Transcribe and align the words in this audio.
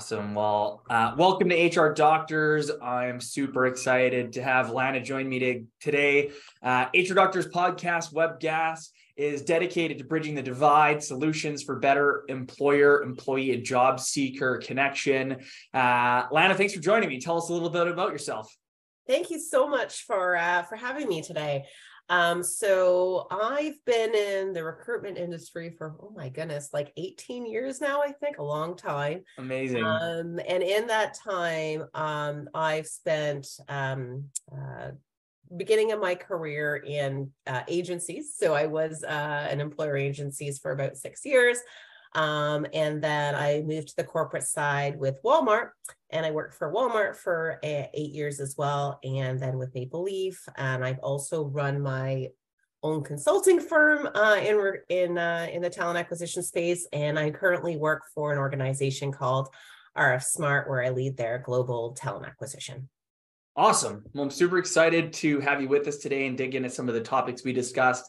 Awesome. 0.00 0.34
Well, 0.34 0.82
uh, 0.88 1.14
welcome 1.18 1.50
to 1.50 1.66
HR 1.66 1.92
Doctors. 1.92 2.70
I'm 2.80 3.20
super 3.20 3.66
excited 3.66 4.32
to 4.32 4.42
have 4.42 4.70
Lana 4.70 5.02
join 5.02 5.28
me 5.28 5.38
to, 5.40 5.64
today. 5.78 6.30
Uh, 6.62 6.86
HR 6.94 7.12
Doctors 7.12 7.46
podcast, 7.48 8.14
webcast 8.14 8.88
is 9.18 9.42
dedicated 9.42 9.98
to 9.98 10.04
bridging 10.04 10.34
the 10.34 10.42
divide, 10.42 11.02
solutions 11.02 11.62
for 11.62 11.78
better 11.80 12.24
employer, 12.28 13.02
employee, 13.02 13.52
and 13.52 13.62
job 13.62 14.00
seeker 14.00 14.56
connection. 14.64 15.36
Uh, 15.74 16.22
Lana, 16.32 16.54
thanks 16.54 16.72
for 16.72 16.80
joining 16.80 17.10
me. 17.10 17.20
Tell 17.20 17.36
us 17.36 17.50
a 17.50 17.52
little 17.52 17.68
bit 17.68 17.86
about 17.86 18.10
yourself. 18.10 18.50
Thank 19.06 19.28
you 19.28 19.38
so 19.38 19.68
much 19.68 20.06
for 20.06 20.34
uh, 20.34 20.62
for 20.62 20.76
having 20.76 21.08
me 21.08 21.20
today. 21.20 21.66
Um, 22.10 22.42
so 22.42 23.28
I've 23.30 23.82
been 23.86 24.14
in 24.16 24.52
the 24.52 24.64
recruitment 24.64 25.16
industry 25.16 25.74
for 25.78 25.94
oh 26.00 26.12
my 26.14 26.28
goodness, 26.28 26.70
like 26.72 26.92
18 26.96 27.46
years 27.46 27.80
now, 27.80 28.02
I 28.02 28.10
think, 28.10 28.38
a 28.38 28.42
long 28.42 28.76
time. 28.76 29.22
Amazing. 29.38 29.84
Um, 29.84 30.40
and 30.46 30.62
in 30.62 30.88
that 30.88 31.14
time, 31.14 31.84
um, 31.94 32.48
I've 32.52 32.88
spent 32.88 33.46
um, 33.68 34.24
uh, 34.52 34.90
beginning 35.56 35.92
of 35.92 36.00
my 36.00 36.16
career 36.16 36.76
in 36.76 37.30
uh, 37.46 37.62
agencies. 37.68 38.34
So 38.36 38.54
I 38.54 38.66
was 38.66 39.04
uh, 39.04 39.46
an 39.48 39.60
employer 39.60 39.96
agencies 39.96 40.58
for 40.58 40.72
about 40.72 40.96
six 40.96 41.24
years. 41.24 41.58
Um, 42.16 42.66
and 42.72 43.00
then 43.00 43.36
I 43.36 43.62
moved 43.64 43.88
to 43.88 43.96
the 43.96 44.04
corporate 44.04 44.42
side 44.42 44.98
with 44.98 45.22
Walmart, 45.24 45.70
and 46.12 46.26
I 46.26 46.30
worked 46.30 46.54
for 46.54 46.72
Walmart 46.72 47.16
for 47.16 47.58
uh, 47.62 47.86
eight 47.94 48.12
years 48.12 48.40
as 48.40 48.56
well, 48.56 48.98
and 49.04 49.38
then 49.38 49.58
with 49.58 49.74
Maple 49.74 50.02
Leaf. 50.02 50.46
And 50.56 50.84
I've 50.84 50.98
also 51.00 51.44
run 51.44 51.80
my 51.80 52.28
own 52.82 53.02
consulting 53.02 53.60
firm 53.60 54.08
uh, 54.14 54.36
in 54.42 54.72
in 54.88 55.18
uh, 55.18 55.48
in 55.52 55.62
the 55.62 55.70
talent 55.70 55.98
acquisition 55.98 56.42
space, 56.42 56.86
and 56.92 57.18
I 57.18 57.30
currently 57.30 57.76
work 57.76 58.02
for 58.14 58.32
an 58.32 58.38
organization 58.38 59.12
called 59.12 59.48
RF 59.96 60.24
Smart, 60.24 60.68
where 60.68 60.84
I 60.84 60.90
lead 60.90 61.16
their 61.16 61.38
global 61.38 61.92
talent 61.92 62.26
acquisition. 62.26 62.88
Awesome. 63.56 64.04
Well, 64.14 64.24
I'm 64.24 64.30
super 64.30 64.58
excited 64.58 65.12
to 65.14 65.40
have 65.40 65.60
you 65.60 65.68
with 65.68 65.86
us 65.88 65.98
today 65.98 66.26
and 66.26 66.38
dig 66.38 66.54
into 66.54 66.70
some 66.70 66.88
of 66.88 66.94
the 66.94 67.00
topics 67.00 67.44
we 67.44 67.52
discussed 67.52 68.04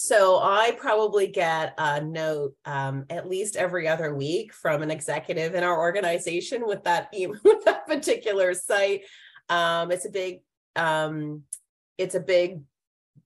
So 0.00 0.38
I 0.40 0.76
probably 0.78 1.26
get 1.26 1.74
a 1.76 2.00
note 2.00 2.54
um, 2.64 3.04
at 3.10 3.28
least 3.28 3.56
every 3.56 3.88
other 3.88 4.14
week 4.14 4.52
from 4.52 4.80
an 4.80 4.92
executive 4.92 5.56
in 5.56 5.64
our 5.64 5.76
organization 5.76 6.68
with 6.68 6.84
that 6.84 7.08
with 7.44 7.64
that 7.64 7.84
particular 7.88 8.54
site. 8.54 9.02
Um, 9.48 9.90
it's 9.90 10.06
a 10.06 10.10
big 10.10 10.42
um, 10.76 11.42
it's 11.98 12.14
a 12.14 12.20
big 12.20 12.60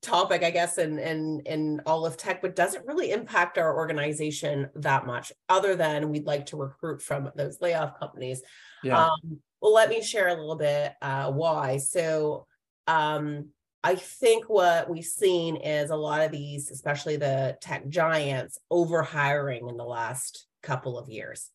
topic, 0.02 0.42
I 0.42 0.50
guess, 0.50 0.78
in 0.78 0.98
in 0.98 1.40
in 1.46 1.80
all 1.86 2.04
of 2.04 2.16
tech, 2.16 2.42
but 2.42 2.56
doesn't 2.56 2.86
really 2.86 3.12
impact 3.12 3.56
our 3.56 3.76
organization 3.76 4.68
that 4.76 5.06
much, 5.06 5.32
other 5.48 5.76
than 5.76 6.10
we'd 6.10 6.26
like 6.26 6.46
to 6.46 6.56
recruit 6.56 7.00
from 7.00 7.30
those 7.36 7.60
layoff 7.60 7.98
companies. 7.98 8.42
Yeah. 8.82 9.06
Um, 9.06 9.40
well, 9.60 9.72
let 9.72 9.88
me 9.88 10.02
share 10.02 10.28
a 10.28 10.34
little 10.34 10.56
bit 10.56 10.92
uh, 11.00 11.30
why. 11.30 11.78
So, 11.78 12.46
um, 12.86 13.50
I 13.84 13.94
think 13.94 14.48
what 14.48 14.90
we've 14.90 15.04
seen 15.04 15.56
is 15.56 15.90
a 15.90 15.96
lot 15.96 16.20
of 16.20 16.30
these, 16.30 16.70
especially 16.70 17.16
the 17.16 17.56
tech 17.60 17.88
giants, 17.88 18.58
over 18.70 19.02
hiring 19.02 19.68
in 19.68 19.76
the 19.76 19.84
last 19.84 20.46
couple 20.62 20.98
of 20.98 21.08
years. 21.08 21.48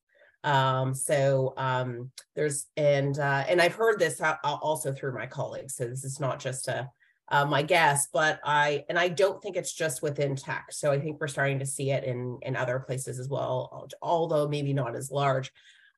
Um, 0.44 0.94
so 0.94 1.54
um, 1.58 2.12
there's 2.36 2.68
and 2.78 3.18
uh, 3.18 3.44
and 3.48 3.62
I've 3.62 3.76
heard 3.76 4.00
this 4.00 4.22
also 4.44 4.94
through 4.94 5.14
my 5.14 5.26
colleagues. 5.26 5.76
So 5.76 5.88
this 5.88 6.04
is 6.04 6.20
not 6.20 6.40
just 6.40 6.68
a 6.68 6.90
my 7.46 7.62
guess, 7.62 8.08
but 8.12 8.40
I 8.44 8.86
and 8.90 8.98
I 8.98 9.10
don't 9.10 9.42
think 9.42 9.58
it's 9.58 9.74
just 9.74 10.02
within 10.02 10.36
tech. 10.36 10.68
So 10.72 10.92
I 10.92 11.00
think 11.00 11.20
we're 11.20 11.28
starting 11.28 11.60
to 11.60 11.66
see 11.66 11.92
it 11.92 12.04
in 12.04 12.40
in 12.42 12.56
other 12.56 12.80
places 12.80 13.20
as 13.20 13.28
well, 13.30 13.88
although 14.02 14.48
maybe 14.48 14.74
not 14.74 14.96
as 14.96 15.12
large. 15.12 15.52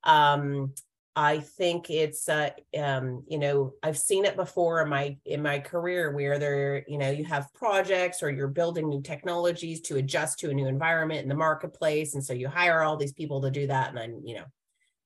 Um, 0.03 0.73
I 1.15 1.39
think 1.39 1.89
it's 1.89 2.29
uh, 2.29 2.51
um, 2.77 3.23
you 3.27 3.39
know 3.39 3.73
I've 3.83 3.97
seen 3.97 4.25
it 4.25 4.35
before 4.35 4.81
in 4.81 4.89
my 4.89 5.17
in 5.25 5.41
my 5.41 5.59
career 5.59 6.11
where 6.13 6.39
there 6.39 6.85
you 6.87 6.97
know 6.97 7.09
you 7.09 7.25
have 7.25 7.53
projects 7.53 8.23
or 8.23 8.29
you're 8.31 8.47
building 8.47 8.87
new 8.87 9.01
technologies 9.01 9.81
to 9.81 9.97
adjust 9.97 10.39
to 10.39 10.49
a 10.49 10.53
new 10.53 10.67
environment 10.67 11.21
in 11.21 11.29
the 11.29 11.35
marketplace 11.35 12.13
and 12.13 12.23
so 12.23 12.31
you 12.31 12.47
hire 12.47 12.83
all 12.83 12.95
these 12.95 13.11
people 13.11 13.41
to 13.41 13.51
do 13.51 13.67
that 13.67 13.89
and 13.89 13.97
then 13.97 14.21
you 14.23 14.35
know 14.35 14.45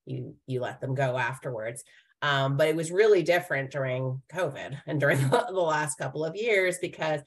you 0.05 0.35
you 0.45 0.61
let 0.61 0.81
them 0.81 0.95
go 0.95 1.17
afterwards. 1.17 1.83
Um, 2.23 2.55
but 2.55 2.69
it 2.69 2.75
was 2.75 2.89
really 2.89 3.21
different 3.21 3.69
during 3.69 4.21
COVID 4.31 4.79
and 4.87 4.99
during 4.99 5.29
the 5.29 5.51
last 5.51 5.97
couple 5.97 6.23
of 6.23 6.35
years 6.37 6.77
because 6.81 7.19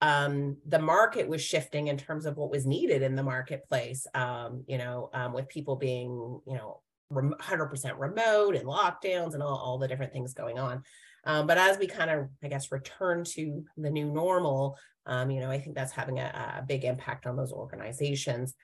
um, 0.00 0.56
the 0.66 0.80
market 0.80 1.28
was 1.28 1.40
shifting 1.40 1.86
in 1.86 1.96
terms 1.96 2.26
of 2.26 2.36
what 2.36 2.50
was 2.50 2.66
needed 2.66 3.02
in 3.02 3.14
the 3.14 3.22
marketplace. 3.22 4.04
Um, 4.14 4.64
you 4.66 4.78
know, 4.78 5.10
um, 5.14 5.32
with 5.32 5.48
people 5.48 5.76
being 5.76 6.10
you 6.46 6.56
know 6.56 6.80
100% 7.12 7.98
remote 7.98 8.56
and 8.56 8.66
lockdowns 8.66 9.34
and 9.34 9.42
all, 9.42 9.56
all 9.56 9.78
the 9.78 9.86
different 9.86 10.12
things 10.12 10.34
going 10.34 10.58
on. 10.58 10.82
Um, 11.24 11.46
but 11.46 11.56
as 11.56 11.78
we 11.78 11.86
kind 11.86 12.10
of, 12.10 12.28
I 12.42 12.48
guess, 12.48 12.72
return 12.72 13.22
to 13.34 13.64
the 13.76 13.90
new 13.90 14.10
normal, 14.10 14.76
um, 15.06 15.30
you 15.30 15.40
know, 15.40 15.50
I 15.50 15.58
think 15.60 15.76
that's 15.76 15.92
having 15.92 16.18
a, 16.18 16.58
a 16.58 16.64
big 16.66 16.84
impact 16.84 17.26
on 17.26 17.36
those 17.36 17.52
organizations. 17.52 18.54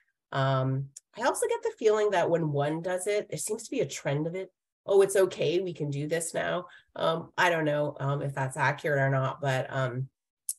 I 1.17 1.23
also 1.23 1.47
get 1.47 1.63
the 1.63 1.73
feeling 1.79 2.11
that 2.11 2.29
when 2.29 2.51
one 2.51 2.81
does 2.81 3.07
it, 3.07 3.29
there 3.29 3.37
seems 3.37 3.63
to 3.63 3.71
be 3.71 3.79
a 3.79 3.85
trend 3.85 4.27
of 4.27 4.35
it. 4.35 4.51
Oh, 4.89 5.01
it's 5.03 5.15
okay. 5.15 5.59
We 5.59 5.71
can 5.71 5.91
do 5.91 6.07
this 6.07 6.33
now. 6.33 6.65
Um, 6.95 7.31
I 7.37 7.51
don't 7.51 7.63
know 7.63 7.95
um, 7.99 8.23
if 8.23 8.33
that's 8.33 8.57
accurate 8.57 8.99
or 8.99 9.11
not, 9.11 9.39
but 9.39 9.67
um, 9.69 10.09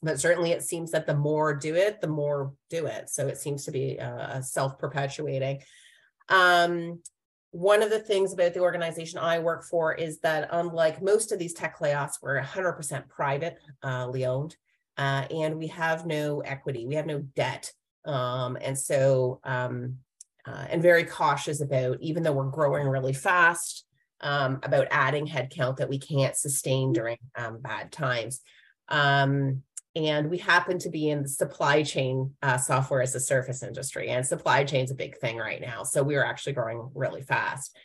but 0.02 0.20
certainly 0.20 0.52
it 0.52 0.62
seems 0.62 0.92
that 0.92 1.06
the 1.06 1.16
more 1.16 1.52
do 1.52 1.74
it, 1.74 2.00
the 2.00 2.06
more 2.06 2.54
do 2.70 2.86
it. 2.86 3.10
So 3.10 3.26
it 3.26 3.38
seems 3.38 3.64
to 3.64 3.72
be 3.72 3.98
uh, 3.98 4.40
self-perpetuating. 4.40 5.62
Um, 6.28 7.00
one 7.50 7.82
of 7.82 7.90
the 7.90 7.98
things 7.98 8.32
about 8.32 8.54
the 8.54 8.60
organization 8.60 9.18
I 9.18 9.40
work 9.40 9.64
for 9.64 9.92
is 9.92 10.20
that 10.20 10.48
unlike 10.52 11.02
most 11.02 11.32
of 11.32 11.40
these 11.40 11.52
tech 11.52 11.80
layoffs, 11.80 12.22
we're 12.22 12.40
100% 12.40 13.08
privately 13.08 14.24
uh, 14.24 14.30
owned, 14.30 14.56
uh, 14.96 15.24
and 15.28 15.56
we 15.58 15.66
have 15.66 16.06
no 16.06 16.40
equity, 16.40 16.86
we 16.86 16.94
have 16.94 17.06
no 17.06 17.18
debt, 17.18 17.72
um, 18.04 18.56
and 18.60 18.78
so 18.78 19.40
um, 19.42 19.96
uh, 20.46 20.66
and 20.70 20.80
very 20.80 21.04
cautious 21.04 21.60
about 21.60 21.98
even 22.00 22.22
though 22.22 22.32
we're 22.32 22.44
growing 22.44 22.86
really 22.86 23.12
fast 23.12 23.84
um, 24.20 24.60
about 24.62 24.88
adding 24.90 25.26
headcount 25.26 25.76
that 25.76 25.88
we 25.88 25.98
can't 25.98 26.36
sustain 26.36 26.92
during 26.92 27.18
um, 27.36 27.60
bad 27.60 27.92
times. 27.92 28.40
Um, 28.88 29.62
and 29.96 30.30
we 30.30 30.38
happen 30.38 30.78
to 30.78 30.88
be 30.88 31.10
in 31.10 31.22
the 31.22 31.28
supply 31.28 31.82
chain 31.82 32.32
uh, 32.42 32.58
software 32.58 33.02
as 33.02 33.14
a 33.14 33.20
service 33.20 33.62
industry 33.62 34.08
and 34.08 34.24
supply 34.24 34.62
chain 34.64 34.84
is 34.84 34.90
a 34.90 34.94
big 34.96 35.18
thing 35.18 35.36
right 35.36 35.60
now 35.60 35.82
so 35.82 36.02
we 36.02 36.14
are 36.16 36.24
actually 36.24 36.52
growing 36.52 36.90
really 36.94 37.22
fast. 37.22 37.76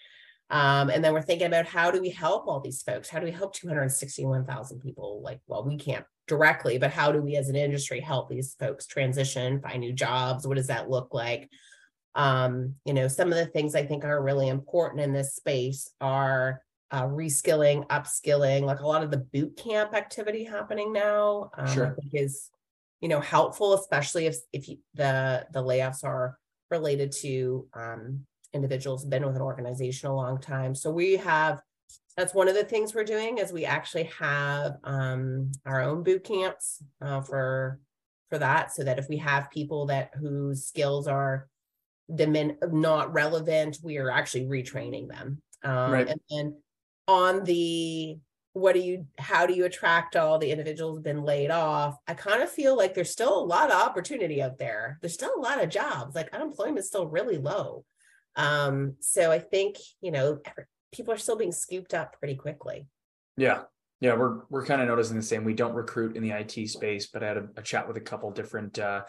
Um, 0.52 0.92
and 0.92 1.04
then 1.04 1.14
we're 1.14 1.24
thinking 1.24 1.48
about 1.48 1.66
how 1.66 1.90
do 1.90 2.00
we 2.00 2.12
help 2.12 2.48
all 2.48 2.60
these 2.60 2.84
folks? 2.84 3.10
How 3.10 3.18
do 3.18 3.26
we 3.26 3.32
help 3.32 3.56
261000 3.56 4.80
people? 4.80 5.22
Like 5.24 5.40
well 5.48 5.66
we 5.66 5.78
can't 5.78 6.06
directly 6.28 6.78
but 6.78 6.92
how 6.92 7.12
do 7.12 7.22
we 7.22 7.36
as 7.36 7.50
an 7.50 7.56
industry 7.56 8.00
help 8.00 8.30
these 8.30 8.56
folks 8.60 8.86
transition 8.86 9.60
find 9.62 9.80
new 9.80 9.94
jobs? 9.94 10.46
What 10.46 10.58
does 10.58 10.68
that 10.68 10.90
look 10.90 11.14
like 11.14 11.50
um, 12.16 12.76
you 12.86 12.94
know 12.94 13.08
some 13.08 13.30
of 13.30 13.38
the 13.38 13.46
things 13.46 13.76
i 13.76 13.86
think 13.86 14.04
are 14.04 14.24
really 14.24 14.48
important 14.48 15.02
in 15.02 15.14
this 15.14 15.36
space 15.36 15.92
are 16.00 16.62
uh, 16.92 17.08
reskilling, 17.08 17.86
upskilling, 17.88 18.62
like 18.62 18.80
a 18.80 18.88
lot 18.88 19.04
of 19.04 19.12
the 19.12 19.18
boot 19.18 19.58
camp 19.58 19.94
activity 19.94 20.44
happening 20.44 20.94
now. 20.94 21.50
Um, 21.58 21.68
sure. 21.68 21.88
I 21.88 21.90
think 21.90 22.12
is, 22.14 22.50
you 23.02 23.10
know, 23.10 23.20
helpful, 23.20 23.74
especially 23.74 24.28
if 24.28 24.38
if 24.54 24.70
you, 24.70 24.78
the 24.94 25.46
the 25.52 25.62
layoffs 25.62 26.04
are 26.04 26.38
related 26.72 27.12
to 27.12 27.68
um, 27.74 28.26
individuals 28.54 29.06
been 29.06 29.26
with 29.26 29.36
an 29.36 29.42
organization 29.42 30.10
a 30.10 30.16
long 30.16 30.40
time. 30.40 30.76
So 30.76 30.92
we 30.92 31.18
have 31.18 31.62
that's 32.16 32.34
one 32.34 32.48
of 32.48 32.56
the 32.56 32.64
things 32.64 32.96
we're 32.96 33.04
doing 33.04 33.40
is 33.40 33.52
we 33.52 33.66
actually 33.66 34.06
have 34.18 34.78
um, 34.86 35.52
our 35.66 35.82
own 35.82 36.02
boot 36.02 36.24
camps 36.24 36.82
uh, 37.02 37.22
for 37.22 37.80
for 38.30 38.38
that, 38.38 38.72
so 38.72 38.84
that 38.84 39.00
if 39.00 39.10
we 39.10 39.18
have 39.18 39.52
people 39.52 39.88
that 39.88 40.12
whose 40.16 40.66
skills 40.66 41.08
are 41.08 41.50
dimin- 42.12 42.58
not 42.72 43.14
relevant, 43.14 43.80
we 43.84 43.98
are 43.98 44.12
actually 44.12 44.46
retraining 44.46 45.08
them. 45.08 45.42
Um, 45.64 45.92
right. 45.92 46.08
And 46.08 46.20
then 46.30 46.58
on 47.08 47.44
the 47.44 48.18
what 48.54 48.74
do 48.74 48.80
you 48.80 49.06
how 49.20 49.46
do 49.46 49.54
you 49.54 49.66
attract 49.66 50.16
all 50.16 50.38
the 50.38 50.50
individuals 50.50 51.00
been 51.00 51.24
laid 51.24 51.52
off? 51.52 51.98
I 52.08 52.14
kind 52.14 52.42
of 52.42 52.50
feel 52.50 52.78
like 52.78 52.94
there's 52.94 53.10
still 53.10 53.38
a 53.38 53.44
lot 53.44 53.70
of 53.70 53.82
opportunity 53.82 54.42
out 54.42 54.58
there. 54.58 54.98
There's 55.02 55.14
still 55.14 55.34
a 55.36 55.42
lot 55.42 55.62
of 55.62 55.70
jobs. 55.70 56.16
Like 56.16 56.34
unemployment 56.34 56.80
is 56.80 56.88
still 56.88 57.08
really 57.08 57.38
low. 57.38 57.84
Um 58.38 58.96
so 59.02 59.32
i 59.32 59.40
think 59.40 59.78
you 60.02 60.12
know 60.12 60.40
people 60.94 61.14
are 61.14 61.18
still 61.18 61.36
being 61.38 61.52
scooped 61.52 61.94
up 61.94 62.18
pretty 62.18 62.36
quickly. 62.36 62.88
Yeah. 63.36 63.64
Yeah 64.00 64.16
we're 64.16 64.44
we're 64.50 64.66
kind 64.66 64.82
of 64.82 64.88
noticing 64.88 65.18
the 65.18 65.24
same. 65.24 65.44
We 65.44 65.54
don't 65.54 65.74
recruit 65.74 66.16
in 66.16 66.24
the 66.24 66.32
it 66.32 66.70
space 66.70 67.08
but 67.08 67.24
i 67.24 67.28
had 67.28 67.38
a, 67.38 67.50
a 67.58 67.62
chat 67.62 67.88
with 67.88 67.98
a 67.98 68.02
couple 68.02 68.32
different 68.32 68.80
uh 68.80 69.02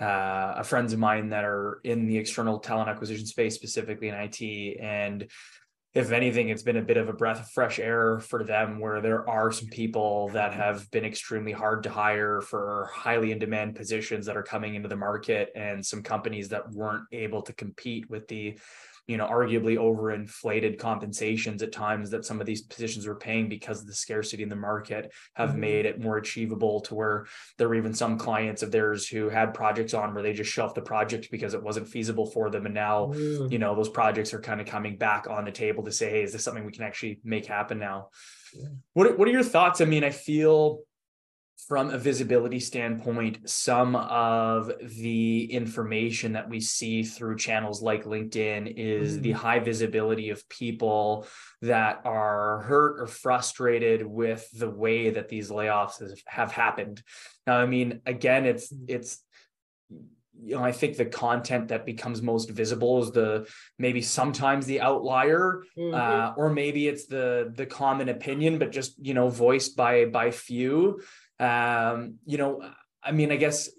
uh, 0.00 0.54
a 0.56 0.64
friends 0.64 0.92
of 0.92 0.98
mine 0.98 1.30
that 1.30 1.44
are 1.44 1.80
in 1.84 2.06
the 2.06 2.16
external 2.16 2.58
talent 2.58 2.88
acquisition 2.88 3.26
space, 3.26 3.54
specifically 3.54 4.08
in 4.08 4.14
IT, 4.14 4.80
and 4.80 5.28
if 5.94 6.12
anything, 6.12 6.50
it's 6.50 6.62
been 6.62 6.76
a 6.76 6.82
bit 6.82 6.98
of 6.98 7.08
a 7.08 7.14
breath 7.14 7.40
of 7.40 7.50
fresh 7.50 7.78
air 7.78 8.20
for 8.20 8.44
them 8.44 8.78
where 8.78 9.00
there 9.00 9.28
are 9.28 9.50
some 9.50 9.68
people 9.68 10.28
that 10.28 10.52
have 10.52 10.88
been 10.90 11.04
extremely 11.04 11.50
hard 11.50 11.82
to 11.82 11.90
hire 11.90 12.42
for 12.42 12.90
highly 12.92 13.32
in 13.32 13.38
demand 13.38 13.74
positions 13.74 14.26
that 14.26 14.36
are 14.36 14.42
coming 14.42 14.74
into 14.74 14.88
the 14.88 14.96
market 14.96 15.50
and 15.56 15.84
some 15.84 16.02
companies 16.02 16.50
that 16.50 16.70
weren't 16.70 17.04
able 17.10 17.40
to 17.42 17.54
compete 17.54 18.08
with 18.10 18.28
the 18.28 18.58
you 19.08 19.16
know, 19.16 19.26
arguably 19.26 19.78
overinflated 19.78 20.78
compensations 20.78 21.62
at 21.62 21.72
times 21.72 22.10
that 22.10 22.26
some 22.26 22.40
of 22.40 22.46
these 22.46 22.60
positions 22.60 23.06
were 23.06 23.14
paying 23.14 23.48
because 23.48 23.80
of 23.80 23.86
the 23.86 23.94
scarcity 23.94 24.42
in 24.42 24.50
the 24.50 24.54
market 24.54 25.10
have 25.32 25.50
mm-hmm. 25.50 25.60
made 25.60 25.86
it 25.86 25.98
more 25.98 26.18
achievable 26.18 26.80
to 26.82 26.94
where 26.94 27.26
there 27.56 27.70
were 27.70 27.74
even 27.74 27.94
some 27.94 28.18
clients 28.18 28.62
of 28.62 28.70
theirs 28.70 29.08
who 29.08 29.30
had 29.30 29.54
projects 29.54 29.94
on 29.94 30.12
where 30.12 30.22
they 30.22 30.34
just 30.34 30.52
shelved 30.52 30.74
the 30.74 30.82
project 30.82 31.30
because 31.30 31.54
it 31.54 31.62
wasn't 31.62 31.88
feasible 31.88 32.26
for 32.26 32.50
them. 32.50 32.66
And 32.66 32.74
now, 32.74 33.06
mm. 33.06 33.50
you 33.50 33.58
know, 33.58 33.74
those 33.74 33.88
projects 33.88 34.34
are 34.34 34.40
kind 34.42 34.60
of 34.60 34.66
coming 34.66 34.98
back 34.98 35.26
on 35.28 35.46
the 35.46 35.52
table 35.52 35.84
to 35.84 35.92
say, 35.92 36.10
hey, 36.10 36.22
is 36.22 36.34
this 36.34 36.44
something 36.44 36.66
we 36.66 36.72
can 36.72 36.84
actually 36.84 37.18
make 37.24 37.46
happen 37.46 37.78
now? 37.78 38.08
Yeah. 38.54 38.68
What, 38.92 39.18
what 39.18 39.26
are 39.26 39.32
your 39.32 39.42
thoughts? 39.42 39.80
I 39.80 39.86
mean, 39.86 40.04
I 40.04 40.10
feel 40.10 40.80
from 41.68 41.90
a 41.90 41.98
visibility 41.98 42.58
standpoint, 42.58 43.46
some 43.48 43.94
of 43.94 44.72
the 44.80 45.44
information 45.52 46.32
that 46.32 46.48
we 46.48 46.60
see 46.60 47.02
through 47.02 47.36
channels 47.36 47.82
like 47.82 48.04
LinkedIn 48.04 48.72
is 48.74 49.18
mm. 49.18 49.22
the 49.22 49.32
high 49.32 49.58
visibility 49.58 50.30
of 50.30 50.48
people 50.48 51.26
that 51.60 52.00
are 52.06 52.62
hurt 52.62 52.98
or 52.98 53.06
frustrated 53.06 54.06
with 54.06 54.48
the 54.52 54.70
way 54.70 55.10
that 55.10 55.28
these 55.28 55.50
layoffs 55.50 56.02
have 56.26 56.52
happened. 56.52 57.02
Now, 57.46 57.58
I 57.58 57.66
mean, 57.66 58.00
again, 58.06 58.46
it's 58.46 58.72
mm. 58.72 58.86
it's 58.88 59.22
you 60.40 60.54
know, 60.54 60.62
I 60.62 60.70
think 60.70 60.96
the 60.96 61.04
content 61.04 61.68
that 61.68 61.84
becomes 61.84 62.22
most 62.22 62.48
visible 62.48 63.02
is 63.02 63.10
the 63.10 63.48
maybe 63.76 64.00
sometimes 64.00 64.66
the 64.66 64.80
outlier, 64.80 65.64
mm-hmm. 65.76 65.94
uh, 65.94 66.34
or 66.36 66.48
maybe 66.48 66.86
it's 66.86 67.06
the 67.06 67.52
the 67.54 67.66
common 67.66 68.08
opinion, 68.08 68.58
but 68.58 68.70
just 68.70 68.94
you 69.04 69.14
know 69.14 69.28
voiced 69.28 69.76
by 69.76 70.04
by 70.04 70.30
few 70.30 71.00
um, 71.38 72.16
you 72.26 72.38
know, 72.38 72.62
I 73.02 73.12
mean, 73.12 73.30
I 73.30 73.36
guess 73.36 73.70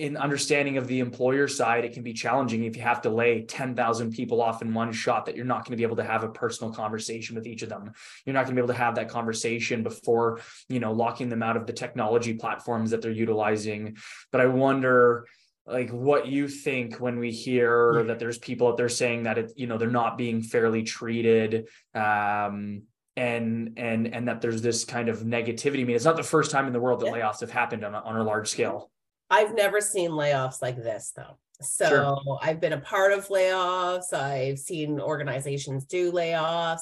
in 0.00 0.16
understanding 0.16 0.78
of 0.78 0.86
the 0.86 1.00
employer 1.00 1.46
side, 1.46 1.84
it 1.84 1.92
can 1.92 2.02
be 2.02 2.14
challenging 2.14 2.64
if 2.64 2.74
you 2.74 2.82
have 2.82 3.02
to 3.02 3.10
lay 3.10 3.42
10,000 3.42 4.12
people 4.12 4.40
off 4.40 4.62
in 4.62 4.72
one 4.72 4.92
shot 4.92 5.26
that 5.26 5.36
you're 5.36 5.44
not 5.44 5.58
going 5.58 5.72
to 5.72 5.76
be 5.76 5.82
able 5.82 5.96
to 5.96 6.04
have 6.04 6.24
a 6.24 6.28
personal 6.30 6.72
conversation 6.72 7.36
with 7.36 7.46
each 7.46 7.60
of 7.60 7.68
them. 7.68 7.92
You're 8.24 8.32
not 8.32 8.46
going 8.46 8.56
to 8.56 8.62
be 8.62 8.64
able 8.64 8.72
to 8.72 8.80
have 8.80 8.94
that 8.94 9.10
conversation 9.10 9.82
before, 9.82 10.40
you 10.70 10.80
know, 10.80 10.92
locking 10.92 11.28
them 11.28 11.42
out 11.42 11.58
of 11.58 11.66
the 11.66 11.74
technology 11.74 12.32
platforms 12.32 12.92
that 12.92 13.02
they're 13.02 13.10
utilizing. 13.10 13.98
But 14.32 14.40
I 14.40 14.46
wonder 14.46 15.26
like 15.66 15.90
what 15.90 16.26
you 16.26 16.48
think 16.48 16.96
when 16.96 17.18
we 17.18 17.30
hear 17.30 18.02
that 18.04 18.18
there's 18.18 18.38
people 18.38 18.68
out 18.68 18.78
there 18.78 18.88
saying 18.88 19.24
that 19.24 19.36
it, 19.36 19.52
you 19.56 19.66
know, 19.66 19.76
they're 19.76 19.90
not 19.90 20.16
being 20.16 20.42
fairly 20.42 20.82
treated. 20.82 21.68
Um, 21.94 22.84
and 23.20 23.74
and 23.76 24.14
and 24.14 24.26
that 24.26 24.40
there's 24.40 24.62
this 24.62 24.84
kind 24.84 25.10
of 25.10 25.18
negativity. 25.18 25.82
I 25.82 25.84
mean, 25.84 25.96
it's 25.96 26.06
not 26.06 26.16
the 26.16 26.22
first 26.22 26.50
time 26.50 26.66
in 26.66 26.72
the 26.72 26.80
world 26.80 27.00
that 27.00 27.06
yeah. 27.06 27.12
layoffs 27.12 27.40
have 27.40 27.50
happened 27.50 27.84
on 27.84 27.94
a, 27.94 27.98
on 27.98 28.16
a 28.16 28.24
large 28.24 28.48
scale. 28.48 28.90
I've 29.28 29.54
never 29.54 29.82
seen 29.82 30.10
layoffs 30.10 30.62
like 30.62 30.76
this 30.76 31.12
though. 31.14 31.36
So 31.60 31.88
sure. 31.88 32.38
I've 32.40 32.60
been 32.60 32.72
a 32.72 32.80
part 32.80 33.12
of 33.12 33.28
layoffs. 33.28 34.14
I've 34.14 34.58
seen 34.58 34.98
organizations 34.98 35.84
do 35.84 36.10
layoffs. 36.10 36.80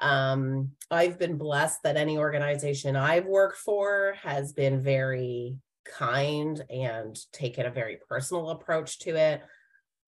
Um, 0.00 0.72
I've 0.90 1.16
been 1.16 1.38
blessed 1.38 1.84
that 1.84 1.96
any 1.96 2.18
organization 2.18 2.96
I've 2.96 3.26
worked 3.26 3.58
for 3.58 4.16
has 4.22 4.52
been 4.52 4.82
very 4.82 5.56
kind 5.84 6.60
and 6.68 7.16
taken 7.32 7.66
a 7.66 7.70
very 7.70 7.98
personal 8.08 8.50
approach 8.50 8.98
to 9.00 9.16
it. 9.16 9.42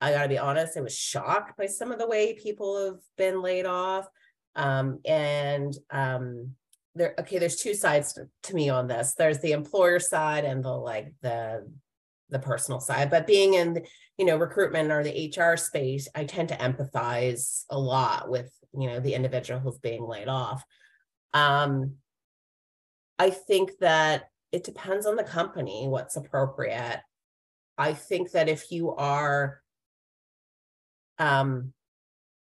I 0.01 0.13
got 0.13 0.23
to 0.25 0.29
be 0.29 0.39
honest, 0.39 0.77
I 0.77 0.81
was 0.81 0.97
shocked 0.97 1.57
by 1.57 1.67
some 1.67 1.93
of 1.93 2.01
the 2.01 2.09
way 2.09 2.35
people 2.35 2.87
have 2.87 3.01
been 3.17 3.41
laid 3.41 3.67
off. 3.67 4.09
Um, 4.57 5.01
and 5.05 5.75
um, 5.91 6.55
there, 6.95 7.15
okay, 7.21 7.39
there's 7.39 7.57
two 7.57 7.75
sides 7.75 8.19
to, 8.43 8.55
me 8.55 8.69
on 8.69 8.89
this. 8.89 9.15
There's 9.15 9.39
the 9.41 9.53
employer 9.53 9.99
side 9.99 10.45
and 10.45 10.65
the 10.65 10.71
like 10.71 11.13
the 11.23 11.71
the 12.31 12.39
personal 12.39 12.81
side. 12.81 13.11
But 13.11 13.27
being 13.27 13.55
in 13.55 13.85
you 14.19 14.25
know 14.25 14.37
recruitment 14.37 14.91
or 14.91 15.03
the 15.03 15.33
HR 15.37 15.57
space, 15.57 16.09
I 16.15 16.25
tend 16.25 16.49
to 16.49 16.57
empathize 16.57 17.65
a 17.71 17.79
lot 17.79 18.29
with 18.29 18.53
you 18.77 18.89
know 18.89 19.01
the 19.01 19.15
individual 19.15 19.61
who's 19.61 19.79
being 19.79 20.07
laid 20.07 20.29
off. 20.29 20.65
Um, 21.33 21.95
I 23.19 23.31
think 23.31 23.73
that 23.81 24.31
it 24.53 24.65
depends 24.65 25.07
on 25.07 25.17
the 25.17 25.25
company 25.25 25.87
what's 25.87 26.17
appropriate. 26.17 27.01
I 27.79 27.95
think 27.95 28.33
that 28.33 28.49
if 28.49 28.71
you 28.73 28.95
are 28.95 29.61
um, 31.19 31.73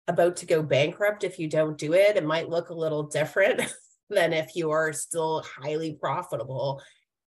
about 0.07 0.37
to 0.37 0.45
go 0.45 0.61
bankrupt 0.63 1.23
if 1.23 1.39
you 1.39 1.47
don't 1.47 1.77
do 1.77 1.93
it. 1.93 2.15
It 2.15 2.25
might 2.25 2.49
look 2.49 2.69
a 2.69 2.75
little 2.75 3.03
different 3.03 3.61
than 4.09 4.33
if 4.33 4.55
you 4.55 4.71
are 4.71 4.93
still 4.93 5.43
highly 5.43 5.93
profitable. 5.93 6.81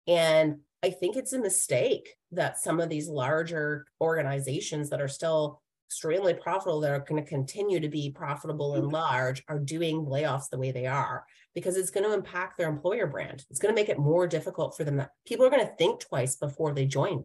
And 0.06 0.59
I 0.82 0.91
think 0.91 1.17
it's 1.17 1.35
a 1.35 1.38
mistake 1.38 2.15
that 2.32 2.59
some 2.59 2.81
of 2.81 2.88
these 2.88 3.09
larger 3.09 3.87
organizations 4.00 4.91
that 4.91 5.00
are 5.00 5.09
still 5.09 5.61
extremely 5.88 6.35
profitable, 6.35 6.81
that 6.81 6.93
are 6.93 7.05
going 7.06 7.23
to 7.23 7.29
continue 7.29 7.81
to 7.81 7.88
be 7.88 8.11
profitable 8.11 8.75
and 8.75 8.85
mm-hmm. 8.85 8.94
large, 8.94 9.43
are 9.49 9.59
doing 9.59 10.06
layoffs 10.06 10.49
the 10.49 10.59
way 10.59 10.71
they 10.71 10.87
are 10.87 11.25
because 11.55 11.77
it's 11.77 11.91
going 11.91 12.05
to 12.05 12.15
impact 12.15 12.56
their 12.56 12.69
employer 12.69 13.06
brand. 13.06 13.44
It's 13.50 13.59
going 13.59 13.75
to 13.75 13.81
make 13.81 13.88
it 13.88 13.99
more 13.99 14.27
difficult 14.27 14.77
for 14.77 14.85
them. 14.85 15.03
People 15.27 15.44
are 15.44 15.50
going 15.50 15.67
to 15.67 15.75
think 15.77 16.00
twice 16.00 16.37
before 16.37 16.73
they 16.73 16.87
join 16.87 17.25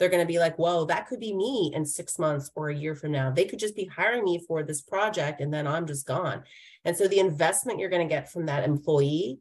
they're 0.00 0.08
going 0.08 0.26
to 0.26 0.32
be 0.32 0.38
like, 0.38 0.58
whoa, 0.58 0.86
that 0.86 1.06
could 1.06 1.20
be 1.20 1.34
me 1.34 1.70
in 1.74 1.84
six 1.84 2.18
months 2.18 2.50
or 2.56 2.70
a 2.70 2.74
year 2.74 2.94
from 2.94 3.12
now. 3.12 3.30
They 3.30 3.44
could 3.44 3.58
just 3.58 3.76
be 3.76 3.84
hiring 3.84 4.24
me 4.24 4.42
for 4.48 4.62
this 4.62 4.80
project 4.80 5.42
and 5.42 5.52
then 5.52 5.66
I'm 5.66 5.86
just 5.86 6.06
gone. 6.06 6.42
And 6.86 6.96
so 6.96 7.06
the 7.06 7.20
investment 7.20 7.78
you're 7.78 7.90
going 7.90 8.08
to 8.08 8.12
get 8.12 8.32
from 8.32 8.46
that 8.46 8.64
employee 8.64 9.38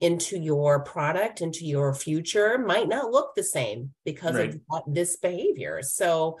into 0.00 0.36
your 0.36 0.80
product, 0.80 1.40
into 1.40 1.64
your 1.64 1.94
future 1.94 2.58
might 2.58 2.88
not 2.88 3.12
look 3.12 3.36
the 3.36 3.44
same 3.44 3.94
because 4.04 4.34
right. 4.34 4.60
of 4.72 4.82
this 4.88 5.16
behavior. 5.16 5.80
So, 5.82 6.38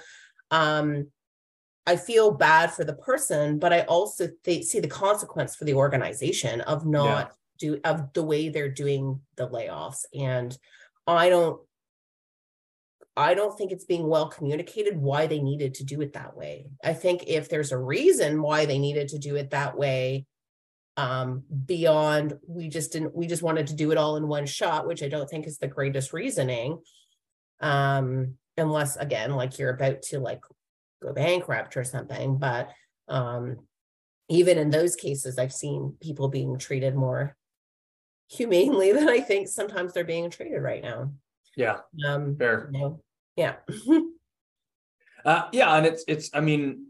um, 0.50 1.06
I 1.86 1.96
feel 1.96 2.32
bad 2.32 2.72
for 2.72 2.84
the 2.84 2.92
person, 2.92 3.58
but 3.58 3.72
I 3.72 3.80
also 3.82 4.28
th- 4.44 4.64
see 4.64 4.80
the 4.80 4.88
consequence 4.88 5.56
for 5.56 5.64
the 5.64 5.74
organization 5.74 6.60
of 6.60 6.86
not 6.86 7.32
yeah. 7.60 7.74
do 7.74 7.80
of 7.84 8.12
the 8.12 8.22
way 8.22 8.48
they're 8.48 8.68
doing 8.68 9.20
the 9.36 9.48
layoffs. 9.48 10.04
And 10.14 10.56
I 11.06 11.30
don't 11.30 11.60
I 13.16 13.34
don't 13.34 13.56
think 13.56 13.72
it's 13.72 13.84
being 13.84 14.06
well 14.06 14.28
communicated 14.28 14.96
why 14.96 15.26
they 15.26 15.40
needed 15.40 15.74
to 15.74 15.84
do 15.84 16.00
it 16.00 16.12
that 16.12 16.36
way. 16.36 16.66
I 16.82 16.92
think 16.92 17.24
if 17.26 17.48
there's 17.48 17.72
a 17.72 17.78
reason 17.78 18.40
why 18.40 18.66
they 18.66 18.78
needed 18.78 19.08
to 19.08 19.18
do 19.18 19.36
it 19.36 19.50
that 19.50 19.76
way, 19.76 20.26
um, 20.96 21.44
beyond 21.66 22.38
we 22.46 22.68
just 22.68 22.92
didn't, 22.92 23.14
we 23.14 23.26
just 23.26 23.42
wanted 23.42 23.68
to 23.68 23.74
do 23.74 23.90
it 23.90 23.98
all 23.98 24.16
in 24.16 24.28
one 24.28 24.46
shot, 24.46 24.86
which 24.86 25.02
I 25.02 25.08
don't 25.08 25.28
think 25.28 25.46
is 25.46 25.58
the 25.58 25.68
greatest 25.68 26.12
reasoning. 26.12 26.78
Um, 27.60 28.36
unless 28.56 28.96
again, 28.96 29.32
like 29.32 29.58
you're 29.58 29.74
about 29.74 30.02
to 30.02 30.20
like 30.20 30.40
go 31.02 31.12
bankrupt 31.12 31.76
or 31.76 31.84
something. 31.84 32.38
But 32.38 32.70
um, 33.08 33.58
even 34.28 34.58
in 34.58 34.70
those 34.70 34.96
cases, 34.96 35.38
I've 35.38 35.52
seen 35.52 35.96
people 36.00 36.28
being 36.28 36.58
treated 36.58 36.94
more 36.94 37.36
humanely 38.30 38.92
than 38.94 39.08
I 39.08 39.20
think 39.20 39.48
sometimes 39.48 39.92
they're 39.92 40.04
being 40.04 40.30
treated 40.30 40.60
right 40.60 40.82
now. 40.82 41.12
Yeah. 41.56 41.78
Um, 42.06 42.36
fair. 42.36 42.70
You 42.72 42.78
know, 42.78 43.00
yeah. 43.36 43.56
uh, 45.24 45.48
yeah. 45.52 45.74
And 45.74 45.86
it's, 45.86 46.04
it's, 46.06 46.30
I 46.32 46.40
mean, 46.40 46.86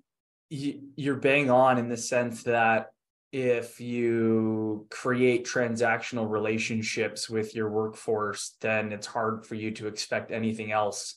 you're 0.51 1.17
bang 1.17 1.51
on 1.51 1.79
in 1.79 1.89
the 1.89 1.97
sense 1.97 2.43
that 2.45 2.91
if 3.33 3.81
you 3.81 4.87
create 4.91 5.47
transactional 5.47 6.29
relationships 6.29 7.31
with 7.31 7.55
your 7.55 7.71
workforce, 7.71 8.57
then 8.61 8.93
it's 8.93 9.07
hard 9.07 9.47
for 9.47 9.55
you 9.55 9.71
to 9.73 9.87
expect 9.87 10.33
anything 10.33 10.73
else 10.73 11.15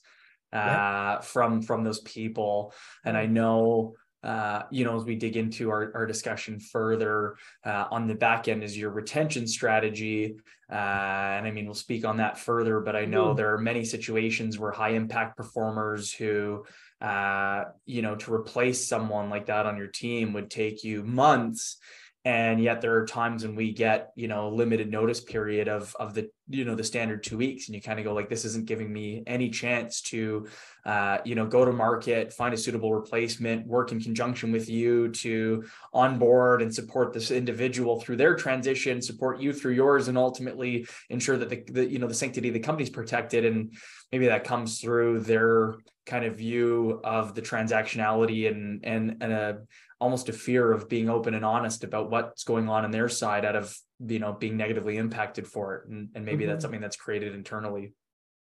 uh, 0.53 0.57
yeah. 0.57 1.21
from 1.21 1.63
from 1.63 1.83
those 1.83 2.01
people. 2.01 2.73
And 3.03 3.17
I 3.17 3.25
know 3.25 3.95
uh, 4.24 4.63
you 4.72 4.86
know, 4.86 4.96
as 4.96 5.03
we 5.03 5.15
dig 5.15 5.36
into 5.36 5.70
our, 5.70 5.92
our 5.96 6.06
discussion 6.06 6.60
further 6.60 7.36
uh, 7.65 7.86
on 7.92 8.08
the 8.08 8.15
back 8.15 8.48
end 8.48 8.63
is 8.63 8.77
your 8.77 8.89
retention 8.89 9.48
strategy. 9.48 10.36
Uh, 10.72 10.75
and 10.75 11.46
I 11.46 11.51
mean, 11.51 11.65
we'll 11.65 11.75
speak 11.75 12.06
on 12.06 12.18
that 12.18 12.38
further, 12.38 12.80
but 12.80 12.96
I 12.96 13.06
know 13.06 13.34
mm. 13.34 13.38
there 13.38 13.53
are 13.53 13.60
many 13.60 13.84
situations 13.84 14.58
where 14.58 14.72
high 14.72 14.92
impact 14.92 15.38
performers 15.38 16.12
who 16.13 16.63
uh, 17.03 17.65
you 17.86 18.01
know, 18.01 18.15
to 18.15 18.34
replace 18.34 18.88
someone 18.88 19.30
like 19.30 19.48
that 19.48 19.65
on 19.65 19.75
your 19.75 19.88
team 19.88 20.32
would 20.32 20.50
take 20.50 20.86
you 20.86 21.03
months 21.03 21.77
and 22.25 22.62
yet 22.62 22.80
there 22.80 22.96
are 22.96 23.06
times 23.06 23.46
when 23.46 23.56
we 23.56 23.74
get 23.74 24.12
you 24.15 24.27
know 24.27 24.48
a 24.48 24.50
limited 24.50 24.89
notice 24.89 25.20
period 25.20 25.68
of 25.68 25.96
of 26.00 26.13
the 26.13 26.30
you 26.50 26.65
know 26.65 26.75
the 26.75 26.84
standard 26.84 27.24
two 27.24 27.38
weeks 27.38 27.68
and 27.68 27.75
you 27.75 27.82
kind 27.82 28.00
of 28.00 28.06
go 28.06 28.13
like 28.13 28.30
this 28.30 28.46
isn't 28.46 28.65
giving 28.65 28.92
me 28.92 29.24
any 29.27 29.50
chance 29.50 30.01
to 30.01 30.48
uh, 30.86 31.18
you 31.25 31.36
know 31.36 31.46
go 31.46 31.65
to 31.65 31.72
market 31.72 32.34
find 32.34 32.53
a 32.53 32.58
suitable 32.58 32.94
replacement 32.94 33.65
work 33.68 33.92
in 33.92 34.00
conjunction 34.00 34.51
with 34.51 34.70
you 34.70 35.10
to 35.10 35.63
onboard 35.94 36.62
and 36.62 36.74
support 36.74 37.13
this 37.13 37.32
individual 37.32 38.00
through 38.00 38.15
their 38.15 38.36
transition 38.36 39.01
support 39.01 39.39
you 39.39 39.53
through 39.53 39.74
yours 39.74 40.08
and 40.08 40.18
ultimately 40.18 40.88
ensure 41.10 41.38
that 41.38 41.50
the, 41.50 41.63
the 41.72 41.86
you 41.86 42.00
know 42.00 42.08
the 42.08 42.13
sanctity 42.13 42.48
of 42.48 42.53
the 42.53 42.60
company 42.60 42.84
is 42.84 42.89
protected. 42.89 43.46
And 43.46 43.74
maybe 44.12 44.27
that 44.27 44.44
comes 44.44 44.80
through 44.80 45.22
their 45.22 45.75
kind 46.06 46.25
of 46.25 46.38
view 46.38 47.00
of 47.03 47.36
the 47.36 47.42
transactionality 47.42 48.50
and 48.50 48.84
and 48.84 49.18
and 49.22 49.34
a 49.34 49.60
almost 50.03 50.27
a 50.27 50.33
fear 50.33 50.74
of 50.74 50.89
being 50.89 51.10
open 51.10 51.33
and 51.33 51.45
honest 51.45 51.86
about 51.86 52.12
what's 52.12 52.43
going 52.43 52.67
on 52.67 52.83
on 52.83 52.91
their 52.91 53.07
side 53.07 53.45
out 53.45 53.55
of 53.55 53.74
you 54.05 54.19
know 54.19 54.33
being 54.33 54.57
negatively 54.57 54.98
impacted 54.98 55.48
for 55.48 55.75
it. 55.75 55.89
And, 55.89 56.10
and 56.13 56.25
maybe 56.25 56.43
mm-hmm. 56.43 56.51
that's 56.51 56.63
something 56.63 56.81
that's 56.81 56.98
created 56.98 57.33
internally. 57.33 57.93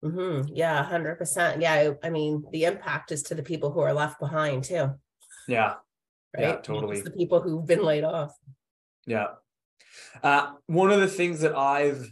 Mm-hmm. 0.03 0.53
yeah 0.53 0.85
100% 0.91 1.61
yeah 1.61 1.91
i 2.03 2.09
mean 2.09 2.43
the 2.51 2.65
impact 2.65 3.13
is 3.13 3.23
to 3.23 3.35
the 3.35 3.41
people 3.41 3.71
who 3.71 3.79
are 3.79 3.93
left 3.93 4.19
behind 4.19 4.65
too. 4.65 4.89
Yeah. 5.47 5.75
Right? 6.35 6.47
Yeah, 6.47 6.55
totally. 6.57 6.97
it's 6.97 7.05
the 7.05 7.15
people 7.15 7.41
who've 7.41 7.65
been 7.65 7.85
laid 7.91 8.03
off. 8.03 8.33
Yeah. 9.07 9.27
Uh, 10.21 10.51
one 10.65 10.91
of 10.91 10.99
the 10.99 11.07
things 11.07 11.39
that 11.39 11.55
i've 11.55 12.11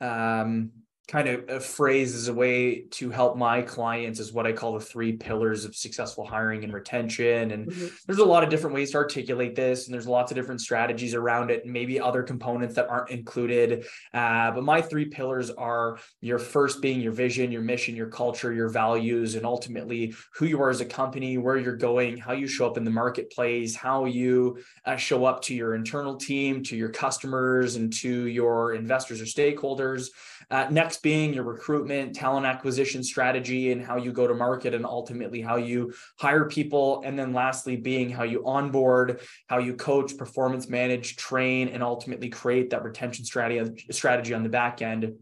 um, 0.00 0.70
kind 1.08 1.28
of 1.28 1.48
a 1.48 1.60
phrase 1.60 2.14
as 2.14 2.28
a 2.28 2.34
way 2.34 2.82
to 2.90 3.10
help 3.10 3.36
my 3.36 3.60
clients 3.60 4.20
is 4.20 4.32
what 4.32 4.46
I 4.46 4.52
call 4.52 4.74
the 4.74 4.80
three 4.80 5.12
pillars 5.12 5.64
of 5.64 5.74
successful 5.74 6.24
hiring 6.24 6.62
and 6.62 6.72
retention. 6.72 7.50
And 7.50 7.66
mm-hmm. 7.66 7.86
there's 8.06 8.20
a 8.20 8.24
lot 8.24 8.44
of 8.44 8.50
different 8.50 8.74
ways 8.74 8.92
to 8.92 8.98
articulate 8.98 9.56
this, 9.56 9.86
and 9.86 9.94
there's 9.94 10.06
lots 10.06 10.30
of 10.30 10.36
different 10.36 10.60
strategies 10.60 11.14
around 11.14 11.50
it, 11.50 11.64
and 11.64 11.72
maybe 11.72 12.00
other 12.00 12.22
components 12.22 12.76
that 12.76 12.88
aren't 12.88 13.10
included. 13.10 13.84
Uh, 14.14 14.52
but 14.52 14.62
my 14.62 14.80
three 14.80 15.04
pillars 15.04 15.50
are 15.50 15.98
your 16.20 16.38
first 16.38 16.80
being 16.80 17.00
your 17.00 17.12
vision, 17.12 17.50
your 17.50 17.62
mission, 17.62 17.96
your 17.96 18.08
culture, 18.08 18.52
your 18.52 18.68
values, 18.68 19.34
and 19.34 19.44
ultimately 19.44 20.14
who 20.34 20.46
you 20.46 20.62
are 20.62 20.70
as 20.70 20.80
a 20.80 20.86
company, 20.86 21.36
where 21.36 21.58
you're 21.58 21.76
going, 21.76 22.16
how 22.16 22.32
you 22.32 22.46
show 22.46 22.66
up 22.66 22.76
in 22.76 22.84
the 22.84 22.90
marketplace, 22.90 23.74
how 23.74 24.04
you 24.04 24.56
uh, 24.84 24.96
show 24.96 25.24
up 25.24 25.42
to 25.42 25.54
your 25.54 25.74
internal 25.74 26.16
team, 26.16 26.62
to 26.62 26.76
your 26.76 26.90
customers, 26.90 27.74
and 27.74 27.92
to 27.92 28.28
your 28.28 28.74
investors 28.74 29.20
or 29.20 29.24
stakeholders. 29.24 30.08
Uh, 30.50 30.66
next 30.70 30.91
being 30.98 31.32
your 31.32 31.44
recruitment, 31.44 32.14
talent 32.14 32.46
acquisition 32.46 33.02
strategy, 33.02 33.72
and 33.72 33.84
how 33.84 33.96
you 33.96 34.12
go 34.12 34.26
to 34.26 34.34
market, 34.34 34.74
and 34.74 34.84
ultimately 34.84 35.40
how 35.40 35.56
you 35.56 35.92
hire 36.18 36.46
people. 36.46 37.02
And 37.04 37.18
then 37.18 37.32
lastly, 37.32 37.76
being 37.76 38.10
how 38.10 38.24
you 38.24 38.44
onboard, 38.46 39.20
how 39.46 39.58
you 39.58 39.74
coach, 39.74 40.16
performance 40.16 40.68
manage, 40.68 41.16
train, 41.16 41.68
and 41.68 41.82
ultimately 41.82 42.28
create 42.28 42.70
that 42.70 42.84
retention 42.84 43.24
strategy 43.24 43.86
strategy 43.90 44.34
on 44.34 44.42
the 44.42 44.48
back 44.48 44.82
end. 44.82 45.14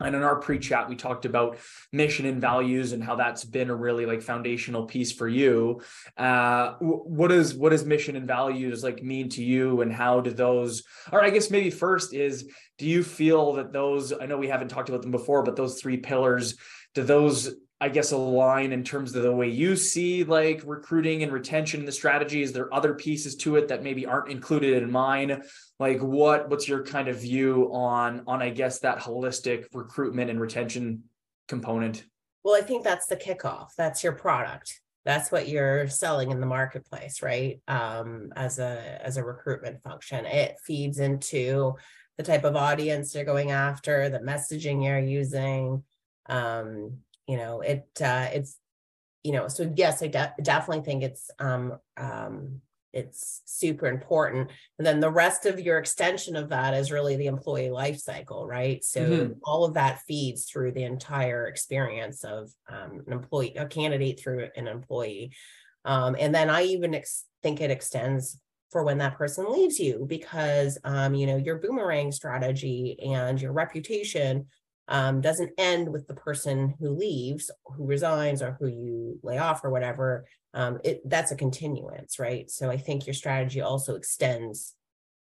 And 0.00 0.16
in 0.16 0.22
our 0.22 0.40
pre-chat, 0.40 0.88
we 0.88 0.96
talked 0.96 1.24
about 1.24 1.58
mission 1.92 2.26
and 2.26 2.40
values 2.40 2.92
and 2.92 3.02
how 3.02 3.14
that's 3.14 3.44
been 3.44 3.70
a 3.70 3.74
really 3.76 4.06
like 4.06 4.22
foundational 4.22 4.86
piece 4.86 5.12
for 5.12 5.28
you. 5.28 5.82
Uh, 6.16 6.72
what 6.80 7.30
is 7.30 7.54
what 7.54 7.70
does 7.70 7.84
mission 7.84 8.16
and 8.16 8.26
values 8.26 8.82
like 8.82 9.02
mean 9.02 9.28
to 9.30 9.44
you, 9.44 9.82
and 9.82 9.92
how 9.92 10.20
do 10.20 10.30
those? 10.30 10.82
Or 11.12 11.22
I 11.22 11.30
guess 11.30 11.50
maybe 11.50 11.70
first 11.70 12.12
is, 12.12 12.50
do 12.76 12.86
you 12.86 13.04
feel 13.04 13.52
that 13.54 13.72
those? 13.72 14.12
I 14.12 14.26
know 14.26 14.36
we 14.36 14.48
haven't 14.48 14.68
talked 14.68 14.88
about 14.88 15.02
them 15.02 15.12
before, 15.12 15.44
but 15.44 15.54
those 15.54 15.80
three 15.80 15.98
pillars, 15.98 16.56
do 16.94 17.04
those 17.04 17.54
I 17.80 17.88
guess 17.88 18.12
align 18.12 18.72
in 18.72 18.84
terms 18.84 19.14
of 19.14 19.22
the 19.22 19.34
way 19.34 19.48
you 19.48 19.76
see 19.76 20.24
like 20.24 20.62
recruiting 20.64 21.22
and 21.22 21.32
retention 21.32 21.80
and 21.80 21.88
the 21.88 21.92
strategy? 21.92 22.42
Is 22.42 22.52
there 22.52 22.72
other 22.72 22.94
pieces 22.94 23.36
to 23.36 23.56
it 23.56 23.68
that 23.68 23.82
maybe 23.82 24.06
aren't 24.06 24.30
included 24.30 24.82
in 24.82 24.90
mine? 24.90 25.42
Like 25.78 26.00
what 26.00 26.48
what's 26.48 26.68
your 26.68 26.84
kind 26.84 27.08
of 27.08 27.20
view 27.20 27.70
on 27.72 28.22
on 28.26 28.40
I 28.42 28.50
guess 28.50 28.78
that 28.80 28.98
holistic 28.98 29.66
recruitment 29.72 30.30
and 30.30 30.40
retention 30.40 31.04
component? 31.48 32.04
Well, 32.44 32.54
I 32.54 32.64
think 32.64 32.84
that's 32.84 33.06
the 33.06 33.16
kickoff. 33.16 33.68
That's 33.76 34.04
your 34.04 34.12
product. 34.12 34.80
That's 35.04 35.30
what 35.30 35.48
you're 35.48 35.88
selling 35.88 36.30
in 36.30 36.40
the 36.40 36.46
marketplace, 36.46 37.22
right? 37.22 37.60
Um, 37.68 38.32
as 38.36 38.58
a 38.58 39.00
as 39.04 39.16
a 39.16 39.24
recruitment 39.24 39.82
function, 39.82 40.24
it 40.24 40.56
feeds 40.64 41.00
into 41.00 41.74
the 42.16 42.22
type 42.22 42.44
of 42.44 42.56
audience 42.56 43.14
you're 43.14 43.24
going 43.24 43.50
after, 43.50 44.08
the 44.08 44.20
messaging 44.20 44.84
you're 44.84 44.98
using, 44.98 45.82
um, 46.26 46.98
you 47.26 47.36
know 47.36 47.60
it 47.60 47.86
uh 48.02 48.28
it's 48.32 48.58
you 49.22 49.32
know 49.32 49.48
so 49.48 49.72
yes 49.76 50.02
i 50.02 50.06
de- 50.06 50.34
definitely 50.42 50.84
think 50.84 51.02
it's 51.02 51.30
um 51.38 51.78
um 51.96 52.60
it's 52.94 53.42
super 53.44 53.86
important. 53.86 54.50
And 54.78 54.86
then 54.86 55.00
the 55.00 55.10
rest 55.10 55.46
of 55.46 55.60
your 55.60 55.78
extension 55.78 56.36
of 56.36 56.48
that 56.50 56.74
is 56.74 56.92
really 56.92 57.16
the 57.16 57.26
employee 57.26 57.70
life 57.70 57.98
cycle 57.98 58.46
right? 58.46 58.82
So 58.84 59.00
mm-hmm. 59.00 59.32
all 59.42 59.64
of 59.64 59.74
that 59.74 60.02
feeds 60.06 60.44
through 60.44 60.72
the 60.72 60.84
entire 60.84 61.46
experience 61.46 62.24
of 62.24 62.50
um, 62.68 63.02
an 63.06 63.12
employee 63.12 63.56
a 63.56 63.66
candidate 63.66 64.20
through 64.20 64.48
an 64.56 64.68
employee. 64.68 65.32
Um, 65.84 66.16
and 66.18 66.34
then 66.34 66.48
i 66.48 66.62
even 66.62 66.94
ex- 66.94 67.24
think 67.42 67.60
it 67.60 67.70
extends 67.70 68.38
for 68.70 68.84
when 68.84 68.98
that 68.98 69.18
person 69.18 69.52
leaves 69.52 69.78
you 69.78 70.06
because 70.08 70.78
um, 70.84 71.14
you 71.14 71.26
know 71.26 71.36
your 71.36 71.58
boomerang 71.58 72.10
strategy 72.10 72.98
and 73.04 73.40
your 73.40 73.52
reputation 73.52 74.46
um, 74.88 75.20
doesn't 75.20 75.52
end 75.56 75.90
with 75.90 76.06
the 76.06 76.14
person 76.14 76.74
who 76.78 76.90
leaves, 76.90 77.50
who 77.64 77.86
resigns, 77.86 78.42
or 78.42 78.56
who 78.60 78.66
you 78.66 79.18
lay 79.22 79.38
off, 79.38 79.64
or 79.64 79.70
whatever. 79.70 80.26
Um, 80.52 80.78
it 80.84 81.00
that's 81.08 81.32
a 81.32 81.36
continuance, 81.36 82.18
right? 82.18 82.50
So 82.50 82.70
I 82.70 82.76
think 82.76 83.06
your 83.06 83.14
strategy 83.14 83.60
also 83.60 83.94
extends 83.94 84.74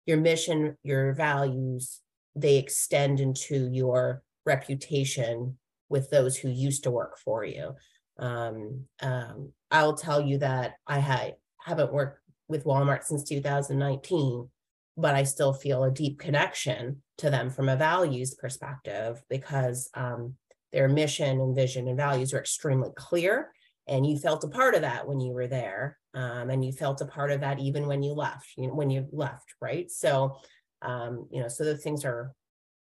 your 0.07 0.19
mission, 0.19 0.77
your 0.83 1.13
values. 1.13 2.01
They 2.35 2.57
extend 2.57 3.21
into 3.21 3.69
your 3.71 4.23
reputation 4.47 5.59
with 5.89 6.11
those 6.11 6.37
who 6.37 6.49
used 6.49 6.85
to 6.85 6.91
work 6.91 7.19
for 7.19 7.45
you. 7.45 7.75
Um, 8.19 8.87
um, 9.01 9.53
I'll 9.71 9.97
tell 9.97 10.21
you 10.21 10.39
that 10.39 10.75
I 10.87 11.01
ha- 11.01 11.37
haven't 11.59 11.93
worked 11.93 12.21
with 12.49 12.65
Walmart 12.65 13.05
since 13.05 13.25
2019, 13.25 14.49
but 14.97 15.15
I 15.15 15.23
still 15.23 15.53
feel 15.53 15.85
a 15.85 15.91
deep 15.91 16.19
connection 16.19 17.03
to 17.19 17.31
them 17.31 17.51
from 17.51 17.69
a 17.69 17.77
values 17.77 18.35
perspective 18.35 19.23
because 19.29 19.89
um, 19.95 20.35
their 20.73 20.89
mission 20.89 21.41
and 21.41 21.57
vision 21.57 21.89
and 21.89 21.97
values 21.97 22.35
are 22.35 22.41
extremely 22.41 22.91
clear. 22.97 23.53
And 23.89 24.07
you 24.07 24.17
felt 24.19 24.45
a 24.45 24.49
part 24.49 24.75
of 24.75 24.83
that 24.83 25.09
when 25.09 25.21
you 25.21 25.33
were 25.33 25.49
there, 25.49 25.99
um, 26.15 26.51
and 26.51 26.65
you 26.65 26.73
felt 26.73 27.01
a 27.01 27.07
part 27.07 27.33
of 27.33 27.41
that 27.41 27.59
even 27.59 27.87
when 27.87 28.03
you 28.03 28.13
left. 28.13 28.53
You 28.57 28.69
know, 28.69 28.75
when 28.75 28.91
you 28.91 29.09
left, 29.11 29.55
right? 29.61 29.91
So, 29.91 30.37
um, 30.83 31.27
you 31.33 31.43
know, 31.43 31.49
so 31.49 31.65
the 31.65 31.77
things 31.77 32.05
are, 32.05 32.33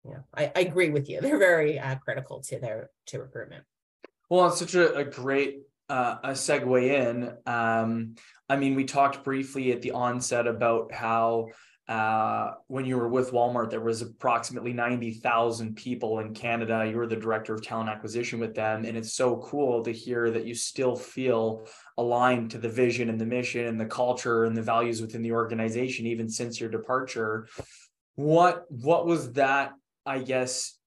you 0.04 0.12
know, 0.12 0.24
I, 0.36 0.52
I 0.56 0.62
agree 0.62 0.90
with 0.90 1.08
you. 1.08 1.22
They're 1.22 1.38
very 1.38 1.78
uh, 1.78 1.96
critical 1.98 2.42
to 2.48 2.60
their 2.60 2.90
to 3.08 3.20
recruitment. 3.20 3.64
Well, 4.30 4.48
it's 4.48 4.60
such 4.60 4.74
a, 4.74 4.96
a 4.96 5.04
great 5.06 5.60
uh, 5.90 6.18
a 6.24 6.32
segue 6.32 6.84
in. 6.84 7.32
Um, 7.46 8.16
I 8.50 8.56
mean, 8.56 8.76
we 8.76 8.86
talked 8.86 9.24
briefly 9.24 9.72
at 9.72 9.82
the 9.82 9.92
onset 9.92 10.48
about 10.48 10.92
how 10.92 11.50
uh, 11.88 12.56
when 12.68 12.84
you 12.86 12.98
were 12.98 13.08
with 13.08 13.32
Walmart, 13.32 13.70
there 13.70 13.80
was 13.80 14.02
approximately 14.02 14.74
90,000 14.74 15.76
people 15.76 16.20
in 16.20 16.34
Canada. 16.34 16.86
You 16.86 16.98
were 16.98 17.08
the 17.08 17.16
director 17.16 17.54
of 17.54 17.64
talent 17.64 17.90
acquisition 17.90 18.40
with 18.40 18.54
them. 18.54 18.84
And 18.84 18.98
it's 18.98 19.14
so 19.14 19.38
cool 19.38 19.84
to 19.84 19.92
hear 19.92 20.30
that 20.32 20.46
you 20.46 20.54
still 20.54 20.98
feel 20.98 21.66
aligned 21.98 22.52
to 22.52 22.58
the 22.58 22.68
vision 22.68 23.10
and 23.10 23.20
the 23.20 23.26
mission 23.26 23.66
and 23.66 23.80
the 23.80 23.86
culture 23.86 24.44
and 24.44 24.56
the 24.56 24.62
values 24.62 25.02
within 25.02 25.22
the 25.22 25.32
organization, 25.32 26.08
even 26.08 26.28
since 26.28 26.60
your 26.60 26.70
departure. 26.70 27.48
What, 28.16 28.66
what 28.68 29.06
was 29.06 29.32
that, 29.34 29.72
I 30.06 30.20
guess, 30.20 30.78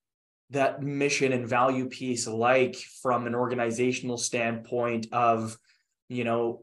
that 0.50 0.82
mission 0.82 1.32
and 1.32 1.48
value 1.48 1.88
piece 1.88 2.26
like 2.26 2.76
from 2.76 3.26
an 3.26 3.34
organizational 3.34 4.18
standpoint 4.18 5.06
of, 5.12 5.56
you 6.08 6.24
know, 6.24 6.60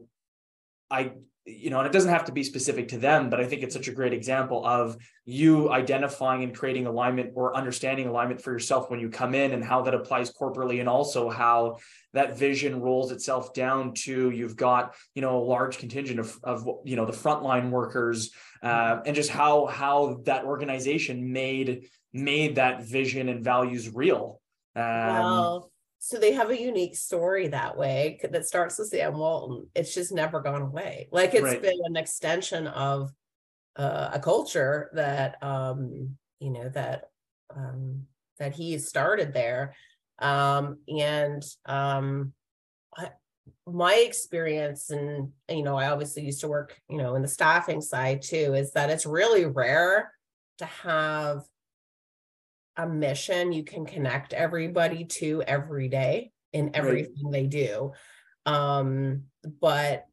I 0.90 1.12
you 1.48 1.70
know, 1.70 1.78
and 1.78 1.86
it 1.86 1.92
doesn't 1.92 2.10
have 2.10 2.26
to 2.26 2.32
be 2.32 2.44
specific 2.44 2.88
to 2.88 2.98
them, 2.98 3.30
but 3.30 3.40
I 3.40 3.44
think 3.44 3.62
it's 3.62 3.74
such 3.74 3.88
a 3.88 3.92
great 3.92 4.12
example 4.12 4.64
of 4.66 4.96
you 5.24 5.70
identifying 5.72 6.42
and 6.42 6.54
creating 6.54 6.86
alignment 6.86 7.32
or 7.34 7.56
understanding 7.56 8.06
alignment 8.06 8.42
for 8.42 8.52
yourself 8.52 8.90
when 8.90 9.00
you 9.00 9.08
come 9.08 9.34
in 9.34 9.52
and 9.52 9.64
how 9.64 9.82
that 9.82 9.94
applies 9.94 10.32
corporately 10.32 10.80
and 10.80 10.88
also 10.88 11.30
how 11.30 11.78
that 12.12 12.38
vision 12.38 12.80
rolls 12.80 13.12
itself 13.12 13.54
down 13.54 13.94
to 13.94 14.30
you've 14.30 14.56
got, 14.56 14.94
you 15.14 15.22
know, 15.22 15.38
a 15.38 15.44
large 15.44 15.78
contingent 15.78 16.20
of, 16.20 16.38
of 16.44 16.68
you 16.84 16.96
know, 16.96 17.06
the 17.06 17.12
frontline 17.12 17.70
workers 17.70 18.30
uh, 18.62 19.00
and 19.06 19.16
just 19.16 19.30
how, 19.30 19.66
how 19.66 20.20
that 20.24 20.44
organization 20.44 21.32
made, 21.32 21.88
made 22.12 22.56
that 22.56 22.84
vision 22.84 23.28
and 23.28 23.42
values 23.42 23.88
real. 23.94 24.40
Um, 24.76 24.84
well, 24.84 25.70
so 25.98 26.18
they 26.18 26.32
have 26.32 26.50
a 26.50 26.60
unique 26.60 26.96
story 26.96 27.48
that 27.48 27.76
way 27.76 28.20
that 28.30 28.46
starts 28.46 28.78
with 28.78 28.88
Sam 28.88 29.18
Walton. 29.18 29.68
It's 29.74 29.94
just 29.94 30.12
never 30.12 30.40
gone 30.40 30.62
away. 30.62 31.08
Like 31.10 31.34
it's 31.34 31.42
right. 31.42 31.60
been 31.60 31.78
an 31.84 31.96
extension 31.96 32.66
of 32.68 33.10
uh, 33.76 34.10
a 34.12 34.20
culture 34.20 34.90
that 34.94 35.42
um, 35.42 36.16
you 36.40 36.50
know 36.50 36.68
that 36.70 37.10
um, 37.54 38.04
that 38.38 38.54
he 38.54 38.78
started 38.78 39.34
there, 39.34 39.74
um, 40.20 40.78
and 40.88 41.42
um, 41.66 42.32
I, 42.96 43.10
my 43.66 43.94
experience 43.94 44.90
and 44.90 45.30
you 45.48 45.62
know 45.62 45.76
i 45.76 45.88
obviously 45.88 46.22
used 46.22 46.40
to 46.40 46.48
work 46.48 46.80
you 46.88 46.96
know 46.96 47.14
in 47.14 47.22
the 47.22 47.28
staffing 47.28 47.80
side 47.80 48.22
too 48.22 48.54
is 48.54 48.72
that 48.72 48.90
it's 48.90 49.06
really 49.06 49.44
rare 49.44 50.12
to 50.58 50.64
have 50.64 51.42
a 52.78 52.86
mission 52.86 53.52
you 53.52 53.64
can 53.64 53.84
connect 53.84 54.32
everybody 54.32 55.04
to 55.04 55.42
every 55.42 55.88
day 55.88 56.30
in 56.52 56.70
everything 56.74 57.24
right. 57.24 57.32
they 57.32 57.46
do. 57.46 57.92
Um 58.46 59.24
but 59.60 60.06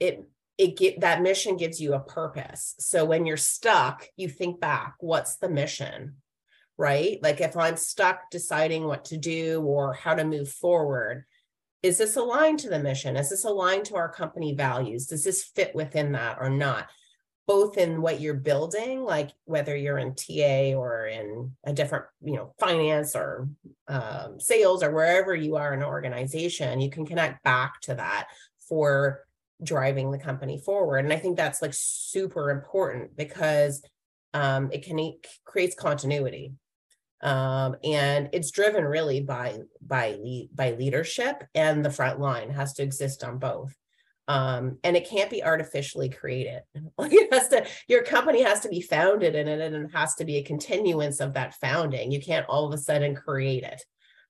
it 0.00 0.24
it 0.58 0.76
get 0.76 1.00
that 1.00 1.22
mission 1.22 1.56
gives 1.56 1.80
you 1.80 1.94
a 1.94 2.00
purpose. 2.00 2.74
So 2.78 3.04
when 3.04 3.26
you're 3.26 3.36
stuck 3.36 4.08
you 4.16 4.28
think 4.28 4.58
back 4.60 4.94
what's 4.98 5.36
the 5.36 5.48
mission? 5.48 6.16
Right? 6.78 7.18
Like 7.22 7.40
if 7.40 7.56
i'm 7.56 7.76
stuck 7.76 8.30
deciding 8.30 8.84
what 8.84 9.04
to 9.06 9.18
do 9.18 9.60
or 9.60 9.92
how 9.92 10.14
to 10.14 10.24
move 10.24 10.48
forward 10.48 11.24
is 11.82 11.98
this 11.98 12.14
aligned 12.14 12.60
to 12.60 12.68
the 12.68 12.78
mission? 12.78 13.16
Is 13.16 13.30
this 13.30 13.44
aligned 13.44 13.86
to 13.86 13.96
our 13.96 14.08
company 14.08 14.54
values? 14.54 15.06
Does 15.06 15.24
this 15.24 15.42
fit 15.42 15.74
within 15.74 16.12
that 16.12 16.38
or 16.40 16.48
not 16.48 16.86
both 17.46 17.76
in 17.76 18.00
what 18.00 18.20
you're 18.20 18.34
building 18.34 19.02
like 19.02 19.30
whether 19.44 19.76
you're 19.76 19.98
in 19.98 20.14
ta 20.14 20.78
or 20.78 21.06
in 21.06 21.52
a 21.64 21.72
different 21.72 22.04
you 22.22 22.34
know 22.34 22.54
finance 22.58 23.16
or 23.16 23.48
um, 23.88 24.38
sales 24.38 24.82
or 24.82 24.92
wherever 24.92 25.34
you 25.34 25.56
are 25.56 25.74
in 25.74 25.82
an 25.82 25.86
organization 25.86 26.80
you 26.80 26.90
can 26.90 27.04
connect 27.04 27.42
back 27.42 27.80
to 27.80 27.94
that 27.94 28.28
for 28.68 29.24
driving 29.62 30.10
the 30.10 30.18
company 30.18 30.58
forward. 30.58 31.04
And 31.04 31.12
i 31.12 31.16
think 31.16 31.36
that's 31.36 31.62
like 31.62 31.74
super 31.74 32.50
important 32.50 33.16
because 33.16 33.82
um, 34.34 34.70
it 34.72 34.84
can 34.84 34.98
it 34.98 35.26
creates 35.44 35.74
continuity. 35.74 36.52
Um, 37.20 37.76
and 37.84 38.30
it's 38.32 38.50
driven 38.50 38.84
really 38.84 39.20
by 39.20 39.58
by 39.80 40.18
by 40.52 40.72
leadership 40.72 41.44
and 41.54 41.84
the 41.84 41.90
front 41.90 42.18
line 42.18 42.50
has 42.50 42.72
to 42.74 42.82
exist 42.82 43.22
on 43.22 43.38
both 43.38 43.76
um, 44.28 44.78
and 44.84 44.96
it 44.96 45.08
can't 45.08 45.30
be 45.30 45.42
artificially 45.42 46.08
created 46.08 46.62
it 46.98 47.32
has 47.32 47.48
to 47.48 47.66
your 47.88 48.02
company 48.02 48.42
has 48.42 48.60
to 48.60 48.68
be 48.68 48.80
founded 48.80 49.34
in 49.34 49.48
it 49.48 49.60
and 49.60 49.74
it 49.74 49.90
has 49.92 50.14
to 50.14 50.24
be 50.24 50.36
a 50.36 50.44
continuance 50.44 51.20
of 51.20 51.34
that 51.34 51.54
founding 51.54 52.10
you 52.10 52.20
can't 52.20 52.46
all 52.48 52.66
of 52.66 52.72
a 52.72 52.78
sudden 52.78 53.14
create 53.14 53.62
it 53.62 53.82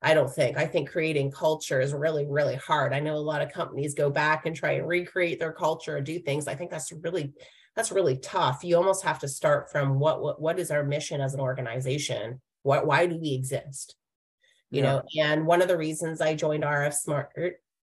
I 0.04 0.14
don't 0.14 0.34
think. 0.34 0.58
I 0.58 0.66
think 0.66 0.90
creating 0.90 1.30
culture 1.30 1.80
is 1.80 1.94
really, 1.94 2.26
really 2.26 2.56
hard. 2.56 2.92
I 2.92 2.98
know 2.98 3.14
a 3.14 3.18
lot 3.18 3.40
of 3.40 3.52
companies 3.52 3.94
go 3.94 4.10
back 4.10 4.46
and 4.46 4.56
try 4.56 4.72
and 4.72 4.88
recreate 4.88 5.38
their 5.38 5.52
culture 5.52 5.96
and 5.96 6.04
do 6.04 6.18
things. 6.18 6.48
I 6.48 6.56
think 6.56 6.72
that's 6.72 6.90
really, 6.90 7.32
that's 7.76 7.92
really 7.92 8.16
tough. 8.16 8.64
You 8.64 8.76
almost 8.78 9.04
have 9.04 9.20
to 9.20 9.28
start 9.28 9.70
from 9.70 10.00
what 10.00 10.20
what 10.20 10.40
what 10.40 10.58
is 10.58 10.72
our 10.72 10.82
mission 10.82 11.20
as 11.20 11.34
an 11.34 11.40
organization 11.40 12.40
what, 12.62 12.86
why 12.86 13.06
do 13.06 13.18
we 13.18 13.34
exist? 13.34 13.96
You 14.70 14.82
yeah. 14.82 14.90
know, 14.90 15.02
and 15.20 15.46
one 15.46 15.62
of 15.62 15.68
the 15.68 15.76
reasons 15.76 16.20
I 16.20 16.34
joined 16.34 16.64
RF 16.64 16.94
Smart, 16.94 17.30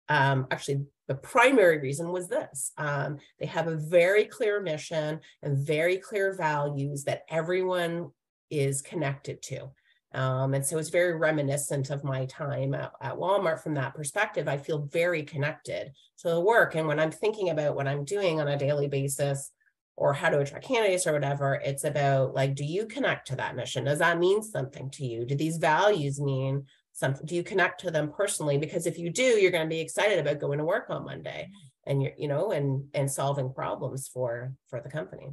um, 0.08 0.46
actually, 0.50 0.86
the 1.06 1.14
primary 1.14 1.78
reason 1.78 2.10
was 2.12 2.28
this 2.28 2.72
um, 2.76 3.18
they 3.38 3.46
have 3.46 3.66
a 3.66 3.76
very 3.76 4.24
clear 4.24 4.60
mission 4.60 5.20
and 5.42 5.66
very 5.66 5.96
clear 5.96 6.34
values 6.34 7.04
that 7.04 7.22
everyone 7.28 8.10
is 8.50 8.82
connected 8.82 9.42
to. 9.42 9.70
Um, 10.14 10.54
and 10.54 10.64
so 10.64 10.78
it's 10.78 10.88
very 10.88 11.14
reminiscent 11.16 11.90
of 11.90 12.02
my 12.02 12.24
time 12.26 12.72
at, 12.72 12.92
at, 13.02 13.16
Walmart 13.16 13.62
from 13.62 13.74
that 13.74 13.94
perspective. 13.94 14.48
I 14.48 14.56
feel 14.56 14.88
very 14.90 15.22
connected 15.22 15.92
to 16.20 16.28
the 16.28 16.40
work. 16.40 16.74
And 16.74 16.88
when 16.88 16.98
I'm 16.98 17.10
thinking 17.10 17.50
about 17.50 17.76
what 17.76 17.86
I'm 17.86 18.06
doing 18.06 18.40
on 18.40 18.48
a 18.48 18.58
daily 18.58 18.88
basis, 18.88 19.50
or 19.98 20.12
how 20.12 20.30
to 20.30 20.38
attract 20.38 20.64
candidates 20.64 21.06
or 21.06 21.12
whatever 21.12 21.60
it's 21.64 21.82
about 21.82 22.32
like 22.32 22.54
do 22.54 22.64
you 22.64 22.86
connect 22.86 23.26
to 23.26 23.36
that 23.36 23.56
mission 23.56 23.84
does 23.84 23.98
that 23.98 24.18
mean 24.18 24.42
something 24.42 24.88
to 24.90 25.04
you 25.04 25.24
do 25.24 25.34
these 25.34 25.56
values 25.58 26.20
mean 26.20 26.64
something 26.98 27.26
do 27.26 27.34
you 27.34 27.42
connect 27.42 27.80
to 27.80 27.90
them 27.90 28.10
personally? 28.10 28.58
Because 28.58 28.86
if 28.86 28.98
you 28.98 29.10
do 29.10 29.22
you're 29.22 29.50
going 29.50 29.66
to 29.66 29.76
be 29.76 29.80
excited 29.80 30.18
about 30.18 30.40
going 30.40 30.58
to 30.58 30.64
work 30.64 30.86
on 30.90 31.04
monday 31.04 31.50
and 31.86 32.02
you're 32.02 32.12
you 32.18 32.28
know 32.28 32.50
and 32.50 32.84
and 32.94 33.10
solving 33.10 33.52
problems 33.52 34.08
for 34.08 34.52
for 34.68 34.80
the 34.80 34.90
company. 34.90 35.28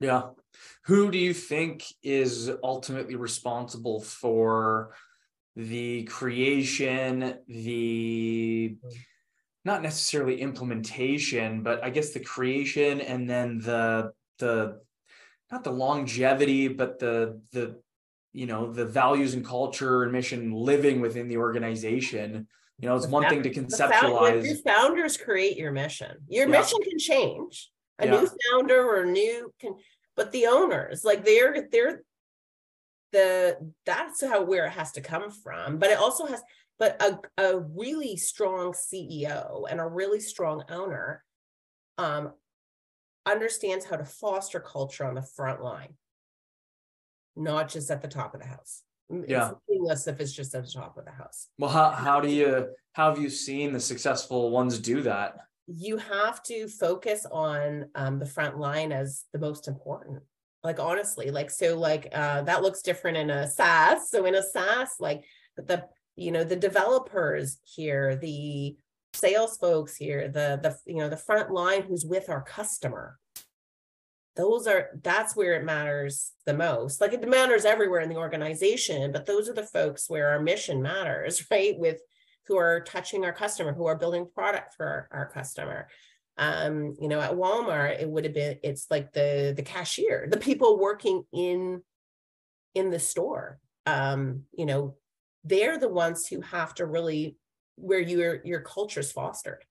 Yeah. 0.00 0.22
Who 0.84 1.10
do 1.10 1.18
you 1.18 1.34
think 1.34 1.84
is 2.02 2.50
ultimately 2.62 3.16
responsible 3.16 4.00
for 4.00 4.94
the 5.56 6.04
creation 6.04 7.34
the 7.48 8.76
not 9.64 9.82
necessarily 9.82 10.40
implementation, 10.40 11.62
but 11.62 11.82
I 11.84 11.90
guess 11.90 12.12
the 12.12 12.20
creation 12.20 13.00
and 13.00 13.28
then 13.28 13.58
the 13.58 14.12
the 14.38 14.80
not 15.50 15.64
the 15.64 15.72
longevity, 15.72 16.68
but 16.68 16.98
the 16.98 17.40
the 17.52 17.80
you 18.32 18.46
know 18.46 18.72
the 18.72 18.84
values 18.84 19.34
and 19.34 19.44
culture 19.44 20.02
and 20.02 20.12
mission 20.12 20.52
living 20.52 21.00
within 21.00 21.28
the 21.28 21.36
organization. 21.36 22.46
You 22.78 22.88
know, 22.88 22.96
it's 22.96 23.06
the 23.06 23.12
one 23.12 23.28
thing 23.28 23.42
to 23.42 23.52
conceptualize. 23.52 24.44
your 24.44 24.56
founders 24.56 25.16
create 25.16 25.56
your 25.56 25.72
mission. 25.72 26.16
Your 26.28 26.48
yeah. 26.48 26.58
mission 26.58 26.78
can 26.82 26.98
change. 26.98 27.70
A 27.98 28.06
yeah. 28.06 28.12
new 28.12 28.30
founder 28.52 28.80
or 28.80 29.04
new 29.04 29.52
can, 29.60 29.74
but 30.14 30.30
the 30.30 30.46
owners, 30.46 31.04
like 31.04 31.24
they're 31.24 31.66
they're 31.72 32.02
the 33.10 33.56
that's 33.84 34.24
how 34.24 34.44
where 34.44 34.66
it 34.66 34.72
has 34.72 34.92
to 34.92 35.00
come 35.00 35.30
from. 35.30 35.78
But 35.78 35.90
it 35.90 35.98
also 35.98 36.26
has 36.26 36.40
but 36.78 37.02
a, 37.02 37.42
a 37.42 37.58
really 37.58 38.16
strong 38.16 38.72
CEO 38.72 39.64
and 39.68 39.80
a 39.80 39.86
really 39.86 40.20
strong 40.20 40.62
owner 40.70 41.24
um, 41.98 42.32
understands 43.26 43.84
how 43.84 43.96
to 43.96 44.04
foster 44.04 44.60
culture 44.60 45.04
on 45.04 45.14
the 45.14 45.22
front 45.22 45.62
line, 45.62 45.94
not 47.38 47.68
just 47.68 47.90
at 47.90 48.02
the 48.02 48.08
top 48.08 48.34
of 48.34 48.40
the 48.40 48.46
house. 48.46 48.82
Yeah. 49.10 49.50
It's 49.50 49.60
meaningless 49.68 50.06
if 50.06 50.20
it's 50.20 50.32
just 50.32 50.54
at 50.54 50.66
the 50.66 50.70
top 50.70 50.98
of 50.98 51.04
the 51.04 51.12
house. 51.12 51.48
Well, 51.58 51.70
how, 51.70 51.90
how 51.90 52.20
do 52.20 52.30
you, 52.30 52.68
how 52.92 53.08
have 53.08 53.22
you 53.22 53.30
seen 53.30 53.72
the 53.72 53.80
successful 53.80 54.50
ones 54.50 54.78
do 54.78 55.02
that? 55.02 55.36
You 55.66 55.96
have 55.98 56.42
to 56.44 56.68
focus 56.68 57.26
on 57.30 57.86
um, 57.94 58.18
the 58.18 58.26
front 58.26 58.58
line 58.58 58.92
as 58.92 59.24
the 59.32 59.38
most 59.38 59.68
important 59.68 60.22
like 60.64 60.80
honestly 60.80 61.30
like 61.30 61.50
so 61.50 61.78
like 61.78 62.08
uh 62.12 62.42
that 62.42 62.62
looks 62.62 62.82
different 62.82 63.16
in 63.16 63.30
a 63.30 63.48
SaaS 63.48 64.10
so 64.10 64.26
in 64.26 64.34
a 64.34 64.42
SaaS 64.42 64.96
like 64.98 65.24
the 65.56 65.84
you 66.16 66.32
know 66.32 66.44
the 66.44 66.56
developers 66.56 67.58
here 67.62 68.16
the 68.16 68.76
sales 69.14 69.56
folks 69.56 69.96
here 69.96 70.28
the 70.28 70.58
the 70.62 70.76
you 70.86 70.98
know 70.98 71.08
the 71.08 71.16
front 71.16 71.50
line 71.50 71.82
who's 71.82 72.04
with 72.04 72.28
our 72.28 72.42
customer 72.42 73.18
those 74.36 74.66
are 74.66 74.90
that's 75.02 75.34
where 75.34 75.54
it 75.54 75.64
matters 75.64 76.32
the 76.46 76.54
most. 76.54 77.00
Like 77.00 77.12
it 77.12 77.28
matters 77.28 77.64
everywhere 77.64 78.00
in 78.00 78.08
the 78.08 78.16
organization 78.16 79.12
but 79.12 79.26
those 79.26 79.48
are 79.48 79.54
the 79.54 79.64
folks 79.64 80.08
where 80.08 80.28
our 80.28 80.40
mission 80.40 80.80
matters 80.80 81.44
right? 81.50 81.78
With 81.78 82.00
who 82.46 82.56
are 82.56 82.80
touching 82.80 83.24
our 83.24 83.32
customer 83.32 83.74
who 83.74 83.86
are 83.86 83.98
building 83.98 84.26
product 84.32 84.74
for 84.74 84.86
our, 84.86 85.08
our 85.12 85.30
customer. 85.30 85.88
Um 86.36 86.94
you 87.00 87.08
know 87.08 87.20
at 87.20 87.32
walmart 87.32 88.00
it 88.00 88.08
would 88.08 88.24
have 88.24 88.34
been 88.34 88.58
it's 88.62 88.86
like 88.90 89.12
the 89.12 89.52
the 89.56 89.62
cashier 89.62 90.28
the 90.30 90.36
people 90.38 90.78
working 90.78 91.24
in 91.32 91.82
in 92.74 92.90
the 92.90 93.00
store. 93.00 93.58
Um 93.86 94.44
you 94.56 94.66
know 94.66 94.96
they're 95.44 95.78
the 95.78 95.88
ones 95.88 96.26
who 96.26 96.40
have 96.42 96.74
to 96.74 96.86
really 96.86 97.36
where 97.76 98.00
your 98.00 98.40
your 98.44 98.60
culture 98.60 99.00
is 99.00 99.10
fostered. 99.10 99.64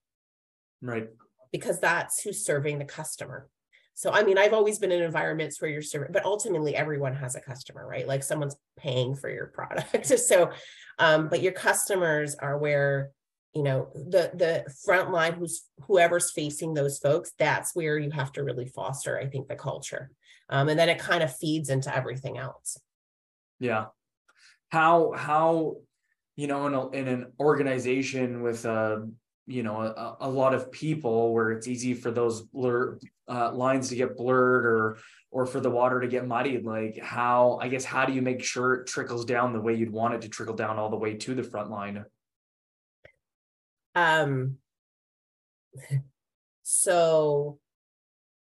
Right. 0.82 1.10
Because 1.52 1.80
that's 1.80 2.22
who's 2.22 2.44
serving 2.44 2.80
the 2.80 2.86
customer 2.86 3.50
so 3.98 4.12
i 4.12 4.24
mean 4.24 4.38
i've 4.38 4.54
always 4.54 4.78
been 4.78 4.92
in 4.92 5.02
environments 5.02 5.60
where 5.60 5.72
you're 5.72 5.82
serving 5.82 6.12
but 6.12 6.24
ultimately 6.24 6.76
everyone 6.76 7.16
has 7.16 7.36
a 7.36 7.42
customer 7.42 7.88
right? 7.88 8.08
Like 8.08 8.24
someone's 8.24 8.56
paying 8.78 9.16
for 9.16 9.30
your 9.30 9.48
product. 9.48 10.06
So 10.18 10.52
um 11.00 11.30
but 11.30 11.42
your 11.42 11.54
customers 11.54 12.36
are 12.36 12.58
where 12.58 13.12
you 13.54 13.64
know 13.64 13.90
the 13.94 14.32
the 14.34 14.74
front 14.86 15.12
line 15.12 15.34
who's 15.34 15.64
whoever's 15.88 16.32
facing 16.32 16.74
those 16.74 17.00
folks 17.00 17.32
that's 17.40 17.76
where 17.76 17.98
you 17.98 18.12
have 18.12 18.32
to 18.34 18.44
really 18.44 18.68
foster 18.68 19.18
i 19.18 19.26
think 19.26 19.48
the 19.48 19.56
culture. 19.56 20.12
Um, 20.50 20.70
and 20.70 20.80
then 20.80 20.88
it 20.88 21.00
kind 21.00 21.24
of 21.24 21.36
feeds 21.36 21.70
into 21.70 21.94
everything 21.94 22.38
else. 22.38 22.80
Yeah. 23.60 23.86
How 24.70 25.12
how 25.16 25.78
you 26.36 26.48
know 26.48 26.68
in, 26.68 26.74
a, 26.74 26.90
in 26.90 27.08
an 27.08 27.34
organization 27.40 28.42
with 28.42 28.64
a 28.66 29.08
you 29.46 29.64
know 29.64 29.82
a, 29.82 30.18
a, 30.22 30.30
lot 30.30 30.54
of 30.54 30.72
people 30.72 31.34
where 31.34 31.52
it's 31.52 31.68
easy 31.68 31.94
for 31.94 32.12
those 32.12 32.46
uh, 33.28 33.52
lines 33.52 33.90
to 33.90 33.96
get 33.96 34.18
blurred 34.18 34.66
or 34.66 34.98
or 35.30 35.46
for 35.46 35.60
the 35.60 35.70
water 35.70 36.00
to 36.00 36.08
get 36.08 36.26
muddied 36.26 36.66
like 36.66 36.98
how 37.02 37.60
i 37.62 37.68
guess 37.68 37.84
how 37.84 38.06
do 38.06 38.14
you 38.14 38.22
make 38.22 38.44
sure 38.44 38.76
it 38.76 38.88
trickles 38.88 39.26
down 39.26 39.54
the 39.54 39.60
way 39.60 39.74
you'd 39.74 39.92
want 39.92 40.14
it 40.14 40.22
to 40.22 40.30
trickle 40.30 40.56
down 40.56 40.78
all 40.78 40.90
the 40.90 40.96
way 40.96 41.14
to 41.14 41.36
the 41.36 41.44
front 41.44 41.70
line 41.70 42.06
um 43.96 44.56
so 46.64 47.60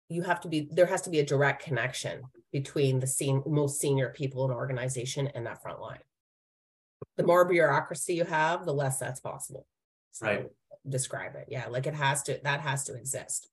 you 0.09 0.21
have 0.21 0.39
to 0.39 0.47
be 0.47 0.69
there 0.71 0.85
has 0.85 1.01
to 1.01 1.09
be 1.09 1.19
a 1.19 1.25
direct 1.25 1.63
connection 1.63 2.21
between 2.51 2.99
the 2.99 3.07
sen- 3.07 3.43
most 3.47 3.79
senior 3.79 4.09
people 4.09 4.45
in 4.45 4.51
an 4.51 4.57
organization 4.57 5.27
and 5.33 5.45
that 5.45 5.61
front 5.61 5.81
line 5.81 5.99
the 7.17 7.23
more 7.23 7.45
bureaucracy 7.45 8.13
you 8.13 8.25
have, 8.25 8.65
the 8.65 8.73
less 8.73 8.99
that's 8.99 9.19
possible. 9.19 9.65
So 10.11 10.25
right. 10.25 10.47
Describe 10.87 11.35
it. 11.35 11.47
Yeah. 11.49 11.67
Like 11.67 11.87
it 11.87 11.95
has 11.95 12.23
to, 12.23 12.39
that 12.43 12.61
has 12.61 12.85
to 12.85 12.95
exist. 12.95 13.49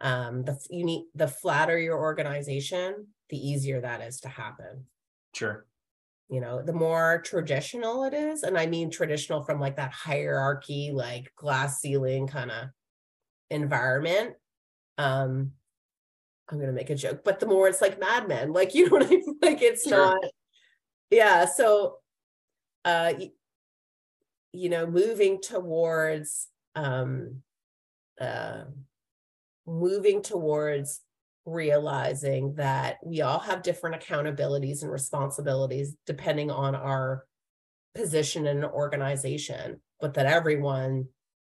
Um, 0.00 0.44
the 0.44 0.58
you 0.70 0.84
need 0.84 1.06
the 1.14 1.28
flatter 1.28 1.78
your 1.78 1.98
organization, 1.98 3.08
the 3.28 3.36
easier 3.36 3.80
that 3.82 4.00
is 4.00 4.20
to 4.20 4.28
happen. 4.28 4.86
Sure. 5.34 5.66
you 6.28 6.40
know 6.40 6.62
the 6.62 6.72
more 6.72 7.22
traditional 7.24 8.04
it 8.04 8.14
is 8.14 8.42
and 8.42 8.56
i 8.58 8.66
mean 8.66 8.90
traditional 8.90 9.42
from 9.42 9.60
like 9.60 9.76
that 9.76 9.92
hierarchy 9.92 10.90
like 10.92 11.32
glass 11.36 11.80
ceiling 11.80 12.26
kind 12.26 12.50
of 12.50 12.68
environment 13.50 14.34
um 14.98 15.52
i'm 16.48 16.58
gonna 16.60 16.72
make 16.72 16.90
a 16.90 16.94
joke 16.94 17.22
but 17.24 17.40
the 17.40 17.46
more 17.46 17.68
it's 17.68 17.80
like 17.80 18.00
mad 18.00 18.28
men 18.28 18.52
like 18.52 18.74
you 18.76 18.86
know 18.86 18.92
what 18.96 19.06
i 19.06 19.10
mean 19.10 19.38
like 19.42 19.62
it's 19.62 19.84
sure. 19.88 19.98
not 19.98 20.24
yeah 21.10 21.44
so 21.44 21.96
uh 22.84 23.12
you, 23.18 23.30
you 24.52 24.68
know 24.68 24.86
moving 24.86 25.40
towards 25.40 26.48
um 26.74 27.42
uh 28.20 28.64
moving 29.70 30.22
towards 30.22 31.00
realizing 31.46 32.54
that 32.54 32.98
we 33.04 33.22
all 33.22 33.38
have 33.38 33.62
different 33.62 34.00
accountabilities 34.00 34.82
and 34.82 34.90
responsibilities 34.90 35.96
depending 36.06 36.50
on 36.50 36.74
our 36.74 37.24
position 37.94 38.46
in 38.46 38.58
an 38.58 38.64
organization 38.64 39.80
but 40.00 40.14
that 40.14 40.26
everyone 40.26 41.06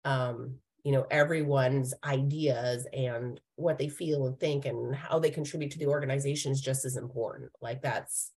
um 0.05 0.55
you 0.85 0.91
know 0.91 1.05
everyone's 1.09 1.95
ideas 2.03 2.87
and 2.93 3.41
what 3.55 3.79
they 3.79 3.89
feel 3.89 4.27
and 4.27 4.39
think 4.39 4.65
and 4.65 4.95
how 4.95 5.17
they 5.17 5.31
contribute 5.31 5.71
to 5.71 5.79
the 5.79 5.87
organization 5.87 6.51
is 6.51 6.61
just 6.61 6.85
as 6.85 6.95
important. 6.95 7.51
Like 7.59 7.81
that's 7.81 8.31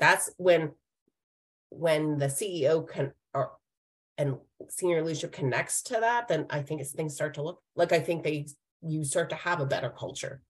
that's 0.00 0.30
when 0.38 0.72
when 1.70 2.16
the 2.18 2.26
ceo 2.26 2.88
can 2.88 3.12
or 3.34 3.52
and 4.18 4.36
senior 4.68 5.02
leadership 5.02 5.32
connects 5.32 5.82
to 5.82 5.94
that 6.00 6.28
then 6.28 6.46
i 6.50 6.60
think 6.62 6.84
things 6.86 7.14
start 7.14 7.34
to 7.34 7.42
look 7.42 7.60
like 7.76 7.92
i 7.92 8.00
think 8.00 8.22
they 8.22 8.46
you 8.82 9.04
start 9.04 9.30
to 9.30 9.36
have 9.36 9.60
a 9.60 9.66
better 9.66 9.90
culture. 9.90 10.42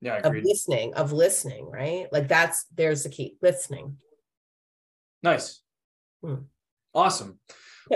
Yeah 0.00 0.14
I 0.14 0.16
agree. 0.18 0.40
of 0.40 0.44
listening 0.44 0.94
of 0.94 1.12
listening 1.12 1.70
right? 1.70 2.06
Like 2.12 2.28
that's 2.28 2.66
there's 2.74 3.02
the 3.02 3.08
key 3.08 3.36
listening. 3.42 3.96
Nice. 5.22 5.60
Hmm. 6.22 6.44
awesome. 6.94 7.38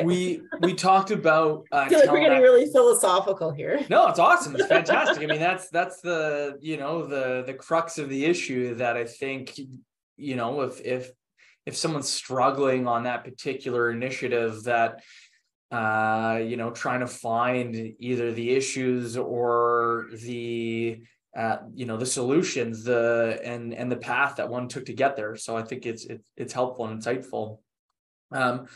We 0.05 0.43
we 0.61 0.75
talked 0.75 1.11
about 1.11 1.67
uh, 1.73 1.77
I 1.77 1.89
feel 1.89 1.99
like 2.01 2.11
we're 2.11 2.21
getting 2.21 2.41
really 2.41 2.71
philosophical 2.71 3.51
here. 3.51 3.85
No 3.91 4.09
it's 4.09 4.19
awesome. 4.19 4.55
It's 4.57 4.67
fantastic. 4.67 5.23
I 5.23 5.27
mean 5.27 5.41
that's 5.49 5.69
that's 5.69 6.01
the 6.01 6.59
you 6.61 6.77
know 6.77 7.07
the 7.07 7.45
the 7.47 7.55
crux 7.55 7.99
of 7.99 8.09
the 8.09 8.25
issue 8.25 8.75
that 8.77 8.97
i 8.97 9.05
think 9.05 9.59
you 10.17 10.37
know 10.37 10.63
if 10.63 10.81
if 10.81 11.11
if 11.67 11.77
someone's 11.77 12.09
struggling 12.09 12.87
on 12.87 13.05
that 13.05 13.25
particular 13.25 13.91
initiative 13.91 14.65
that 14.65 15.01
uh, 15.71 16.41
you 16.43 16.57
know, 16.57 16.71
trying 16.71 17.01
to 17.01 17.07
find 17.07 17.95
either 18.01 18.33
the 18.33 18.51
issues 18.51 19.17
or 19.17 20.09
the 20.25 21.01
uh, 21.37 21.59
you 21.73 21.87
know 21.87 21.97
the 21.97 22.07
solutions 22.07 22.83
the 22.83 23.41
and 23.45 23.73
and 23.73 23.91
the 23.91 23.97
path 23.97 24.35
that 24.37 24.49
one 24.49 24.67
took 24.67 24.87
to 24.87 24.93
get 24.93 25.15
there. 25.15 25.37
So 25.37 25.57
i 25.57 25.63
think 25.63 25.87
it's 25.87 26.05
it's, 26.37 26.53
helpful 26.53 26.87
and 26.87 27.01
insightful. 27.01 27.59
Um 28.33 28.67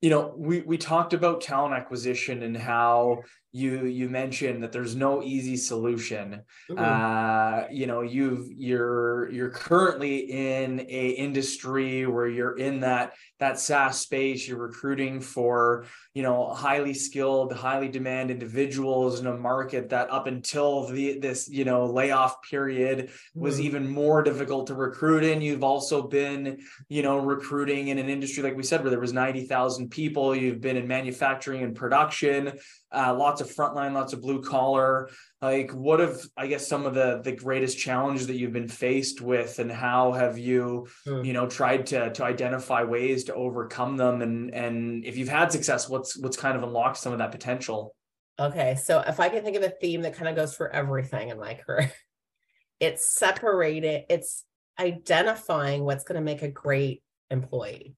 you 0.00 0.10
know 0.10 0.34
we 0.36 0.62
we 0.62 0.76
talked 0.76 1.12
about 1.12 1.40
talent 1.40 1.74
acquisition 1.74 2.42
and 2.42 2.56
how 2.56 3.22
you 3.54 3.86
you 3.86 4.08
mentioned 4.08 4.64
that 4.64 4.72
there's 4.72 4.96
no 4.96 5.22
easy 5.22 5.56
solution. 5.56 6.42
Mm-hmm. 6.68 6.78
uh 6.78 7.68
you 7.70 7.86
know 7.86 8.02
you've 8.02 8.50
you're 8.50 9.30
you're 9.30 9.50
currently 9.50 10.16
in 10.16 10.80
a 10.80 11.10
industry 11.10 12.04
where 12.04 12.26
you're 12.26 12.58
in 12.58 12.80
that 12.80 13.14
that 13.38 13.60
SaaS 13.60 14.00
space. 14.00 14.48
You're 14.48 14.58
recruiting 14.58 15.20
for 15.20 15.86
you 16.14 16.22
know 16.24 16.52
highly 16.52 16.94
skilled 16.94 17.52
highly 17.52 17.88
demand 17.88 18.32
individuals 18.32 19.20
in 19.20 19.26
a 19.28 19.36
market 19.36 19.88
that 19.90 20.10
up 20.10 20.26
until 20.26 20.88
the 20.88 21.20
this 21.20 21.48
you 21.48 21.64
know 21.64 21.86
layoff 21.86 22.42
period 22.42 23.10
was 23.36 23.56
mm-hmm. 23.56 23.66
even 23.66 23.88
more 23.88 24.24
difficult 24.24 24.66
to 24.66 24.74
recruit 24.74 25.22
in. 25.22 25.40
You've 25.40 25.62
also 25.62 26.02
been 26.02 26.58
you 26.88 27.02
know 27.02 27.18
recruiting 27.18 27.88
in 27.88 27.98
an 27.98 28.08
industry 28.08 28.42
like 28.42 28.56
we 28.56 28.64
said 28.64 28.80
where 28.80 28.90
there 28.90 28.98
was 28.98 29.12
90,000 29.12 29.90
people. 29.90 30.34
You've 30.34 30.60
been 30.60 30.76
in 30.76 30.88
manufacturing 30.88 31.62
and 31.62 31.76
production. 31.76 32.58
Uh, 32.90 33.14
lots 33.14 33.40
of 33.40 33.43
frontline, 33.44 33.92
lots 33.92 34.12
of 34.12 34.20
blue 34.20 34.42
collar. 34.42 35.08
Like, 35.40 35.70
what 35.72 36.00
have 36.00 36.20
I 36.36 36.46
guess 36.46 36.66
some 36.66 36.86
of 36.86 36.94
the 36.94 37.20
the 37.22 37.32
greatest 37.32 37.78
challenges 37.78 38.26
that 38.26 38.36
you've 38.36 38.52
been 38.52 38.68
faced 38.68 39.20
with, 39.20 39.58
and 39.58 39.70
how 39.70 40.12
have 40.12 40.38
you, 40.38 40.88
mm. 41.06 41.24
you 41.24 41.32
know, 41.32 41.46
tried 41.46 41.86
to 41.86 42.12
to 42.12 42.24
identify 42.24 42.82
ways 42.82 43.24
to 43.24 43.34
overcome 43.34 43.96
them? 43.96 44.22
And 44.22 44.54
and 44.54 45.04
if 45.04 45.16
you've 45.16 45.28
had 45.28 45.52
success, 45.52 45.88
what's 45.88 46.16
what's 46.16 46.36
kind 46.36 46.56
of 46.56 46.62
unlocked 46.62 46.98
some 46.98 47.12
of 47.12 47.18
that 47.18 47.32
potential? 47.32 47.94
Okay, 48.38 48.74
so 48.74 49.00
if 49.06 49.20
I 49.20 49.28
can 49.28 49.44
think 49.44 49.56
of 49.56 49.62
a 49.62 49.70
theme 49.70 50.02
that 50.02 50.14
kind 50.14 50.28
of 50.28 50.34
goes 50.34 50.56
for 50.56 50.68
everything 50.68 51.28
in 51.28 51.38
my 51.38 51.54
career, 51.54 51.92
it's 52.80 53.14
separated. 53.14 54.04
It's 54.08 54.44
identifying 54.78 55.84
what's 55.84 56.04
going 56.04 56.16
to 56.16 56.24
make 56.24 56.42
a 56.42 56.48
great 56.48 57.02
employee. 57.30 57.94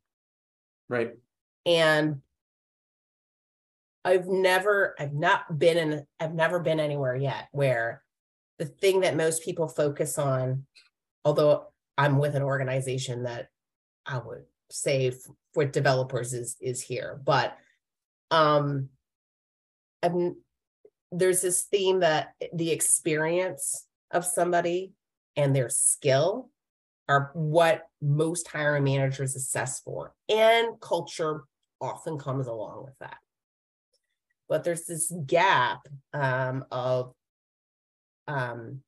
Right. 0.89 1.13
And 1.65 2.21
I've 4.07 4.29
never, 4.29 4.95
I've 5.01 5.15
not 5.15 5.59
been 5.59 5.77
in, 5.77 6.07
I've 6.21 6.33
never 6.33 6.61
been 6.61 6.79
anywhere 6.79 7.17
yet 7.17 7.49
where 7.51 8.05
the 8.57 8.67
thing 8.67 9.01
that 9.01 9.17
most 9.17 9.43
people 9.43 9.67
focus 9.67 10.17
on, 10.17 10.65
although 11.25 11.67
I'm 11.99 12.19
with 12.19 12.37
an 12.37 12.43
organization 12.45 13.25
that 13.25 13.49
I 14.07 14.19
would 14.19 14.45
say 14.71 15.13
for 15.53 15.65
developers 15.65 16.35
is 16.35 16.57
is 16.61 16.81
here, 16.81 17.21
but 17.25 17.57
um, 18.31 18.91
I'm, 20.05 20.37
there's 21.11 21.41
this 21.41 21.63
theme 21.63 22.01
that 22.01 22.29
the 22.53 22.71
experience 22.71 23.89
of 24.13 24.25
somebody 24.25 24.93
and 25.35 25.55
their 25.55 25.69
skill 25.69 26.51
are 27.09 27.33
what 27.35 27.89
most 28.01 28.47
hiring 28.47 28.85
managers 28.85 29.35
assess 29.35 29.81
for, 29.81 30.15
and 30.29 30.81
culture 30.81 31.43
often 31.81 32.19
comes 32.19 32.47
along 32.47 32.85
with 32.85 32.95
that 33.01 33.17
but 34.49 34.65
there's 34.65 34.85
this 34.85 35.13
gap 35.27 35.81
um, 36.13 36.65
of 36.71 37.13
um, 38.29 38.81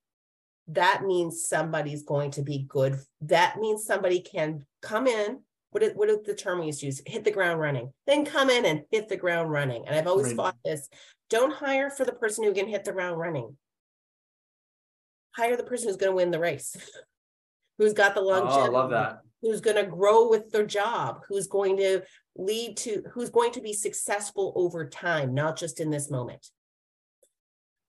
that 0.69 1.03
means 1.05 1.47
somebody's 1.47 2.03
going 2.03 2.31
to 2.33 2.43
be 2.43 2.67
good. 2.69 2.99
That 3.23 3.57
means 3.59 3.85
somebody 3.85 4.21
can 4.21 4.67
come 4.83 5.07
in. 5.07 5.41
What 5.71 5.83
is, 5.83 5.93
what 5.95 6.09
is 6.09 6.19
the 6.25 6.35
term 6.35 6.61
we 6.61 6.67
used 6.67 6.81
to 6.81 6.87
use? 6.87 7.03
Hit 7.07 7.25
the 7.25 7.31
ground 7.31 7.61
running. 7.61 7.93
Then 8.07 8.25
come 8.25 8.51
in 8.51 8.65
and 8.65 8.83
hit 8.91 9.09
the 9.09 9.17
ground 9.17 9.51
running. 9.51 9.87
And 9.87 9.97
I've 9.97 10.07
always 10.07 10.29
right. 10.29 10.37
thought 10.37 10.57
this: 10.65 10.89
don't 11.31 11.53
hire 11.53 11.91
for 11.91 12.05
the 12.05 12.13
person 12.13 12.45
who 12.45 12.55
can 12.55 12.69
hit 12.69 12.85
the 12.85 12.93
ground 12.93 13.19
running. 13.19 13.57
Hire 15.37 15.57
the 15.57 15.63
person 15.63 15.89
who's 15.89 15.97
going 15.97 16.13
to 16.13 16.17
win 16.17 16.31
the 16.31 16.39
race, 16.39 16.77
who's 17.79 17.93
got 17.93 18.15
the 18.15 18.21
longevity. 18.21 18.61
Oh, 18.61 18.65
I 18.65 18.69
love 18.69 18.91
that. 18.91 19.21
Who's 19.43 19.61
going 19.61 19.77
to 19.77 19.91
grow 19.91 20.29
with 20.29 20.51
their 20.51 20.67
job? 20.67 21.21
Who's 21.29 21.47
going 21.47 21.77
to 21.79 22.03
lead 22.37 22.77
to 22.79 23.03
who's 23.13 23.31
going 23.31 23.53
to 23.53 23.61
be 23.61 23.73
successful 23.73 24.53
over 24.57 24.89
time, 24.89 25.35
not 25.35 25.57
just 25.57 25.81
in 25.81 25.91
this 25.91 26.11
moment. 26.11 26.49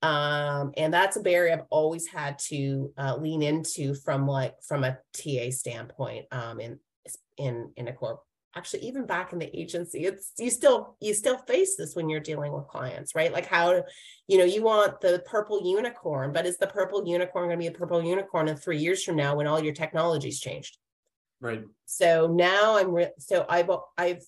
Um, 0.02 0.72
and 0.78 0.94
that's 0.94 1.18
a 1.18 1.22
barrier 1.22 1.54
I've 1.54 1.66
always 1.70 2.08
had 2.08 2.40
to 2.50 2.94
uh, 2.98 3.18
lean 3.18 3.42
into 3.44 3.94
from 3.94 4.28
like 4.28 4.56
from 4.66 4.84
a 4.84 4.98
TA 5.14 5.52
standpoint 5.52 6.26
um, 6.32 6.60
in 6.60 6.80
in 7.38 7.72
in 7.76 7.88
a 7.88 7.94
corp. 7.94 8.22
Actually, 8.56 8.84
even 8.84 9.06
back 9.06 9.32
in 9.32 9.40
the 9.40 9.60
agency, 9.60 10.06
it's 10.06 10.32
you 10.40 10.50
still 10.50 10.96
you 11.00 11.14
still 11.14 11.38
face 11.38 11.76
this 11.76 11.96
when 11.96 12.10
you're 12.10 12.20
dealing 12.20 12.52
with 12.52 12.68
clients, 12.68 13.14
right? 13.14 13.32
Like 13.32 13.46
how, 13.46 13.84
you 14.28 14.38
know, 14.38 14.44
you 14.44 14.64
want 14.64 15.02
the 15.02 15.22
purple 15.26 15.62
unicorn, 15.64 16.34
but 16.34 16.48
is 16.48 16.58
the 16.58 16.68
purple 16.68 17.06
unicorn 17.06 17.48
going 17.50 17.60
to 17.60 17.62
be 17.62 17.68
a 17.68 17.78
purple 17.78 18.04
unicorn 18.04 18.48
in 18.48 18.56
three 18.56 18.80
years 18.80 19.04
from 19.04 19.18
now 19.18 19.36
when 19.36 19.48
all 19.48 19.64
your 19.64 19.74
technology's 19.74 20.40
changed? 20.40 20.78
Right. 21.42 21.64
So 21.86 22.28
now 22.28 22.78
I'm 22.78 22.92
re- 22.92 23.14
so 23.18 23.46
I've 23.48 23.70
I've 23.98 24.24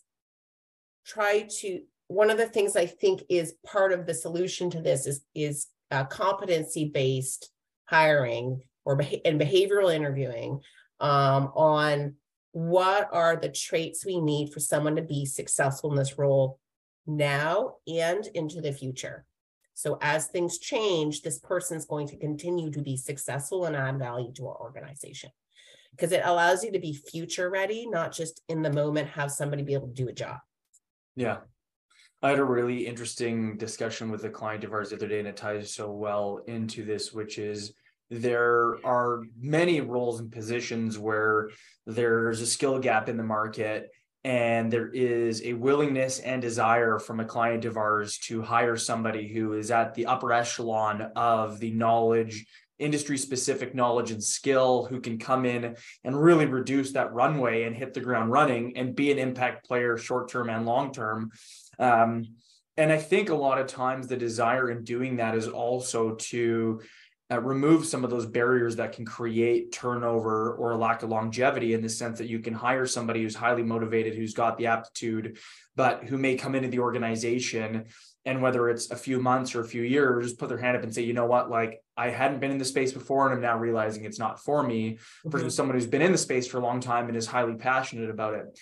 tried 1.06 1.50
to 1.62 1.82
one 2.08 2.30
of 2.30 2.38
the 2.38 2.48
things 2.48 2.76
I 2.76 2.86
think 2.86 3.24
is 3.30 3.56
part 3.66 3.92
of 3.92 4.06
the 4.06 4.14
solution 4.14 4.70
to 4.72 4.82
this 4.82 5.08
is 5.08 5.22
is 5.36 5.68
uh, 5.92 6.06
competency 6.06 6.86
based 6.86 7.52
hiring 7.86 8.62
or 8.86 8.96
beha- 8.96 9.26
and 9.26 9.40
behavioral 9.40 9.94
interviewing 9.94 10.62
um, 11.00 11.52
on 11.56 12.16
what 12.54 13.10
are 13.12 13.36
the 13.36 13.50
traits 13.50 14.06
we 14.06 14.20
need 14.20 14.54
for 14.54 14.60
someone 14.60 14.96
to 14.96 15.02
be 15.02 15.26
successful 15.26 15.92
in 15.92 15.98
this 15.98 16.18
role 16.18 16.60
now 17.08 17.76
and 17.88 18.28
into 18.34 18.62
the 18.62 18.72
future. 18.72 19.26
So 19.74 19.98
as 20.02 20.28
things 20.28 20.60
change, 20.60 21.22
this 21.22 21.40
person 21.40 21.78
is 21.78 21.86
going 21.86 22.08
to 22.08 22.18
continue 22.18 22.72
to 22.72 22.82
be 22.82 22.98
successful 22.98 23.66
and 23.66 23.76
add 23.76 24.00
value 24.00 24.32
to 24.34 24.48
our 24.48 24.60
organization 24.60 25.32
because 25.92 26.12
it 26.12 26.22
allows 26.24 26.64
you 26.64 26.72
to 26.72 26.80
be 26.80 26.94
future 26.94 27.50
ready, 27.50 27.88
not 27.88 28.14
just 28.14 28.42
in 28.48 28.62
the 28.62 28.72
moment 28.72 29.10
have 29.10 29.32
somebody 29.32 29.64
be 29.64 29.74
able 29.74 29.88
to 29.88 29.94
do 29.94 30.08
a 30.08 30.14
job. 30.14 30.38
Yeah. 31.16 31.38
I 32.24 32.30
had 32.30 32.40
a 32.40 32.44
really 32.44 32.86
interesting 32.86 33.58
discussion 33.58 34.12
with 34.12 34.24
a 34.26 34.30
client 34.30 34.64
of 34.64 34.74
ours 34.74 34.90
the 34.90 34.96
other 34.96 35.08
day, 35.08 35.20
and 35.20 35.28
it 35.28 35.38
ties 35.38 35.74
so 35.74 35.92
well 35.92 36.42
into 36.48 36.86
this, 36.86 37.12
which 37.12 37.40
is 37.40 37.74
there 38.12 38.78
are 38.86 39.24
many 39.40 39.82
roles 39.82 40.20
and 40.20 40.32
positions 40.32 41.00
where 41.00 41.50
there's 41.88 42.42
a 42.42 42.46
skill 42.46 42.78
gap 42.78 43.10
in 43.10 43.18
the 43.18 43.24
market 43.24 43.90
and 44.24 44.72
there 44.72 44.90
is 44.90 45.42
a 45.44 45.54
willingness 45.54 46.20
and 46.20 46.42
desire 46.42 47.00
from 47.00 47.20
a 47.20 47.26
client 47.26 47.66
of 47.66 47.78
ours 47.78 48.20
to 48.20 48.42
hire 48.42 48.78
somebody 48.78 49.28
who 49.28 49.54
is 49.54 49.72
at 49.72 49.96
the 49.96 50.06
upper 50.06 50.32
echelon 50.32 51.02
of 51.16 51.60
the 51.60 51.72
knowledge 51.72 52.46
industry 52.82 53.18
specific 53.18 53.76
knowledge 53.76 54.12
and 54.12 54.24
skill 54.24 54.86
who 54.86 55.00
can 55.00 55.18
come 55.18 55.46
in 55.46 55.76
and 56.04 56.22
really 56.22 56.46
reduce 56.46 56.92
that 56.92 57.14
runway 57.14 57.64
and 57.64 57.76
hit 57.76 57.94
the 57.94 58.00
ground 58.00 58.32
running 58.32 58.76
and 58.76 58.96
be 58.96 59.12
an 59.12 59.20
impact 59.20 59.66
player 59.66 59.98
short 59.98 60.30
term 60.30 60.50
and 60.50 60.66
long 60.66 60.92
term 60.92 61.32
um, 61.80 62.26
and 62.78 62.92
i 62.92 62.98
think 62.98 63.30
a 63.30 63.36
lot 63.36 63.60
of 63.60 63.68
times 63.68 64.08
the 64.08 64.18
desire 64.18 64.72
in 64.72 64.84
doing 64.84 65.18
that 65.18 65.36
is 65.36 65.48
also 65.48 66.16
to 66.16 66.82
uh, 67.32 67.40
remove 67.40 67.86
some 67.86 68.04
of 68.04 68.10
those 68.10 68.26
barriers 68.26 68.76
that 68.76 68.92
can 68.92 69.06
create 69.06 69.72
turnover 69.72 70.54
or 70.56 70.72
a 70.72 70.78
lack 70.78 71.02
of 71.02 71.10
longevity 71.10 71.74
in 71.74 71.82
the 71.82 71.88
sense 71.88 72.18
that 72.18 72.28
you 72.28 72.40
can 72.40 72.54
hire 72.54 72.86
somebody 72.86 73.22
who's 73.22 73.36
highly 73.36 73.64
motivated 73.64 74.16
who's 74.16 74.34
got 74.34 74.58
the 74.58 74.68
aptitude 74.68 75.38
but 75.76 76.04
who 76.04 76.18
may 76.18 76.36
come 76.36 76.56
into 76.56 76.68
the 76.68 76.80
organization 76.80 77.86
and 78.26 78.42
whether 78.42 78.70
it's 78.70 78.92
a 78.92 78.96
few 78.96 79.20
months 79.20 79.56
or 79.56 79.62
a 79.62 79.68
few 79.68 79.82
years 79.82 80.26
just 80.26 80.40
put 80.40 80.50
their 80.50 80.58
hand 80.58 80.78
up 80.78 80.84
and 80.84 80.94
say 80.94 81.02
you 81.02 81.14
know 81.14 81.26
what? 81.26 81.50
Like 81.50 81.84
i 81.98 82.10
hadn't 82.10 82.40
been 82.40 82.52
in 82.52 82.58
the 82.58 82.66
space 82.66 82.94
before 82.94 83.28
and 83.28 83.36
i'm 83.36 83.42
now 83.42 83.58
realizing 83.58 84.06
it's 84.06 84.20
not 84.20 84.40
for 84.40 84.64
me 84.64 84.94
mm-hmm. 84.94 85.30
versus 85.30 85.56
someone 85.56 85.76
who's 85.76 85.88
been 85.88 86.02
in 86.02 86.12
the 86.12 86.18
space 86.18 86.48
for 86.48 86.58
a 86.58 86.62
long 86.62 86.80
time 86.80 87.08
and 87.08 87.18
is 87.18 87.28
highly 87.28 87.56
passionate 87.56 88.10
about 88.10 88.34
it. 88.34 88.58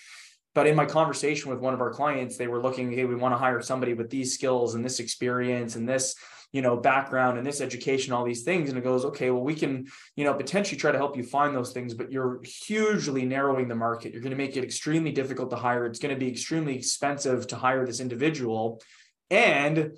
But 0.52 0.66
in 0.66 0.74
my 0.74 0.84
conversation 0.84 1.50
with 1.50 1.60
one 1.60 1.74
of 1.74 1.80
our 1.80 1.90
clients 1.90 2.36
they 2.36 2.48
were 2.48 2.60
looking 2.60 2.90
hey 2.92 3.04
we 3.04 3.14
want 3.14 3.34
to 3.34 3.38
hire 3.38 3.60
somebody 3.62 3.94
with 3.94 4.10
these 4.10 4.34
skills 4.34 4.74
and 4.74 4.84
this 4.84 5.00
experience 5.00 5.76
and 5.76 5.88
this 5.88 6.14
you 6.52 6.62
know 6.62 6.76
background 6.76 7.38
and 7.38 7.46
this 7.46 7.60
education 7.60 8.12
all 8.12 8.24
these 8.24 8.42
things. 8.42 8.68
And 8.68 8.78
it 8.78 8.82
goes 8.82 9.04
okay 9.04 9.30
well 9.30 9.44
we 9.44 9.54
can 9.54 9.86
you 10.16 10.24
know 10.24 10.34
potentially 10.34 10.78
try 10.78 10.90
to 10.90 10.98
help 10.98 11.16
you 11.16 11.22
find 11.22 11.54
those 11.54 11.72
things 11.72 11.94
but 11.94 12.10
you're 12.10 12.40
hugely 12.42 13.24
narrowing 13.24 13.68
the 13.68 13.76
market. 13.76 14.12
You're 14.12 14.22
going 14.22 14.36
to 14.38 14.44
make 14.44 14.56
it 14.56 14.64
extremely 14.64 15.12
difficult 15.12 15.50
to 15.50 15.56
hire. 15.56 15.86
It's 15.86 16.00
going 16.00 16.14
to 16.14 16.18
be 16.18 16.28
extremely 16.28 16.76
expensive 16.76 17.46
to 17.48 17.56
hire 17.56 17.86
this 17.86 18.00
individual 18.00 18.80
and 19.30 19.92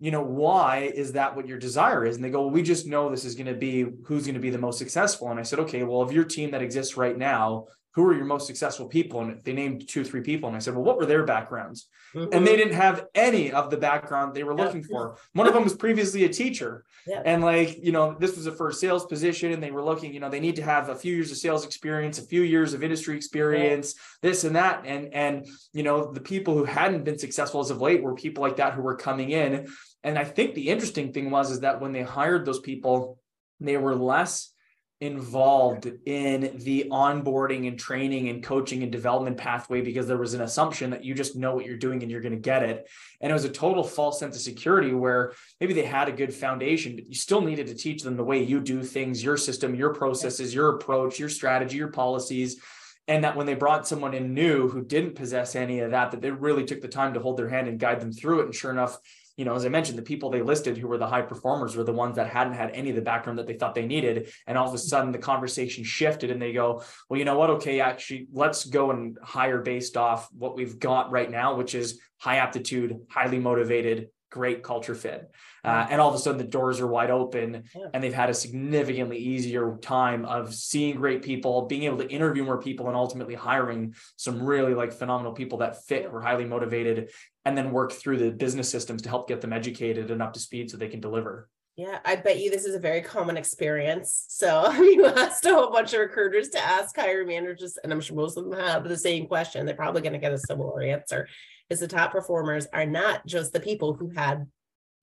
you 0.00 0.10
know 0.10 0.22
why 0.22 0.90
is 0.94 1.12
that 1.12 1.34
what 1.34 1.48
your 1.48 1.58
desire 1.58 2.04
is? 2.04 2.16
And 2.16 2.24
they 2.24 2.30
go 2.30 2.42
well 2.42 2.50
we 2.50 2.62
just 2.62 2.86
know 2.86 3.10
this 3.10 3.24
is 3.24 3.34
going 3.34 3.46
to 3.46 3.54
be 3.54 3.86
who's 4.04 4.24
going 4.24 4.34
to 4.34 4.40
be 4.40 4.50
the 4.50 4.58
most 4.58 4.78
successful. 4.78 5.30
And 5.30 5.38
i 5.38 5.42
said 5.42 5.58
okay 5.60 5.82
well 5.82 6.02
of 6.02 6.12
your 6.12 6.24
team 6.24 6.50
that 6.52 6.62
exists 6.62 6.96
right 6.96 7.16
now 7.16 7.66
who 7.94 8.04
are 8.04 8.14
your 8.14 8.26
most 8.26 8.46
successful 8.46 8.86
people? 8.86 9.20
And 9.20 9.42
they 9.44 9.52
named 9.52 9.88
two, 9.88 10.04
three 10.04 10.20
people. 10.20 10.48
And 10.48 10.56
I 10.56 10.60
said, 10.60 10.74
well, 10.74 10.84
what 10.84 10.98
were 10.98 11.06
their 11.06 11.24
backgrounds? 11.24 11.88
Mm-hmm. 12.14 12.32
And 12.32 12.46
they 12.46 12.56
didn't 12.56 12.74
have 12.74 13.06
any 13.14 13.50
of 13.50 13.70
the 13.70 13.76
background 13.76 14.34
they 14.34 14.44
were 14.44 14.56
yeah. 14.56 14.64
looking 14.64 14.82
for. 14.84 15.16
One 15.32 15.46
of 15.46 15.54
them 15.54 15.64
was 15.64 15.74
previously 15.74 16.24
a 16.24 16.28
teacher. 16.28 16.84
Yeah. 17.06 17.22
And 17.24 17.42
like, 17.42 17.82
you 17.82 17.92
know, 17.92 18.16
this 18.18 18.36
was 18.36 18.46
a 18.46 18.52
first 18.52 18.80
sales 18.80 19.06
position 19.06 19.52
and 19.52 19.62
they 19.62 19.70
were 19.70 19.82
looking, 19.82 20.14
you 20.14 20.20
know, 20.20 20.28
they 20.28 20.40
need 20.40 20.56
to 20.56 20.62
have 20.62 20.90
a 20.90 20.94
few 20.94 21.14
years 21.14 21.30
of 21.30 21.38
sales 21.38 21.64
experience, 21.64 22.18
a 22.18 22.26
few 22.26 22.42
years 22.42 22.72
of 22.72 22.82
industry 22.82 23.16
experience, 23.16 23.94
yeah. 23.96 24.30
this 24.30 24.44
and 24.44 24.54
that. 24.56 24.84
And, 24.86 25.12
and, 25.12 25.46
you 25.72 25.82
know, 25.82 26.12
the 26.12 26.20
people 26.20 26.54
who 26.54 26.64
hadn't 26.64 27.04
been 27.04 27.18
successful 27.18 27.60
as 27.60 27.70
of 27.70 27.80
late 27.80 28.02
were 28.02 28.14
people 28.14 28.42
like 28.42 28.56
that 28.56 28.74
who 28.74 28.82
were 28.82 28.96
coming 28.96 29.30
in. 29.30 29.66
And 30.04 30.18
I 30.18 30.24
think 30.24 30.54
the 30.54 30.68
interesting 30.68 31.12
thing 31.12 31.30
was, 31.30 31.50
is 31.50 31.60
that 31.60 31.80
when 31.80 31.92
they 31.92 32.02
hired 32.02 32.46
those 32.46 32.60
people, 32.60 33.18
they 33.60 33.76
were 33.76 33.96
less 33.96 34.52
involved 35.00 35.86
in 36.06 36.58
the 36.64 36.88
onboarding 36.90 37.68
and 37.68 37.78
training 37.78 38.28
and 38.28 38.42
coaching 38.42 38.82
and 38.82 38.90
development 38.90 39.36
pathway 39.36 39.80
because 39.80 40.08
there 40.08 40.16
was 40.16 40.34
an 40.34 40.40
assumption 40.40 40.90
that 40.90 41.04
you 41.04 41.14
just 41.14 41.36
know 41.36 41.54
what 41.54 41.64
you're 41.64 41.76
doing 41.76 42.02
and 42.02 42.10
you're 42.10 42.20
going 42.20 42.34
to 42.34 42.40
get 42.40 42.64
it. 42.64 42.88
And 43.20 43.30
it 43.30 43.32
was 43.32 43.44
a 43.44 43.50
total 43.50 43.84
false 43.84 44.18
sense 44.18 44.34
of 44.34 44.42
security 44.42 44.92
where 44.92 45.34
maybe 45.60 45.72
they 45.72 45.84
had 45.84 46.08
a 46.08 46.12
good 46.12 46.34
foundation, 46.34 46.96
but 46.96 47.06
you 47.06 47.14
still 47.14 47.40
needed 47.40 47.68
to 47.68 47.74
teach 47.74 48.02
them 48.02 48.16
the 48.16 48.24
way 48.24 48.42
you 48.42 48.60
do 48.60 48.82
things, 48.82 49.22
your 49.22 49.36
system, 49.36 49.76
your 49.76 49.94
processes, 49.94 50.52
your 50.52 50.70
approach, 50.70 51.20
your 51.20 51.28
strategy, 51.28 51.76
your 51.76 51.92
policies. 51.92 52.60
And 53.06 53.22
that 53.22 53.36
when 53.36 53.46
they 53.46 53.54
brought 53.54 53.86
someone 53.86 54.14
in 54.14 54.34
new 54.34 54.68
who 54.68 54.84
didn't 54.84 55.14
possess 55.14 55.54
any 55.54 55.78
of 55.80 55.92
that, 55.92 56.10
that 56.10 56.20
they 56.20 56.30
really 56.30 56.64
took 56.64 56.80
the 56.80 56.88
time 56.88 57.14
to 57.14 57.20
hold 57.20 57.36
their 57.36 57.48
hand 57.48 57.68
and 57.68 57.78
guide 57.78 58.00
them 58.00 58.12
through 58.12 58.40
it. 58.40 58.46
And 58.46 58.54
sure 58.54 58.72
enough, 58.72 58.98
you 59.38 59.44
know, 59.44 59.54
as 59.54 59.64
I 59.64 59.68
mentioned, 59.68 59.96
the 59.96 60.02
people 60.02 60.30
they 60.30 60.42
listed 60.42 60.76
who 60.76 60.88
were 60.88 60.98
the 60.98 61.06
high 61.06 61.22
performers 61.22 61.76
were 61.76 61.84
the 61.84 61.92
ones 61.92 62.16
that 62.16 62.28
hadn't 62.28 62.54
had 62.54 62.72
any 62.72 62.90
of 62.90 62.96
the 62.96 63.02
background 63.02 63.38
that 63.38 63.46
they 63.46 63.54
thought 63.54 63.72
they 63.72 63.86
needed. 63.86 64.32
And 64.48 64.58
all 64.58 64.66
of 64.66 64.74
a 64.74 64.78
sudden 64.78 65.12
the 65.12 65.18
conversation 65.18 65.84
shifted 65.84 66.32
and 66.32 66.42
they 66.42 66.52
go, 66.52 66.82
well, 67.08 67.18
you 67.18 67.24
know 67.24 67.38
what? 67.38 67.48
Okay, 67.50 67.78
actually, 67.78 68.26
let's 68.32 68.64
go 68.64 68.90
and 68.90 69.16
hire 69.22 69.62
based 69.62 69.96
off 69.96 70.28
what 70.32 70.56
we've 70.56 70.80
got 70.80 71.12
right 71.12 71.30
now, 71.30 71.54
which 71.54 71.76
is 71.76 72.00
high 72.18 72.38
aptitude, 72.38 72.98
highly 73.08 73.38
motivated, 73.38 74.08
great 74.28 74.64
culture 74.64 74.96
fit. 74.96 75.30
Uh, 75.64 75.86
and 75.90 76.00
all 76.00 76.08
of 76.08 76.14
a 76.14 76.18
sudden 76.18 76.38
the 76.38 76.44
doors 76.44 76.80
are 76.80 76.86
wide 76.86 77.10
open 77.10 77.64
yeah. 77.74 77.86
and 77.92 78.02
they've 78.02 78.14
had 78.14 78.30
a 78.30 78.34
significantly 78.34 79.18
easier 79.18 79.76
time 79.82 80.24
of 80.24 80.54
seeing 80.54 80.96
great 80.96 81.22
people, 81.22 81.66
being 81.66 81.84
able 81.84 81.98
to 81.98 82.08
interview 82.08 82.44
more 82.44 82.60
people 82.60 82.88
and 82.88 82.96
ultimately 82.96 83.34
hiring 83.34 83.94
some 84.16 84.42
really 84.42 84.74
like 84.74 84.92
phenomenal 84.92 85.32
people 85.32 85.58
that 85.58 85.84
fit 85.84 86.08
or 86.12 86.20
highly 86.20 86.44
motivated 86.44 87.10
and 87.48 87.56
then 87.56 87.70
work 87.70 87.92
through 87.92 88.18
the 88.18 88.30
business 88.30 88.68
systems 88.68 89.00
to 89.00 89.08
help 89.08 89.26
get 89.26 89.40
them 89.40 89.54
educated 89.54 90.10
and 90.10 90.20
up 90.20 90.34
to 90.34 90.38
speed 90.38 90.70
so 90.70 90.76
they 90.76 90.86
can 90.86 91.00
deliver. 91.00 91.48
Yeah, 91.76 91.98
I 92.04 92.16
bet 92.16 92.40
you 92.40 92.50
this 92.50 92.66
is 92.66 92.74
a 92.74 92.78
very 92.78 93.00
common 93.00 93.38
experience. 93.38 94.26
So 94.28 94.70
you 94.78 95.06
asked 95.06 95.46
a 95.46 95.54
whole 95.54 95.70
bunch 95.70 95.94
of 95.94 96.00
recruiters 96.00 96.50
to 96.50 96.60
ask 96.60 96.94
hiring 96.94 97.28
managers, 97.28 97.78
and 97.82 97.90
I'm 97.90 98.02
sure 98.02 98.16
most 98.16 98.36
of 98.36 98.44
them 98.44 98.60
have 98.60 98.86
the 98.86 98.98
same 98.98 99.26
question. 99.26 99.64
They're 99.64 99.74
probably 99.74 100.02
going 100.02 100.12
to 100.12 100.18
get 100.18 100.32
a 100.32 100.38
similar 100.38 100.82
answer. 100.82 101.26
Is 101.70 101.80
the 101.80 101.88
top 101.88 102.12
performers 102.12 102.66
are 102.74 102.84
not 102.84 103.24
just 103.26 103.54
the 103.54 103.60
people 103.60 103.94
who 103.94 104.10
had 104.10 104.46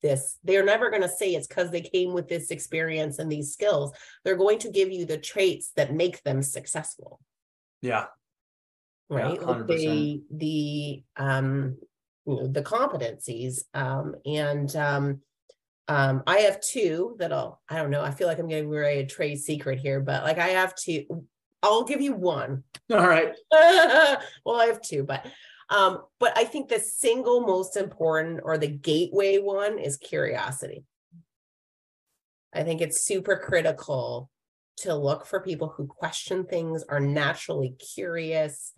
this. 0.04 0.38
They're 0.44 0.64
never 0.64 0.92
going 0.92 1.02
to 1.02 1.10
say 1.10 1.34
it's 1.34 1.48
because 1.48 1.72
they 1.72 1.82
came 1.82 2.14
with 2.14 2.28
this 2.28 2.52
experience 2.52 3.18
and 3.18 3.32
these 3.32 3.54
skills. 3.54 3.92
They're 4.24 4.36
going 4.36 4.60
to 4.60 4.70
give 4.70 4.92
you 4.92 5.06
the 5.06 5.18
traits 5.18 5.72
that 5.78 5.96
make 5.96 6.22
them 6.22 6.44
successful. 6.44 7.20
Yeah. 7.82 8.06
Right. 9.10 9.40
Yeah, 9.40 9.48
like 9.48 9.68
the 9.68 10.22
the 10.32 11.04
um 11.18 11.78
you 12.26 12.36
know 12.36 12.48
the 12.48 12.64
competencies 12.64 13.64
um 13.74 14.16
and 14.26 14.76
um 14.76 15.22
um 15.88 16.24
i 16.26 16.40
have 16.40 16.60
two 16.60 17.16
that 17.20 17.32
i'll 17.32 17.62
i 17.70 17.76
don't 17.76 17.92
know 17.92 18.02
i 18.02 18.12
feel 18.12 18.28
like 18.28 18.40
i'm 18.40 18.48
giving 18.48 18.68
away 18.68 19.00
a 19.00 19.06
trade 19.06 19.38
secret 19.38 19.80
here 19.80 20.00
but 20.00 20.24
like 20.24 20.40
i 20.40 20.50
have 20.50 20.76
two 20.76 21.06
i'll 21.64 21.84
give 21.84 22.02
you 22.02 22.14
one. 22.14 22.64
All 22.92 23.08
right. 23.08 23.34
Well 24.46 24.60
i 24.60 24.66
have 24.66 24.82
two 24.82 25.04
but 25.04 25.26
um 25.70 26.04
but 26.20 26.38
i 26.38 26.44
think 26.44 26.70
the 26.70 26.80
single 26.80 27.42
most 27.42 27.76
important 27.76 28.42
or 28.44 28.58
the 28.58 28.68
gateway 28.68 29.40
one 29.40 29.80
is 29.80 29.98
curiosity. 29.98 30.84
I 32.54 32.64
think 32.64 32.82
it's 32.82 33.02
super 33.02 33.36
critical 33.36 34.30
to 34.78 34.96
look 34.96 35.26
for 35.26 35.40
people 35.42 35.70
who 35.70 35.88
question 35.88 36.46
things 36.46 36.84
are 36.88 37.00
naturally 37.00 37.76
curious 37.96 38.74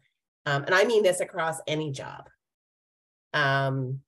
um, 0.46 0.64
and 0.64 0.74
i 0.74 0.84
mean 0.84 1.04
this 1.04 1.20
across 1.20 1.60
any 1.68 1.92
job 1.92 2.30
um 3.34 4.00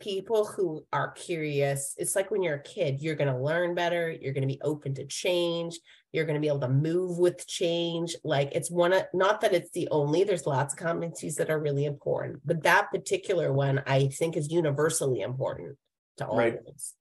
people 0.00 0.44
who 0.44 0.84
are 0.92 1.12
curious 1.12 1.94
it's 1.96 2.16
like 2.16 2.30
when 2.30 2.42
you're 2.42 2.56
a 2.56 2.62
kid 2.62 3.00
you're 3.00 3.14
going 3.14 3.32
to 3.32 3.40
learn 3.40 3.74
better 3.74 4.10
you're 4.10 4.34
going 4.34 4.46
to 4.46 4.54
be 4.54 4.60
open 4.62 4.92
to 4.92 5.06
change 5.06 5.78
you're 6.12 6.24
going 6.24 6.34
to 6.34 6.40
be 6.40 6.48
able 6.48 6.60
to 6.60 6.68
move 6.68 7.18
with 7.18 7.46
change 7.46 8.14
like 8.24 8.50
it's 8.52 8.70
one 8.70 8.92
of 8.92 9.04
not 9.14 9.40
that 9.40 9.54
it's 9.54 9.70
the 9.70 9.88
only 9.90 10.22
there's 10.22 10.46
lots 10.46 10.74
of 10.74 10.80
competencies 10.80 11.36
that 11.36 11.48
are 11.48 11.60
really 11.60 11.84
important 11.84 12.38
but 12.44 12.62
that 12.64 12.90
particular 12.90 13.52
one 13.52 13.82
i 13.86 14.06
think 14.08 14.36
is 14.36 14.50
universally 14.50 15.20
important 15.20 15.76
to 16.16 16.26
all 16.26 16.36
right. 16.36 16.58
of 16.58 16.66
us 16.74 16.94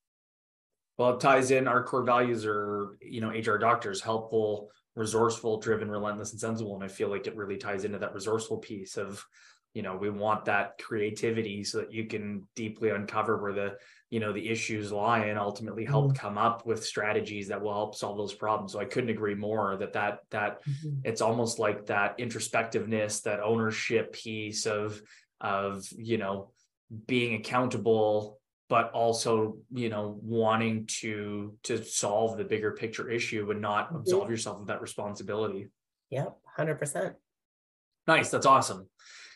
well 0.97 1.15
it 1.15 1.19
ties 1.19 1.51
in 1.51 1.67
our 1.67 1.83
core 1.83 2.03
values 2.03 2.45
are 2.45 2.97
you 3.01 3.21
know 3.21 3.29
hr 3.29 3.57
doctors 3.57 4.01
helpful 4.01 4.69
resourceful 4.95 5.59
driven 5.59 5.89
relentless 5.89 6.31
and 6.31 6.39
sensible 6.39 6.75
and 6.75 6.83
i 6.83 6.87
feel 6.87 7.09
like 7.09 7.25
it 7.25 7.35
really 7.35 7.57
ties 7.57 7.83
into 7.85 7.97
that 7.97 8.13
resourceful 8.13 8.57
piece 8.59 8.97
of 8.97 9.25
you 9.73 9.81
know 9.81 9.95
we 9.95 10.09
want 10.09 10.45
that 10.45 10.77
creativity 10.77 11.63
so 11.63 11.79
that 11.79 11.91
you 11.91 12.05
can 12.05 12.47
deeply 12.55 12.89
uncover 12.89 13.37
where 13.37 13.53
the 13.53 13.75
you 14.09 14.19
know 14.19 14.31
the 14.31 14.47
issues 14.47 14.91
lie 14.91 15.25
and 15.25 15.39
ultimately 15.39 15.83
help 15.83 16.05
mm-hmm. 16.05 16.15
come 16.15 16.37
up 16.37 16.65
with 16.65 16.85
strategies 16.85 17.47
that 17.47 17.61
will 17.61 17.73
help 17.73 17.95
solve 17.95 18.17
those 18.17 18.33
problems 18.33 18.71
so 18.71 18.79
i 18.79 18.85
couldn't 18.85 19.09
agree 19.09 19.35
more 19.35 19.75
that 19.77 19.93
that 19.93 20.19
that 20.29 20.63
mm-hmm. 20.65 20.99
it's 21.03 21.21
almost 21.21 21.59
like 21.59 21.87
that 21.87 22.17
introspectiveness 22.19 23.23
that 23.23 23.39
ownership 23.39 24.13
piece 24.13 24.65
of 24.65 25.01
of 25.41 25.83
you 25.97 26.17
know 26.17 26.51
being 27.07 27.33
accountable 27.35 28.39
but 28.69 28.91
also 28.91 29.57
you 29.71 29.89
know 29.89 30.19
wanting 30.21 30.85
to 30.85 31.55
to 31.63 31.83
solve 31.83 32.37
the 32.37 32.43
bigger 32.43 32.71
picture 32.71 33.09
issue 33.09 33.49
and 33.49 33.61
not 33.61 33.87
mm-hmm. 33.87 33.97
absolve 33.97 34.29
yourself 34.29 34.61
of 34.61 34.67
that 34.67 34.81
responsibility 34.81 35.67
yep 36.11 36.37
100% 36.57 37.15
nice 38.05 38.29
that's 38.29 38.45
awesome 38.45 38.87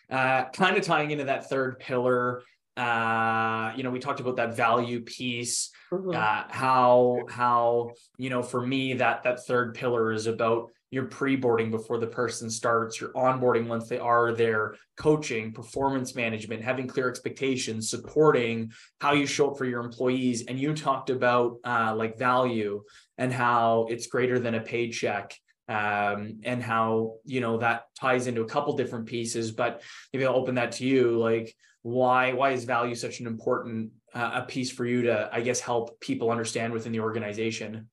uh, 0.09 0.45
kind 0.49 0.77
of 0.77 0.83
tying 0.83 1.11
into 1.11 1.25
that 1.25 1.49
third 1.49 1.79
pillar 1.79 2.41
uh, 2.77 3.73
you 3.75 3.83
know 3.83 3.89
we 3.89 3.99
talked 3.99 4.19
about 4.19 4.35
that 4.35 4.55
value 4.55 5.01
piece 5.01 5.71
mm-hmm. 5.91 6.11
uh, 6.11 6.43
how 6.49 7.19
how 7.27 7.91
you 8.17 8.29
know 8.29 8.43
for 8.43 8.65
me 8.65 8.93
that 8.93 9.23
that 9.23 9.45
third 9.45 9.73
pillar 9.73 10.11
is 10.11 10.27
about 10.27 10.69
your 10.89 11.05
pre-boarding 11.05 11.69
before 11.69 11.97
the 11.97 12.07
person 12.07 12.49
starts 12.49 13.01
your 13.01 13.09
onboarding 13.09 13.67
once 13.67 13.89
they 13.89 13.97
are 13.97 14.31
there 14.31 14.75
coaching 14.95 15.51
performance 15.51 16.15
management 16.15 16.63
having 16.63 16.87
clear 16.87 17.09
expectations 17.09 17.89
supporting 17.89 18.71
how 19.01 19.11
you 19.11 19.25
show 19.25 19.51
up 19.51 19.57
for 19.57 19.65
your 19.65 19.83
employees 19.83 20.45
and 20.45 20.59
you 20.59 20.73
talked 20.73 21.09
about 21.09 21.57
uh, 21.65 21.93
like 21.95 22.17
value 22.17 22.81
and 23.17 23.33
how 23.33 23.87
it's 23.89 24.07
greater 24.07 24.39
than 24.39 24.55
a 24.55 24.61
paycheck 24.61 25.35
um, 25.67 26.39
and 26.43 26.63
how 26.63 27.15
you 27.25 27.41
know 27.41 27.57
that 27.57 27.85
ties 27.99 28.27
into 28.27 28.41
a 28.41 28.47
couple 28.47 28.75
different 28.75 29.05
pieces. 29.05 29.51
But 29.51 29.81
maybe 30.13 30.25
I'll 30.25 30.35
open 30.35 30.55
that 30.55 30.73
to 30.73 30.85
you. 30.85 31.17
Like, 31.17 31.55
why 31.81 32.33
why 32.33 32.51
is 32.51 32.65
value 32.65 32.95
such 32.95 33.19
an 33.19 33.27
important 33.27 33.91
uh, 34.13 34.31
a 34.35 34.41
piece 34.43 34.71
for 34.71 34.85
you 34.85 35.03
to, 35.03 35.29
I 35.31 35.41
guess, 35.41 35.59
help 35.59 35.99
people 35.99 36.31
understand 36.31 36.73
within 36.73 36.91
the 36.91 37.01
organization? 37.01 37.89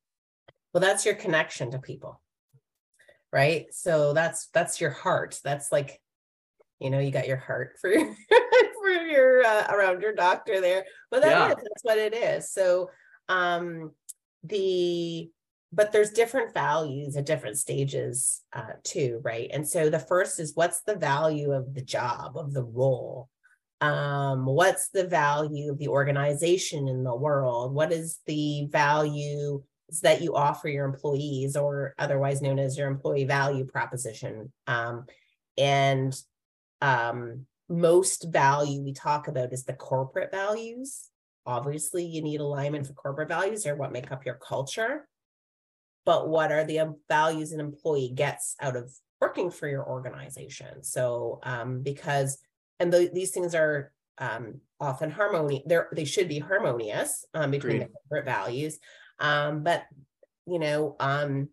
well 0.74 0.80
that's 0.80 1.06
your 1.06 1.14
connection 1.14 1.70
to 1.70 1.78
people 1.78 2.20
right 3.32 3.66
so 3.72 4.12
that's 4.12 4.48
that's 4.48 4.80
your 4.80 4.90
heart 4.90 5.40
that's 5.42 5.72
like 5.72 6.00
you 6.80 6.90
know 6.90 6.98
you 6.98 7.10
got 7.10 7.28
your 7.28 7.38
heart 7.38 7.76
for 7.80 7.90
your 7.90 8.04
for 8.82 8.90
your 8.90 9.44
uh, 9.44 9.68
around 9.70 10.02
your 10.02 10.12
doctor 10.12 10.60
there 10.60 10.84
but 11.10 11.22
that 11.22 11.30
yeah. 11.30 11.48
is, 11.48 11.54
that's 11.54 11.84
what 11.84 11.96
it 11.96 12.12
is 12.12 12.50
so 12.50 12.90
um 13.28 13.92
the 14.42 15.30
but 15.74 15.92
there's 15.92 16.10
different 16.10 16.54
values 16.54 17.16
at 17.16 17.26
different 17.26 17.58
stages 17.58 18.42
uh, 18.52 18.74
too 18.82 19.20
right? 19.22 19.50
And 19.52 19.66
so 19.66 19.90
the 19.90 19.98
first 19.98 20.38
is 20.38 20.54
what's 20.54 20.82
the 20.82 20.96
value 20.96 21.52
of 21.52 21.74
the 21.74 21.82
job 21.82 22.36
of 22.36 22.52
the 22.52 22.62
role? 22.62 23.28
Um, 23.80 24.46
what's 24.46 24.88
the 24.88 25.06
value 25.06 25.72
of 25.72 25.78
the 25.78 25.88
organization 25.88 26.88
in 26.88 27.04
the 27.04 27.14
world? 27.14 27.74
What 27.74 27.92
is 27.92 28.18
the 28.26 28.66
value 28.70 29.62
that 30.02 30.22
you 30.22 30.34
offer 30.34 30.68
your 30.68 30.86
employees 30.86 31.56
or 31.56 31.94
otherwise 31.98 32.40
known 32.40 32.58
as 32.58 32.78
your 32.78 32.88
employee 32.88 33.24
value 33.24 33.64
proposition? 33.64 34.52
Um, 34.66 35.06
and 35.58 36.16
um, 36.80 37.46
most 37.68 38.32
value 38.32 38.82
we 38.82 38.92
talk 38.92 39.28
about 39.28 39.52
is 39.52 39.64
the 39.64 39.72
corporate 39.74 40.30
values. 40.30 41.10
Obviously 41.46 42.04
you 42.04 42.22
need 42.22 42.40
alignment 42.40 42.86
for 42.86 42.94
corporate 42.94 43.28
values 43.28 43.64
they're 43.64 43.76
what 43.76 43.92
make 43.92 44.10
up 44.10 44.24
your 44.24 44.36
culture 44.36 45.06
but 46.04 46.28
what 46.28 46.52
are 46.52 46.64
the 46.64 46.80
um, 46.80 46.96
values 47.08 47.52
an 47.52 47.60
employee 47.60 48.12
gets 48.14 48.56
out 48.60 48.76
of 48.76 48.92
working 49.20 49.50
for 49.50 49.68
your 49.68 49.88
organization? 49.88 50.82
So 50.82 51.40
um, 51.42 51.82
because 51.82 52.38
and 52.80 52.92
the, 52.92 53.10
these 53.12 53.30
things 53.30 53.54
are 53.54 53.92
um, 54.18 54.60
often 54.80 55.10
harmony 55.10 55.64
they're 55.66 55.88
they 55.92 56.04
should 56.04 56.28
be 56.28 56.38
harmonious 56.38 57.24
um, 57.34 57.50
between 57.50 57.76
Agreed. 57.76 57.88
the 57.88 57.92
corporate 58.08 58.24
values. 58.24 58.78
Um, 59.18 59.62
but 59.62 59.84
you 60.46 60.58
know 60.58 60.96
um, 61.00 61.48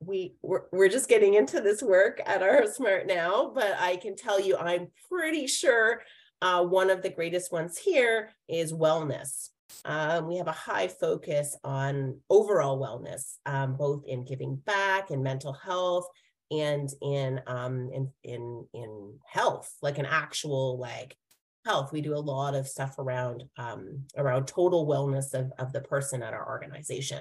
we 0.00 0.34
we're, 0.42 0.62
we're 0.72 0.88
just 0.88 1.08
getting 1.08 1.34
into 1.34 1.60
this 1.60 1.82
work 1.82 2.20
at 2.26 2.42
our 2.42 2.66
smart 2.72 3.06
now 3.06 3.52
but 3.54 3.76
i 3.78 3.96
can 3.96 4.16
tell 4.16 4.40
you 4.40 4.56
i'm 4.56 4.88
pretty 5.08 5.46
sure 5.46 6.02
uh, 6.40 6.62
one 6.62 6.90
of 6.90 7.02
the 7.02 7.10
greatest 7.10 7.52
ones 7.52 7.78
here 7.78 8.30
is 8.48 8.72
wellness 8.72 9.50
um, 9.84 10.26
we 10.28 10.36
have 10.36 10.48
a 10.48 10.52
high 10.52 10.88
focus 10.88 11.56
on 11.64 12.18
overall 12.30 12.78
wellness 12.78 13.36
um, 13.46 13.76
both 13.76 14.04
in 14.06 14.24
giving 14.24 14.56
back 14.56 15.10
and 15.10 15.22
mental 15.22 15.52
health 15.52 16.06
and 16.52 16.90
in 17.00 17.40
um 17.46 17.90
in 17.92 18.10
in 18.24 18.66
in 18.74 19.14
health 19.26 19.74
like 19.80 19.98
an 19.98 20.06
actual 20.06 20.78
like 20.78 21.16
health. 21.64 21.92
We 21.92 22.00
do 22.00 22.14
a 22.14 22.16
lot 22.16 22.54
of 22.54 22.68
stuff 22.68 22.98
around 22.98 23.44
um 23.56 24.04
around 24.16 24.46
total 24.46 24.86
wellness 24.86 25.32
of, 25.34 25.52
of 25.58 25.72
the 25.72 25.80
person 25.80 26.22
at 26.22 26.34
our 26.34 26.46
organization. 26.46 27.20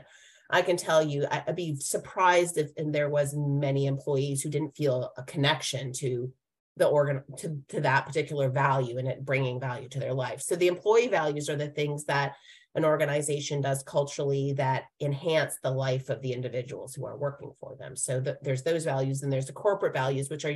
I 0.50 0.62
can 0.62 0.76
tell 0.76 1.02
you, 1.02 1.26
I'd 1.32 1.56
be 1.56 1.78
surprised 1.78 2.58
if 2.58 2.72
and 2.76 2.94
there 2.94 3.10
was 3.10 3.34
many 3.34 3.86
employees 3.86 4.42
who 4.42 4.50
didn't 4.50 4.76
feel 4.76 5.14
a 5.18 5.24
connection 5.24 5.94
to 5.94 6.32
the 6.78 6.88
organ 6.88 7.22
to, 7.38 7.62
to 7.68 7.82
that 7.82 8.06
particular 8.06 8.50
value 8.50 8.98
and 8.98 9.08
it 9.08 9.26
bringing 9.26 9.60
value 9.60 9.90
to 9.90 10.00
their 10.00 10.14
life. 10.14 10.42
So 10.42 10.56
the 10.56 10.68
employee 10.68 11.08
values 11.08 11.50
are 11.50 11.56
the 11.56 11.68
things 11.68 12.06
that 12.06 12.34
an 12.76 12.86
organization 12.86 13.60
does 13.60 13.84
culturally 13.84 14.54
that 14.54 14.84
enhance 15.02 15.56
the 15.62 15.72
life 15.72 16.10
of 16.10 16.22
the 16.22 16.32
individuals 16.32 16.96
who 16.96 17.06
are 17.06 17.18
working 17.18 17.52
for 17.60 17.76
them. 17.76 17.98
So 17.98 18.22
the, 18.22 18.38
there's 18.42 18.64
those 18.64 18.86
values 18.86 19.24
and 19.24 19.32
there's 19.32 19.48
the 19.48 19.54
corporate 19.54 19.94
values, 19.94 20.30
which 20.30 20.46
are 20.46 20.56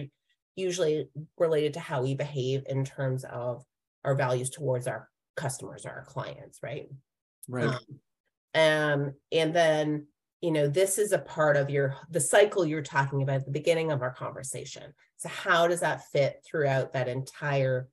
usually 0.55 1.09
related 1.37 1.73
to 1.73 1.81
how 1.81 2.01
we 2.01 2.15
behave 2.15 2.63
in 2.67 2.85
terms 2.85 3.25
of 3.25 3.65
our 4.05 4.15
values 4.15 4.49
towards 4.49 4.87
our 4.87 5.09
customers 5.35 5.85
or 5.85 5.89
our 5.89 6.05
clients, 6.05 6.59
right? 6.63 6.87
Right. 7.49 7.65
Um, 7.65 7.79
um, 8.55 9.13
and 9.33 9.53
then, 9.53 10.07
you 10.45 10.51
know, 10.51 10.67
this 10.67 10.99
is 10.99 11.11
a 11.11 11.17
part 11.17 11.57
of 11.57 11.71
your 11.71 11.95
the 12.11 12.21
cycle 12.21 12.63
you're 12.63 12.83
talking 12.83 13.23
about 13.23 13.37
at 13.37 13.45
the 13.45 13.51
beginning 13.51 13.91
of 13.91 14.03
our 14.03 14.13
conversation. 14.13 14.93
So 15.17 15.27
how 15.27 15.67
does 15.67 15.79
that 15.79 16.05
fit 16.11 16.43
throughout 16.45 16.93
that 16.93 17.07
entire 17.07 17.89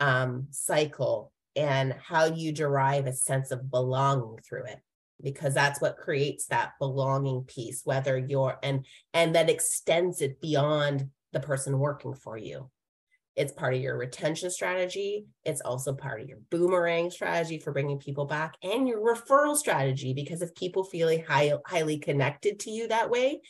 um, 0.00 0.48
cycle 0.50 1.32
and 1.54 1.92
how 1.92 2.24
you 2.24 2.50
derive 2.50 3.06
a 3.06 3.12
sense 3.12 3.52
of 3.52 3.70
belonging 3.70 4.38
through 4.46 4.64
it? 4.64 4.80
because 5.22 5.54
that's 5.54 5.80
what 5.80 5.96
creates 5.96 6.46
that 6.46 6.72
belonging 6.80 7.44
piece 7.44 7.82
whether 7.84 8.18
you're 8.18 8.58
and 8.64 8.84
and 9.14 9.36
that 9.36 9.48
extends 9.48 10.20
it 10.20 10.40
beyond 10.40 11.08
the 11.32 11.38
person 11.38 11.78
working 11.78 12.14
for 12.14 12.36
you 12.36 12.68
it's 13.36 13.52
part 13.52 13.74
of 13.74 13.80
your 13.80 13.96
retention 13.96 14.50
strategy. 14.50 15.26
It's 15.44 15.60
also 15.60 15.92
part 15.92 16.20
of 16.20 16.28
your 16.28 16.38
boomerang 16.50 17.10
strategy 17.10 17.58
for 17.58 17.72
bringing 17.72 17.98
people 17.98 18.26
back 18.26 18.54
and 18.62 18.86
your 18.86 19.00
referral 19.00 19.56
strategy. 19.56 20.12
Because 20.12 20.40
if 20.40 20.54
people 20.54 20.84
feel 20.84 21.08
high, 21.26 21.52
highly 21.66 21.98
connected 21.98 22.60
to 22.60 22.70
you 22.70 22.88
that 22.88 23.10
way, 23.10 23.40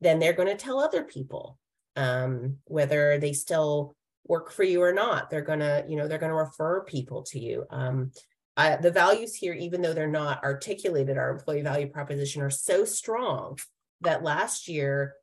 then 0.00 0.18
they're 0.18 0.32
going 0.32 0.48
to 0.48 0.56
tell 0.56 0.80
other 0.80 1.04
people, 1.04 1.58
um, 1.96 2.56
whether 2.64 3.18
they 3.18 3.32
still 3.32 3.94
work 4.26 4.50
for 4.50 4.62
you 4.62 4.82
or 4.82 4.92
not. 4.92 5.28
They're 5.28 5.42
going 5.42 5.60
to, 5.60 5.84
you 5.88 5.96
know, 5.96 6.08
they're 6.08 6.18
going 6.18 6.30
to 6.30 6.36
refer 6.36 6.82
people 6.84 7.22
to 7.24 7.38
you. 7.38 7.64
Um, 7.68 8.12
the 8.56 8.92
values 8.92 9.34
here, 9.34 9.52
even 9.52 9.82
though 9.82 9.92
they're 9.92 10.06
not 10.06 10.42
articulated, 10.42 11.18
our 11.18 11.32
employee 11.32 11.62
value 11.62 11.88
proposition 11.88 12.40
are 12.40 12.50
so 12.50 12.84
strong 12.84 13.58
that 14.00 14.22
last 14.22 14.68
year, 14.68 15.14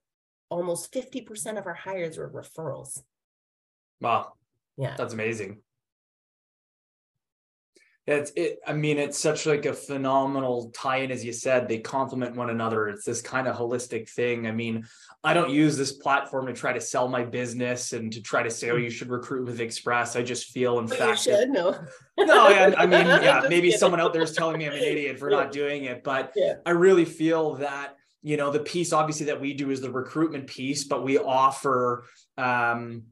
almost 0.49 0.93
50% 0.93 1.57
of 1.57 1.65
our 1.65 1.73
hires 1.73 2.17
were 2.17 2.29
referrals. 2.29 3.01
Wow. 4.01 4.33
Yeah. 4.77 4.95
That's 4.97 5.13
amazing. 5.13 5.61
It's 8.07 8.31
it. 8.35 8.59
I 8.65 8.73
mean, 8.73 8.97
it's 8.97 9.19
such 9.19 9.45
like 9.45 9.67
a 9.67 9.73
phenomenal 9.73 10.71
tie-in, 10.73 11.11
as 11.11 11.23
you 11.23 11.31
said. 11.31 11.67
They 11.67 11.77
complement 11.77 12.35
one 12.35 12.49
another. 12.49 12.89
It's 12.89 13.05
this 13.05 13.21
kind 13.21 13.47
of 13.47 13.55
holistic 13.55 14.09
thing. 14.09 14.47
I 14.47 14.51
mean, 14.51 14.87
I 15.23 15.35
don't 15.35 15.51
use 15.51 15.77
this 15.77 15.91
platform 15.91 16.47
to 16.47 16.53
try 16.53 16.73
to 16.73 16.81
sell 16.81 17.07
my 17.07 17.23
business 17.23 17.93
and 17.93 18.11
to 18.11 18.21
try 18.21 18.41
to 18.41 18.49
say, 18.49 18.71
"Oh, 18.71 18.75
you 18.75 18.89
should 18.89 19.09
recruit 19.09 19.45
with 19.45 19.61
Express." 19.61 20.15
I 20.15 20.23
just 20.23 20.47
feel, 20.47 20.79
in 20.79 20.87
but 20.87 20.97
fact, 20.97 21.27
you 21.27 21.33
should 21.35 21.49
no. 21.51 21.77
no. 22.17 22.47
I, 22.47 22.73
I 22.75 22.85
mean, 22.87 23.05
yeah, 23.21 23.41
maybe 23.43 23.67
kidding. 23.67 23.77
someone 23.77 24.01
out 24.01 24.13
there 24.13 24.23
is 24.23 24.33
telling 24.33 24.57
me 24.57 24.65
I'm 24.65 24.73
an 24.73 24.79
idiot 24.79 25.19
for 25.19 25.29
yeah. 25.29 25.37
not 25.37 25.51
doing 25.51 25.83
it, 25.83 26.03
but 26.03 26.33
yeah. 26.35 26.55
I 26.65 26.71
really 26.71 27.05
feel 27.05 27.55
that 27.55 27.97
you 28.23 28.35
know 28.35 28.49
the 28.51 28.61
piece 28.61 28.93
obviously 28.93 29.27
that 29.27 29.39
we 29.39 29.53
do 29.53 29.69
is 29.69 29.79
the 29.79 29.91
recruitment 29.91 30.47
piece, 30.47 30.85
but 30.85 31.03
we 31.03 31.19
offer 31.19 32.05
um. 32.39 33.03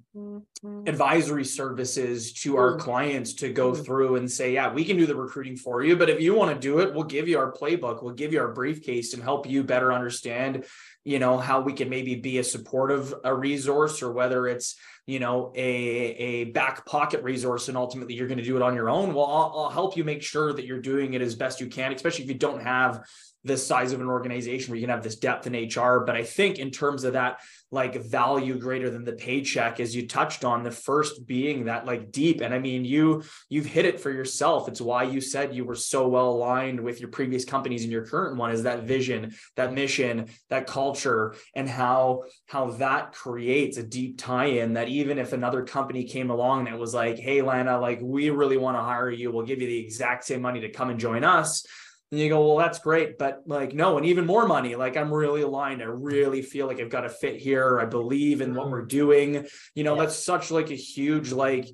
Advisory 0.86 1.46
services 1.46 2.34
to 2.34 2.58
our 2.58 2.72
mm-hmm. 2.72 2.82
clients 2.82 3.34
to 3.34 3.50
go 3.50 3.72
mm-hmm. 3.72 3.84
through 3.84 4.16
and 4.18 4.30
say, 4.30 4.54
yeah, 4.54 4.72
we 4.72 4.84
can 4.84 4.98
do 4.98 5.06
the 5.06 5.16
recruiting 5.16 5.56
for 5.56 5.84
you. 5.84 5.96
But 5.96 6.10
if 6.10 6.20
you 6.20 6.34
want 6.34 6.54
to 6.54 6.60
do 6.60 6.80
it, 6.80 6.94
we'll 6.94 7.06
give 7.06 7.28
you 7.28 7.38
our 7.40 7.52
playbook, 7.52 8.04
we'll 8.04 8.14
give 8.14 8.34
you 8.34 8.42
our 8.42 8.54
briefcase 8.54 9.14
and 9.14 9.24
help 9.24 9.48
you 9.50 9.64
better 9.64 9.94
understand, 9.94 10.66
you 11.06 11.20
know, 11.20 11.38
how 11.38 11.62
we 11.62 11.74
can 11.74 11.90
maybe 11.90 12.16
be 12.16 12.40
a 12.40 12.44
supportive 12.44 13.14
a 13.24 13.34
resource 13.34 14.02
or 14.02 14.12
whether 14.12 14.48
it's, 14.48 14.76
you 15.06 15.20
know, 15.20 15.52
a, 15.56 15.64
a 15.64 16.44
back 16.46 16.86
pocket 16.86 17.24
resource 17.24 17.68
and 17.68 17.78
ultimately 17.78 18.14
you're 18.14 18.28
going 18.28 18.38
to 18.38 18.44
do 18.44 18.56
it 18.56 18.62
on 18.62 18.76
your 18.76 18.90
own. 18.90 19.14
Well, 19.14 19.26
I'll, 19.26 19.54
I'll 19.56 19.70
help 19.70 19.96
you 19.96 20.04
make 20.04 20.22
sure 20.22 20.54
that 20.54 20.66
you're 20.66 20.82
doing 20.82 21.14
it 21.14 21.22
as 21.22 21.36
best 21.36 21.60
you 21.62 21.68
can, 21.68 21.94
especially 21.94 22.26
if 22.26 22.30
you 22.30 22.38
don't 22.38 22.62
have 22.62 23.04
the 23.44 23.58
size 23.58 23.94
of 23.94 24.02
an 24.02 24.08
organization 24.08 24.70
where 24.70 24.78
you 24.78 24.86
can 24.86 24.94
have 24.94 25.04
this 25.04 25.16
depth 25.16 25.48
in 25.48 25.54
HR. 25.54 26.04
But 26.06 26.16
I 26.16 26.24
think 26.24 26.60
in 26.60 26.72
terms 26.72 27.04
of 27.04 27.14
that 27.14 27.40
like 27.72 27.96
value 28.04 28.58
greater 28.58 28.90
than 28.90 29.06
the 29.06 29.14
paycheck, 29.14 29.80
as 29.80 29.96
you 29.96 30.08
touched 30.10 30.44
on, 30.44 30.64
the 30.64 30.72
first 30.72 31.26
being 31.26 31.66
that 31.66 31.86
like 31.86 32.12
deep. 32.12 32.42
And 32.42 32.54
I 32.54 32.60
mean, 32.60 32.86
you 32.86 33.24
you've 33.48 33.66
hit 33.66 33.86
it 33.86 34.00
for 34.00 34.12
yourself. 34.12 34.68
It's 34.68 34.82
why 34.82 35.04
you 35.04 35.22
said 35.22 35.56
you 35.56 35.66
were 35.66 35.76
so 35.76 36.08
well 36.08 36.30
aligned 36.30 36.80
with 36.80 37.00
your 37.00 37.10
previous 37.10 37.46
companies 37.46 37.84
and 37.84 37.92
your 37.92 38.06
current 38.06 38.38
one 38.38 38.52
is 38.52 38.64
that 38.64 38.84
vision, 38.84 39.34
that 39.56 39.74
mission, 39.74 40.28
that 40.50 40.68
culture, 40.68 41.36
and 41.56 41.70
how 41.70 42.24
how 42.48 42.72
that 42.72 43.14
creates 43.14 43.78
a 43.78 43.84
deep 43.84 44.18
tie-in 44.18 44.74
that 44.74 44.90
even 44.90 45.18
if 45.18 45.34
another 45.34 45.64
company 45.64 46.04
came 46.04 46.30
along 46.30 46.68
it 46.68 46.78
was 46.78 46.94
like, 46.94 47.18
hey 47.18 47.42
Lana, 47.42 47.80
like 47.80 48.00
we 48.02 48.30
really 48.30 48.58
want 48.58 48.78
to 48.78 48.82
hire 48.82 49.10
you, 49.10 49.32
we'll 49.32 49.46
give 49.46 49.62
you 49.62 49.68
the 49.68 49.78
exact 49.78 50.26
same 50.26 50.42
money 50.42 50.62
to 50.62 50.70
come 50.70 50.90
and 50.90 51.00
join 51.00 51.24
us 51.24 51.66
and 52.12 52.20
you 52.20 52.30
go, 52.30 52.46
well, 52.46 52.58
that's 52.58 52.80
great. 52.80 53.18
But 53.18 53.44
like, 53.46 53.74
no, 53.74 53.98
and 53.98 54.06
even 54.06 54.26
more 54.26 54.48
money. 54.48 54.76
Like, 54.76 54.98
I'm 54.98 55.14
really 55.14 55.42
aligned. 55.42 55.82
I 55.82 55.86
really 55.86 56.42
feel 56.42 56.66
like 56.68 56.80
I've 56.80 56.90
got 56.90 57.02
to 57.02 57.10
fit 57.10 57.38
here. 57.38 57.80
I 57.80 57.86
believe 57.86 58.42
in 58.42 58.56
what 58.56 58.70
we're 58.70 58.82
mm-hmm. 58.82 58.88
doing. 58.88 59.48
You 59.76 59.84
know, 59.84 59.96
yeah. 59.96 60.02
that's 60.02 60.16
such 60.16 60.52
like 60.52 60.72
a 60.72 60.76
huge, 60.76 61.32
like, 61.32 61.68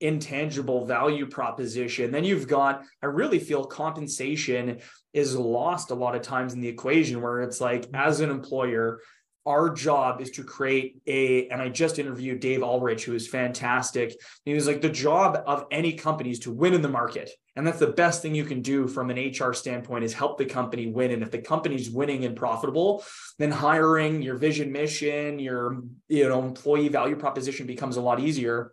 intangible 0.00 0.86
value 0.86 1.26
proposition. 1.26 2.10
Then 2.10 2.24
you've 2.24 2.48
got, 2.48 2.84
I 3.02 3.06
really 3.06 3.38
feel 3.38 3.64
compensation 3.64 4.78
is 5.12 5.36
lost 5.36 5.90
a 5.90 5.94
lot 5.94 6.14
of 6.14 6.22
times 6.22 6.54
in 6.54 6.60
the 6.60 6.68
equation 6.68 7.20
where 7.20 7.40
it's 7.42 7.60
like, 7.60 7.82
mm-hmm. 7.82 7.96
as 7.96 8.20
an 8.20 8.30
employer, 8.30 9.00
our 9.46 9.70
job 9.70 10.20
is 10.20 10.30
to 10.30 10.44
create 10.44 11.00
a 11.06 11.48
and 11.48 11.62
i 11.62 11.68
just 11.68 11.98
interviewed 11.98 12.40
dave 12.40 12.62
ulrich 12.62 13.04
who 13.04 13.14
is 13.14 13.28
fantastic. 13.28 14.14
He 14.44 14.54
was 14.54 14.66
like 14.66 14.80
the 14.80 14.88
job 14.88 15.42
of 15.46 15.66
any 15.70 15.92
company 15.94 16.30
is 16.30 16.40
to 16.40 16.52
win 16.52 16.74
in 16.74 16.82
the 16.82 16.88
market. 16.88 17.30
And 17.56 17.66
that's 17.66 17.78
the 17.78 17.88
best 17.88 18.22
thing 18.22 18.34
you 18.34 18.44
can 18.44 18.62
do 18.62 18.86
from 18.86 19.10
an 19.10 19.18
hr 19.18 19.52
standpoint 19.52 20.04
is 20.04 20.12
help 20.12 20.38
the 20.38 20.44
company 20.44 20.86
win. 20.86 21.10
And 21.10 21.22
if 21.22 21.30
the 21.30 21.38
company's 21.38 21.90
winning 21.90 22.24
and 22.24 22.36
profitable 22.36 23.04
then 23.38 23.50
hiring 23.50 24.22
your 24.22 24.36
vision 24.36 24.72
mission 24.72 25.38
your 25.38 25.82
you 26.08 26.28
know 26.28 26.42
employee 26.42 26.88
value 26.88 27.16
proposition 27.16 27.66
becomes 27.66 27.96
a 27.96 28.02
lot 28.02 28.20
easier. 28.20 28.72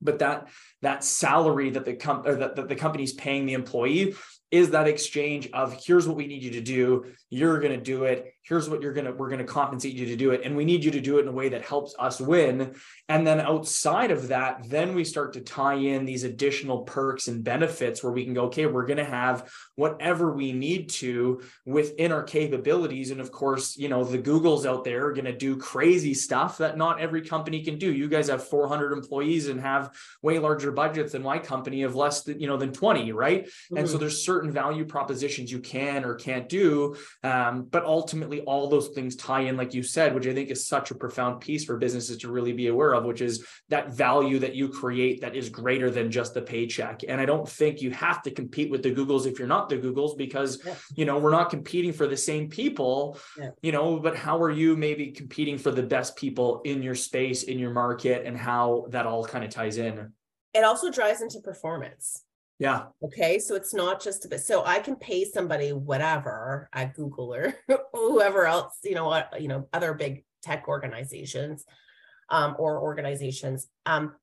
But 0.00 0.20
that 0.20 0.48
that 0.82 1.02
salary 1.02 1.70
that 1.70 1.84
the 1.84 1.94
com- 1.94 2.26
or 2.26 2.34
that, 2.36 2.56
that 2.56 2.68
the 2.68 2.76
company's 2.76 3.12
paying 3.12 3.46
the 3.46 3.54
employee 3.54 4.14
is 4.50 4.70
that 4.70 4.88
exchange 4.88 5.48
of 5.52 5.76
here's 5.84 6.08
what 6.08 6.16
we 6.16 6.26
need 6.26 6.42
you 6.42 6.52
to 6.52 6.60
do. 6.60 7.06
You're 7.28 7.60
going 7.60 7.74
to 7.74 7.84
do 7.84 8.04
it 8.04 8.32
here's 8.48 8.68
what 8.68 8.80
you're 8.80 8.92
going 8.92 9.04
to 9.04 9.12
we're 9.12 9.28
going 9.28 9.38
to 9.38 9.44
compensate 9.44 9.94
you 9.94 10.06
to 10.06 10.16
do 10.16 10.30
it 10.30 10.42
and 10.44 10.56
we 10.56 10.64
need 10.64 10.82
you 10.82 10.90
to 10.90 11.00
do 11.00 11.18
it 11.18 11.22
in 11.22 11.28
a 11.28 11.32
way 11.32 11.48
that 11.48 11.64
helps 11.64 11.94
us 11.98 12.20
win 12.20 12.74
and 13.08 13.26
then 13.26 13.40
outside 13.40 14.10
of 14.10 14.28
that 14.28 14.68
then 14.68 14.94
we 14.94 15.04
start 15.04 15.32
to 15.34 15.40
tie 15.40 15.74
in 15.74 16.04
these 16.04 16.24
additional 16.24 16.82
perks 16.82 17.28
and 17.28 17.44
benefits 17.44 18.02
where 18.02 18.12
we 18.12 18.24
can 18.24 18.34
go 18.34 18.44
okay 18.44 18.66
we're 18.66 18.86
going 18.86 18.98
to 18.98 19.04
have 19.04 19.50
whatever 19.76 20.32
we 20.32 20.52
need 20.52 20.88
to 20.88 21.42
within 21.66 22.10
our 22.10 22.22
capabilities 22.22 23.10
and 23.10 23.20
of 23.20 23.30
course 23.30 23.76
you 23.76 23.88
know 23.88 24.02
the 24.02 24.18
googles 24.18 24.64
out 24.64 24.84
there 24.84 25.06
are 25.06 25.12
going 25.12 25.24
to 25.24 25.36
do 25.36 25.56
crazy 25.56 26.14
stuff 26.14 26.58
that 26.58 26.78
not 26.78 27.00
every 27.00 27.22
company 27.22 27.62
can 27.62 27.78
do 27.78 27.92
you 27.92 28.08
guys 28.08 28.28
have 28.28 28.46
400 28.46 28.92
employees 28.92 29.48
and 29.48 29.60
have 29.60 29.94
way 30.22 30.38
larger 30.38 30.72
budgets 30.72 31.12
than 31.12 31.22
my 31.22 31.38
company 31.38 31.82
of 31.82 31.94
less 31.94 32.22
than 32.22 32.40
you 32.40 32.46
know 32.46 32.56
than 32.56 32.72
20 32.72 33.12
right 33.12 33.44
mm-hmm. 33.44 33.76
and 33.76 33.86
so 33.86 33.94
mm-hmm. 33.94 34.00
there's 34.00 34.24
certain 34.24 34.50
value 34.50 34.84
propositions 34.84 35.52
you 35.52 35.58
can 35.58 36.04
or 36.04 36.14
can't 36.14 36.48
do 36.48 36.96
um, 37.22 37.66
but 37.70 37.84
ultimately 37.84 38.37
all 38.40 38.68
those 38.68 38.88
things 38.88 39.16
tie 39.16 39.40
in 39.40 39.56
like 39.56 39.74
you 39.74 39.82
said 39.82 40.14
which 40.14 40.26
i 40.26 40.34
think 40.34 40.50
is 40.50 40.66
such 40.66 40.90
a 40.90 40.94
profound 40.94 41.40
piece 41.40 41.64
for 41.64 41.76
businesses 41.76 42.16
to 42.16 42.30
really 42.30 42.52
be 42.52 42.68
aware 42.68 42.94
of 42.94 43.04
which 43.04 43.20
is 43.20 43.46
that 43.68 43.92
value 43.92 44.38
that 44.38 44.54
you 44.54 44.68
create 44.68 45.20
that 45.20 45.36
is 45.36 45.48
greater 45.48 45.90
than 45.90 46.10
just 46.10 46.34
the 46.34 46.42
paycheck 46.42 47.02
and 47.08 47.20
i 47.20 47.24
don't 47.24 47.48
think 47.48 47.80
you 47.80 47.90
have 47.90 48.22
to 48.22 48.30
compete 48.30 48.70
with 48.70 48.82
the 48.82 48.94
googles 48.94 49.26
if 49.26 49.38
you're 49.38 49.48
not 49.48 49.68
the 49.68 49.76
googles 49.76 50.16
because 50.16 50.64
yeah. 50.64 50.74
you 50.94 51.04
know 51.04 51.18
we're 51.18 51.30
not 51.30 51.50
competing 51.50 51.92
for 51.92 52.06
the 52.06 52.16
same 52.16 52.48
people 52.48 53.18
yeah. 53.38 53.50
you 53.62 53.72
know 53.72 53.98
but 53.98 54.16
how 54.16 54.40
are 54.40 54.50
you 54.50 54.76
maybe 54.76 55.10
competing 55.10 55.58
for 55.58 55.70
the 55.70 55.82
best 55.82 56.16
people 56.16 56.60
in 56.64 56.82
your 56.82 56.94
space 56.94 57.44
in 57.44 57.58
your 57.58 57.70
market 57.70 58.26
and 58.26 58.36
how 58.36 58.86
that 58.90 59.06
all 59.06 59.24
kind 59.24 59.44
of 59.44 59.50
ties 59.50 59.78
in 59.78 60.12
it 60.54 60.64
also 60.64 60.90
drives 60.90 61.20
into 61.20 61.40
performance 61.40 62.24
yeah. 62.58 62.86
Okay. 63.04 63.38
So 63.38 63.54
it's 63.54 63.72
not 63.72 64.02
just 64.02 64.24
a 64.24 64.28
bit. 64.28 64.40
So 64.40 64.64
I 64.64 64.80
can 64.80 64.96
pay 64.96 65.24
somebody 65.24 65.72
whatever 65.72 66.68
at 66.72 66.94
Google 66.94 67.32
or 67.32 67.54
whoever 67.92 68.46
else, 68.46 68.78
you 68.82 68.94
know, 68.94 69.06
what, 69.06 69.40
you 69.40 69.46
know, 69.46 69.68
other 69.72 69.94
big 69.94 70.24
tech 70.42 70.66
organizations 70.66 71.64
um, 72.30 72.56
or 72.58 72.80
organizations. 72.80 73.68
Um, 73.86 74.14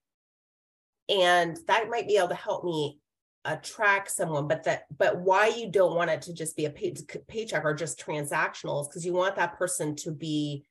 and 1.07 1.57
that 1.67 1.89
might 1.89 2.07
be 2.07 2.17
able 2.17 2.29
to 2.29 2.35
help 2.35 2.65
me 2.65 2.99
attract 3.45 4.11
someone, 4.11 4.47
but 4.47 4.63
that, 4.63 4.85
but 4.97 5.17
why 5.17 5.47
you 5.47 5.71
don't 5.71 5.95
want 5.95 6.09
it 6.09 6.21
to 6.23 6.33
just 6.33 6.57
be 6.57 6.65
a 6.65 6.69
pay, 6.69 6.93
paycheck 7.27 7.63
or 7.63 7.73
just 7.73 8.03
transactional 8.03 8.81
is 8.81 8.87
because 8.87 9.05
you 9.05 9.13
want 9.13 9.35
that 9.35 9.57
person 9.57 9.95
to 9.95 10.11
be 10.11 10.65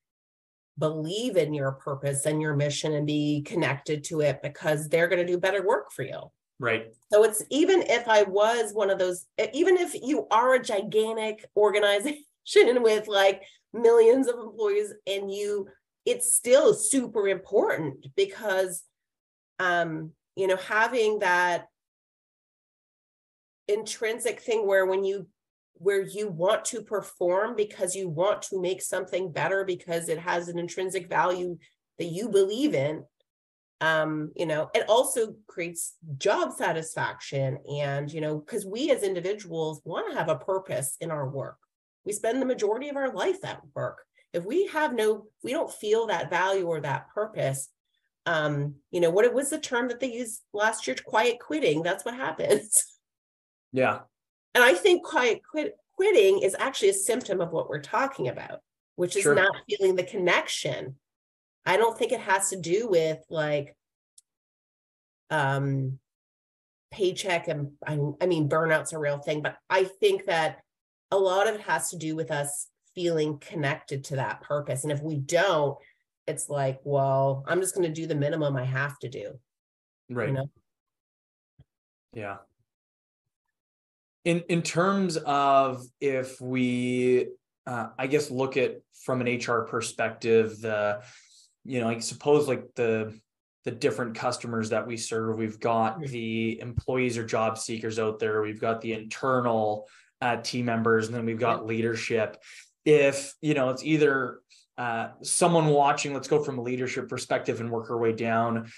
believe 0.78 1.36
in 1.36 1.54
your 1.54 1.72
purpose 1.72 2.26
and 2.26 2.42
your 2.42 2.56
mission 2.56 2.94
and 2.94 3.06
be 3.06 3.42
connected 3.42 4.02
to 4.02 4.20
it 4.20 4.42
because 4.42 4.88
they're 4.88 5.06
going 5.06 5.24
to 5.24 5.32
do 5.32 5.38
better 5.38 5.64
work 5.64 5.92
for 5.92 6.02
you. 6.02 6.20
Right. 6.60 6.86
So 7.12 7.24
it's 7.24 7.42
even 7.50 7.82
if 7.82 8.08
I 8.08 8.22
was 8.22 8.72
one 8.72 8.90
of 8.90 8.98
those, 8.98 9.26
even 9.52 9.76
if 9.76 9.94
you 9.94 10.26
are 10.30 10.54
a 10.54 10.62
gigantic 10.62 11.44
organization 11.56 12.22
with 12.82 13.08
like 13.08 13.42
millions 13.72 14.28
of 14.28 14.36
employees 14.38 14.92
and 15.06 15.32
you, 15.32 15.68
it's 16.06 16.34
still 16.34 16.74
super 16.74 17.28
important 17.28 18.06
because, 18.14 18.84
um, 19.58 20.12
you 20.36 20.46
know, 20.46 20.56
having 20.56 21.20
that 21.20 21.66
intrinsic 23.68 24.40
thing 24.40 24.66
where 24.66 24.86
when 24.86 25.04
you 25.04 25.26
where 25.74 26.02
you 26.02 26.28
want 26.28 26.64
to 26.64 26.82
perform 26.82 27.56
because 27.56 27.96
you 27.96 28.08
want 28.08 28.42
to 28.42 28.60
make 28.60 28.80
something 28.80 29.32
better 29.32 29.64
because 29.64 30.08
it 30.08 30.18
has 30.18 30.48
an 30.48 30.58
intrinsic 30.58 31.08
value 31.08 31.58
that 31.98 32.04
you 32.04 32.28
believe 32.28 32.74
in 32.74 33.02
um 33.80 34.30
you 34.36 34.46
know 34.46 34.70
it 34.74 34.84
also 34.88 35.34
creates 35.46 35.94
job 36.16 36.52
satisfaction 36.52 37.58
and 37.68 38.12
you 38.12 38.20
know 38.20 38.38
because 38.38 38.64
we 38.64 38.90
as 38.90 39.02
individuals 39.02 39.82
want 39.84 40.10
to 40.10 40.16
have 40.16 40.28
a 40.28 40.36
purpose 40.36 40.96
in 41.00 41.10
our 41.10 41.28
work. 41.28 41.58
We 42.04 42.12
spend 42.12 42.40
the 42.40 42.46
majority 42.46 42.88
of 42.88 42.96
our 42.96 43.12
life 43.12 43.44
at 43.44 43.62
work. 43.74 44.04
If 44.32 44.44
we 44.44 44.66
have 44.66 44.94
no 44.94 45.26
we 45.42 45.52
don't 45.52 45.72
feel 45.72 46.06
that 46.06 46.30
value 46.30 46.66
or 46.66 46.80
that 46.80 47.08
purpose 47.10 47.68
um 48.26 48.76
you 48.90 49.00
know 49.00 49.10
what 49.10 49.24
it 49.24 49.34
was 49.34 49.50
the 49.50 49.58
term 49.58 49.88
that 49.88 50.00
they 50.00 50.12
used 50.12 50.42
last 50.52 50.86
year? 50.86 50.96
Quiet 51.04 51.38
quitting. 51.40 51.82
That's 51.82 52.04
what 52.04 52.14
happens. 52.14 52.84
Yeah. 53.72 54.02
And 54.54 54.62
i 54.62 54.72
think 54.72 55.04
quiet 55.04 55.40
quit, 55.50 55.74
quitting 55.96 56.38
is 56.38 56.54
actually 56.56 56.90
a 56.90 56.94
symptom 56.94 57.40
of 57.40 57.50
what 57.50 57.68
we're 57.68 57.80
talking 57.80 58.28
about 58.28 58.60
which 58.96 59.16
is 59.16 59.22
sure. 59.22 59.34
not 59.34 59.54
feeling 59.68 59.96
the 59.96 60.04
connection 60.04 60.94
I 61.66 61.76
don't 61.76 61.96
think 61.96 62.12
it 62.12 62.20
has 62.20 62.50
to 62.50 62.60
do 62.60 62.88
with 62.88 63.18
like 63.30 63.74
um 65.30 65.98
paycheck 66.92 67.48
and 67.48 67.72
I, 67.86 67.98
I 68.20 68.26
mean 68.26 68.48
burnout's 68.48 68.92
a 68.92 68.98
real 68.98 69.18
thing, 69.18 69.42
but 69.42 69.56
I 69.68 69.84
think 69.84 70.26
that 70.26 70.58
a 71.10 71.18
lot 71.18 71.48
of 71.48 71.56
it 71.56 71.62
has 71.62 71.90
to 71.90 71.96
do 71.96 72.14
with 72.16 72.30
us 72.30 72.68
feeling 72.94 73.38
connected 73.38 74.04
to 74.04 74.16
that 74.16 74.42
purpose. 74.42 74.84
And 74.84 74.92
if 74.92 75.02
we 75.02 75.16
don't, 75.16 75.76
it's 76.26 76.48
like, 76.48 76.80
well, 76.84 77.44
I'm 77.46 77.60
just 77.60 77.74
going 77.74 77.86
to 77.86 77.92
do 77.92 78.06
the 78.06 78.14
minimum 78.14 78.56
I 78.56 78.64
have 78.64 78.98
to 79.00 79.08
do. 79.08 79.38
Right. 80.08 80.28
You 80.28 80.34
know? 80.34 80.50
Yeah. 82.12 82.36
In 84.24 84.42
in 84.48 84.62
terms 84.62 85.16
of 85.18 85.84
if 86.00 86.40
we 86.40 87.26
uh, 87.66 87.88
I 87.98 88.06
guess 88.06 88.30
look 88.30 88.56
at 88.56 88.76
from 89.04 89.20
an 89.20 89.38
HR 89.38 89.62
perspective, 89.62 90.60
the 90.60 91.02
you 91.64 91.80
know, 91.80 91.88
I 91.88 91.98
suppose 91.98 92.48
like 92.48 92.74
the 92.74 93.18
the 93.64 93.70
different 93.70 94.14
customers 94.14 94.70
that 94.70 94.86
we 94.86 94.96
serve. 94.96 95.38
We've 95.38 95.58
got 95.58 96.00
the 96.00 96.60
employees 96.60 97.16
or 97.16 97.24
job 97.24 97.56
seekers 97.56 97.98
out 97.98 98.18
there. 98.18 98.42
We've 98.42 98.60
got 98.60 98.82
the 98.82 98.92
internal 98.92 99.88
uh, 100.20 100.36
team 100.36 100.66
members, 100.66 101.06
and 101.06 101.16
then 101.16 101.24
we've 101.24 101.38
got 101.38 101.66
leadership. 101.66 102.36
If 102.84 103.34
you 103.40 103.54
know, 103.54 103.70
it's 103.70 103.82
either 103.82 104.40
uh, 104.76 105.08
someone 105.22 105.68
watching. 105.68 106.12
Let's 106.12 106.28
go 106.28 106.42
from 106.42 106.58
a 106.58 106.62
leadership 106.62 107.08
perspective 107.08 107.60
and 107.60 107.70
work 107.70 107.90
our 107.90 107.96
way 107.96 108.12
down. 108.12 108.70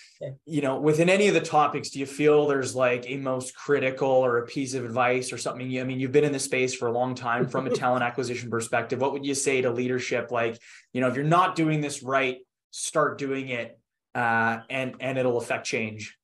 You 0.45 0.61
know, 0.61 0.79
within 0.79 1.09
any 1.09 1.29
of 1.29 1.35
the 1.35 1.41
topics, 1.41 1.91
do 1.91 1.99
you 1.99 2.07
feel 2.07 2.47
there's 2.47 2.75
like 2.75 3.07
a 3.09 3.17
most 3.17 3.57
critical 3.57 4.09
or 4.09 4.39
a 4.39 4.47
piece 4.47 4.75
of 4.75 4.85
advice 4.85 5.33
or 5.33 5.39
something? 5.39 5.69
You, 5.69 5.81
I 5.81 5.85
mean, 5.85 5.99
you've 5.99 6.13
been 6.13 6.25
in 6.25 6.33
the 6.33 6.39
space 6.39 6.75
for 6.75 6.89
a 6.89 6.93
long 6.93 7.15
time 7.15 7.49
from 7.49 7.67
a 7.67 7.71
talent 7.75 8.05
acquisition 8.05 8.51
perspective. 8.51 9.01
What 9.01 9.13
would 9.13 9.25
you 9.25 9.35
say 9.35 9.63
to 9.63 9.71
leadership? 9.71 10.31
Like, 10.31 10.61
you 10.93 11.01
know, 11.01 11.09
if 11.09 11.17
you're 11.17 11.25
not 11.25 11.57
doing 11.57 11.81
this 11.81 12.03
right, 12.03 12.39
start 12.77 13.17
doing 13.17 13.49
it 13.49 13.79
uh, 14.15 14.59
and 14.69 14.97
and 15.01 15.19
it'll 15.19 15.39
affect 15.39 15.67
change. 15.67 16.17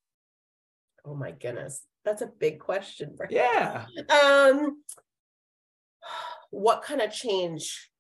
Oh 1.04 1.14
my 1.14 1.30
goodness. 1.30 1.82
That's 2.04 2.22
a 2.22 2.26
big 2.26 2.58
question 2.58 3.16
yeah. 3.30 3.86
Um 4.10 4.82
what 6.50 6.82
kind 6.82 7.00
of 7.00 7.10
change 7.10 7.90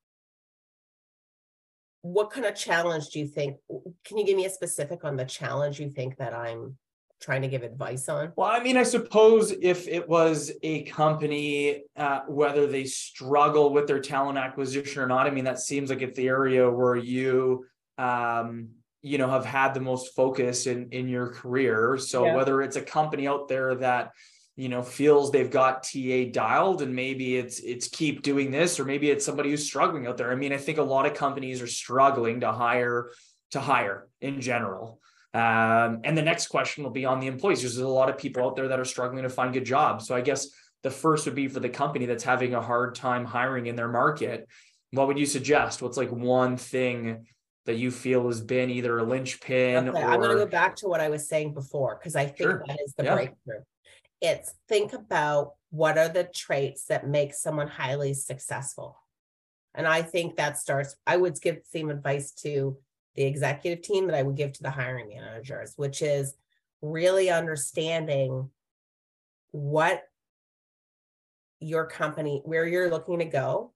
what 2.02 2.30
kind 2.30 2.44
of 2.44 2.54
challenge 2.54 3.08
do 3.10 3.20
you 3.20 3.26
think 3.26 3.56
can 4.04 4.18
you 4.18 4.26
give 4.26 4.36
me 4.36 4.44
a 4.44 4.50
specific 4.50 5.04
on 5.04 5.16
the 5.16 5.24
challenge 5.24 5.80
you 5.80 5.88
think 5.88 6.16
that 6.18 6.34
i'm 6.34 6.76
trying 7.20 7.42
to 7.42 7.48
give 7.48 7.62
advice 7.62 8.08
on? 8.08 8.32
Well 8.36 8.50
i 8.50 8.60
mean 8.60 8.76
i 8.76 8.82
suppose 8.82 9.52
if 9.62 9.86
it 9.86 10.06
was 10.08 10.50
a 10.62 10.82
company 10.82 11.84
uh, 11.96 12.20
whether 12.26 12.66
they 12.66 12.84
struggle 12.84 13.72
with 13.72 13.86
their 13.86 14.00
talent 14.00 14.36
acquisition 14.36 15.00
or 15.00 15.06
not 15.06 15.26
i 15.26 15.30
mean 15.30 15.44
that 15.44 15.60
seems 15.60 15.88
like 15.88 16.02
it's 16.02 16.16
the 16.16 16.28
area 16.28 16.68
where 16.68 16.96
you 16.96 17.64
um, 18.02 18.68
you 19.02 19.18
know 19.18 19.28
have 19.28 19.44
had 19.44 19.74
the 19.74 19.80
most 19.80 20.14
focus 20.14 20.66
in 20.66 20.88
in 20.90 21.08
your 21.08 21.28
career. 21.28 21.98
So 21.98 22.24
yeah. 22.24 22.34
whether 22.36 22.62
it's 22.62 22.76
a 22.76 22.82
company 22.82 23.26
out 23.26 23.48
there 23.48 23.74
that 23.76 24.12
you 24.56 24.68
know 24.68 24.82
feels 24.82 25.30
they've 25.30 25.50
got 25.50 25.84
ta 25.84 26.24
dialed 26.30 26.82
and 26.82 26.94
maybe 26.94 27.36
it's 27.36 27.60
it's 27.60 27.88
keep 27.88 28.22
doing 28.22 28.50
this 28.50 28.78
or 28.78 28.84
maybe 28.84 29.10
it's 29.10 29.24
somebody 29.24 29.50
who's 29.50 29.66
struggling 29.66 30.06
out 30.06 30.16
there. 30.16 30.30
I 30.30 30.34
mean 30.34 30.52
i 30.52 30.58
think 30.58 30.78
a 30.78 30.82
lot 30.82 31.06
of 31.06 31.14
companies 31.14 31.62
are 31.62 31.66
struggling 31.66 32.40
to 32.40 32.52
hire 32.52 33.10
to 33.52 33.60
hire 33.60 34.08
in 34.20 34.40
general. 34.40 35.00
Um, 35.34 36.00
and 36.04 36.16
the 36.16 36.22
next 36.22 36.48
question 36.48 36.84
will 36.84 36.90
be 36.90 37.06
on 37.06 37.18
the 37.18 37.26
employees. 37.26 37.62
There's 37.62 37.78
a 37.78 37.88
lot 37.88 38.10
of 38.10 38.18
people 38.18 38.44
out 38.44 38.54
there 38.54 38.68
that 38.68 38.78
are 38.78 38.84
struggling 38.84 39.22
to 39.22 39.30
find 39.30 39.54
good 39.54 39.64
jobs. 39.64 40.06
So 40.06 40.14
i 40.14 40.20
guess 40.20 40.48
the 40.82 40.90
first 40.90 41.26
would 41.26 41.36
be 41.36 41.48
for 41.48 41.60
the 41.60 41.68
company 41.68 42.06
that's 42.06 42.24
having 42.24 42.54
a 42.54 42.60
hard 42.60 42.94
time 42.96 43.24
hiring 43.24 43.66
in 43.66 43.76
their 43.76 43.88
market 43.88 44.48
what 44.92 45.06
would 45.06 45.18
you 45.18 45.26
suggest? 45.26 45.82
What's 45.82 45.96
like 45.96 46.12
one 46.12 46.56
thing 46.56 47.26
that 47.66 47.76
you 47.76 47.90
feel 47.90 48.26
has 48.26 48.40
been 48.40 48.70
either 48.70 48.98
a 48.98 49.04
linchpin 49.04 49.88
okay, 49.88 50.02
or... 50.02 50.10
I'm 50.10 50.20
going 50.20 50.36
to 50.36 50.44
go 50.44 50.50
back 50.50 50.76
to 50.76 50.88
what 50.88 51.00
I 51.00 51.08
was 51.08 51.28
saying 51.28 51.54
before 51.54 51.96
because 51.98 52.16
I 52.16 52.26
think 52.26 52.50
sure. 52.50 52.64
that 52.66 52.78
is 52.84 52.94
the 52.94 53.04
yeah. 53.04 53.14
breakthrough. 53.14 53.60
It's 54.20 54.54
think 54.68 54.92
about 54.92 55.54
what 55.70 55.98
are 55.98 56.08
the 56.08 56.24
traits 56.24 56.86
that 56.86 57.06
make 57.08 57.34
someone 57.34 57.68
highly 57.68 58.14
successful. 58.14 58.96
And 59.74 59.86
I 59.86 60.02
think 60.02 60.36
that 60.36 60.58
starts, 60.58 60.96
I 61.06 61.16
would 61.16 61.40
give 61.40 61.56
the 61.56 61.62
same 61.64 61.90
advice 61.90 62.32
to 62.42 62.76
the 63.14 63.24
executive 63.24 63.82
team 63.82 64.06
that 64.06 64.16
I 64.16 64.22
would 64.22 64.36
give 64.36 64.52
to 64.52 64.62
the 64.62 64.70
hiring 64.70 65.08
managers, 65.08 65.74
which 65.76 66.02
is 66.02 66.34
really 66.82 67.30
understanding 67.30 68.50
what 69.52 70.02
your 71.60 71.86
company, 71.86 72.42
where 72.44 72.66
you're 72.66 72.90
looking 72.90 73.20
to 73.20 73.24
go, 73.24 73.72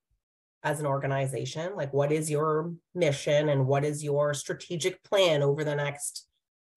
as 0.63 0.81
an 0.81 0.87
organization? 0.87 1.77
Like, 1.77 1.93
what 1.93 2.13
is 2.13 2.31
your 2.31 2.73
mission 2.95 3.49
and 3.49 3.67
what 3.67 3.85
is 3.85 4.03
your 4.03 4.35
strategic 4.35 5.03
plan 5.05 5.43
over 5.43 5.65
the 5.65 5.77
next 5.77 6.27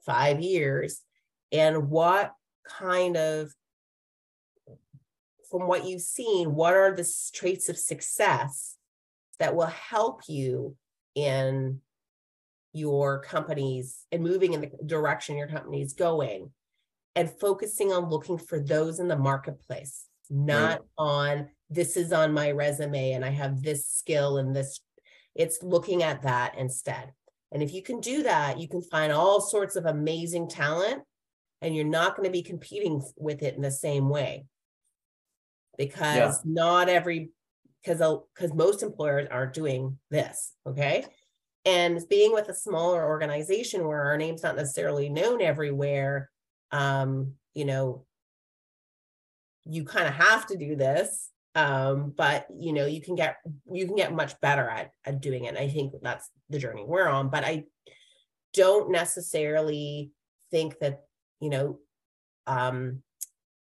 five 0.05 0.39
years? 0.39 1.01
And 1.51 1.89
what 1.89 2.33
kind 2.67 3.17
of 3.17 3.51
from 5.49 5.67
what 5.67 5.85
you've 5.85 6.01
seen, 6.01 6.53
what 6.53 6.73
are 6.73 6.95
the 6.95 7.07
traits 7.33 7.69
of 7.69 7.77
success 7.77 8.75
that 9.39 9.55
will 9.55 9.65
help 9.65 10.21
you 10.27 10.75
in 11.15 11.81
your 12.73 13.19
companies 13.21 14.05
and 14.11 14.21
moving 14.21 14.53
in 14.53 14.61
the 14.61 14.71
direction 14.85 15.37
your 15.37 15.47
company 15.47 15.81
is 15.81 15.93
going 15.93 16.51
and 17.15 17.29
focusing 17.29 17.91
on 17.91 18.09
looking 18.09 18.37
for 18.37 18.59
those 18.59 18.99
in 18.99 19.07
the 19.07 19.17
marketplace, 19.17 20.05
not 20.29 20.79
right. 20.79 20.89
on 20.97 21.49
this 21.69 21.97
is 21.97 22.11
on 22.11 22.33
my 22.33 22.51
resume 22.51 23.11
and 23.11 23.23
I 23.23 23.29
have 23.29 23.61
this 23.61 23.87
skill 23.87 24.37
and 24.37 24.55
this. 24.55 24.79
It's 25.35 25.61
looking 25.61 26.03
at 26.03 26.23
that 26.23 26.57
instead. 26.57 27.13
And 27.51 27.63
if 27.63 27.73
you 27.73 27.81
can 27.81 27.99
do 27.99 28.23
that, 28.23 28.59
you 28.59 28.67
can 28.67 28.81
find 28.81 29.11
all 29.11 29.41
sorts 29.41 29.75
of 29.75 29.85
amazing 29.85 30.49
talent 30.49 31.03
and 31.61 31.75
you're 31.75 31.85
not 31.85 32.15
going 32.15 32.27
to 32.27 32.31
be 32.31 32.43
competing 32.43 33.01
with 33.17 33.43
it 33.43 33.55
in 33.55 33.61
the 33.61 33.71
same 33.71 34.09
way 34.09 34.45
because 35.77 36.17
yeah. 36.17 36.33
not 36.45 36.89
every 36.89 37.31
because 37.83 37.99
because 38.35 38.53
most 38.53 38.83
employers 38.83 39.27
aren't 39.31 39.53
doing 39.53 39.97
this 40.11 40.53
okay 40.67 41.05
and 41.65 41.99
being 42.09 42.33
with 42.33 42.49
a 42.49 42.53
smaller 42.53 43.05
organization 43.07 43.87
where 43.87 44.03
our 44.03 44.17
name's 44.17 44.43
not 44.43 44.55
necessarily 44.55 45.09
known 45.09 45.41
everywhere 45.41 46.29
um 46.71 47.33
you 47.53 47.65
know 47.65 48.05
you 49.65 49.83
kind 49.83 50.07
of 50.07 50.13
have 50.13 50.45
to 50.47 50.57
do 50.57 50.75
this 50.75 51.29
um 51.55 52.13
but 52.15 52.45
you 52.55 52.73
know 52.73 52.85
you 52.85 53.01
can 53.01 53.15
get 53.15 53.37
you 53.71 53.85
can 53.85 53.95
get 53.95 54.13
much 54.13 54.39
better 54.39 54.69
at, 54.69 54.91
at 55.05 55.19
doing 55.19 55.45
it 55.45 55.49
and 55.49 55.57
i 55.57 55.67
think 55.67 55.93
that's 56.01 56.29
the 56.49 56.59
journey 56.59 56.83
we're 56.85 57.07
on 57.07 57.29
but 57.29 57.43
i 57.43 57.63
don't 58.53 58.91
necessarily 58.91 60.11
think 60.51 60.77
that 60.79 61.01
you 61.39 61.49
know 61.49 61.79
um 62.47 63.01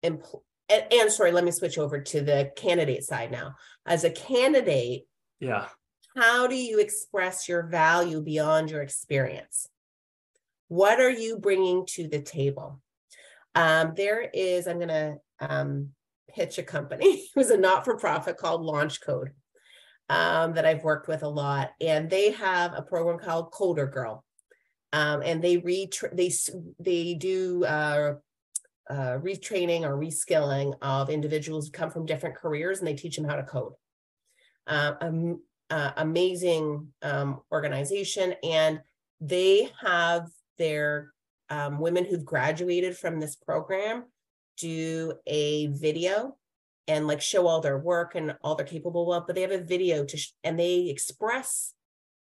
empl- 0.05 0.43
and, 0.69 0.85
and 0.93 1.13
sorry 1.13 1.33
let 1.33 1.45
me 1.45 1.51
switch 1.51 1.79
over 1.79 2.01
to 2.01 2.21
the 2.21 2.51
candidate 2.57 3.05
side 3.05 3.31
now. 3.31 3.55
As 3.87 4.05
a 4.05 4.11
candidate 4.11 5.07
yeah. 5.41 5.67
how 6.17 6.47
do 6.47 6.55
you 6.55 6.79
express 6.79 7.49
your 7.49 7.65
value 7.65 8.21
beyond 8.21 8.71
your 8.71 8.83
experience? 8.83 9.69
What 10.69 11.01
are 11.01 11.11
you 11.11 11.39
bringing 11.39 11.85
to 11.91 12.09
the 12.09 12.23
table? 12.23 12.81
Um, 13.55 13.93
there 13.97 14.23
is 14.33 14.67
i'm 14.67 14.79
going 14.79 14.89
to 14.89 15.17
um, 15.49 15.89
pitch 16.35 16.59
a 16.59 16.63
company. 16.63 17.07
It 17.35 17.37
was 17.37 17.51
a 17.51 17.57
not-for-profit 17.57 18.37
called 18.37 18.63
LaunchCode 18.63 19.31
um, 20.09 20.55
that 20.55 20.67
i've 20.67 20.85
worked 20.85 21.09
with 21.09 21.23
a 21.23 21.29
lot. 21.29 21.71
And 21.81 22.11
they 22.11 22.33
have 22.33 22.75
a 22.75 22.83
program 22.83 23.19
called 23.19 23.53
CoderGirl. 23.53 24.21
Um, 24.93 25.23
and 25.23 25.43
they 25.43 25.57
retra- 25.57 26.15
they 26.15 26.31
they 26.79 27.15
do 27.15 27.65
uh, 27.65 28.15
uh, 28.91 29.19
retraining 29.19 29.83
or 29.83 29.97
reskilling 29.97 30.75
of 30.83 31.09
individuals 31.09 31.67
who 31.67 31.73
come 31.73 31.91
from 31.91 32.05
different 32.05 32.37
careers, 32.37 32.79
and 32.79 32.87
they 32.87 32.95
teach 32.95 33.17
them 33.17 33.25
how 33.25 33.37
to 33.37 33.43
code. 33.43 33.73
Uh, 34.67 34.93
um, 35.01 35.41
uh, 35.71 35.93
amazing 35.97 36.89
um, 37.01 37.41
organization, 37.51 38.35
and 38.43 38.81
they 39.23 39.71
have 39.81 40.29
their 40.59 41.15
um, 41.49 41.79
women 41.79 42.05
who've 42.05 42.25
graduated 42.25 42.95
from 42.95 43.19
this 43.19 43.35
program 43.35 44.05
do 44.59 45.15
a 45.27 45.69
video 45.69 46.37
and 46.89 47.07
like 47.07 47.21
show 47.21 47.47
all 47.47 47.61
their 47.61 47.79
work 47.79 48.15
and 48.15 48.37
all 48.43 48.55
they're 48.55 48.67
capable 48.67 49.13
of, 49.13 49.27
but 49.27 49.35
they 49.35 49.43
have 49.43 49.53
a 49.53 49.59
video 49.59 50.05
to 50.05 50.17
sh- 50.17 50.33
and 50.45 50.59
they 50.59 50.89
express 50.89 51.75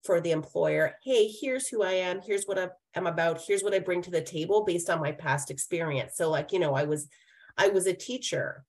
for 0.04 0.20
the 0.20 0.32
employer 0.32 0.96
hey 1.04 1.28
here's 1.28 1.68
who 1.68 1.82
i 1.82 1.94
am. 1.94 2.22
Here's 2.22 2.46
what 2.46 2.60
i'm 2.96 3.08
about. 3.08 3.42
Here's 3.46 3.64
what 3.64 3.74
i 3.74 3.80
bring 3.80 4.02
to 4.04 4.12
the 4.12 4.22
table 4.22 4.66
based 4.66 4.90
on 4.90 5.00
my 5.00 5.14
past 5.14 5.50
experience. 5.50 6.14
So 6.16 6.30
like 6.30 6.52
you 6.52 6.60
know 6.60 6.74
i 6.74 6.84
was 6.84 7.08
i 7.58 7.70
was 7.70 7.88
a 7.88 7.94
teacher. 7.94 8.64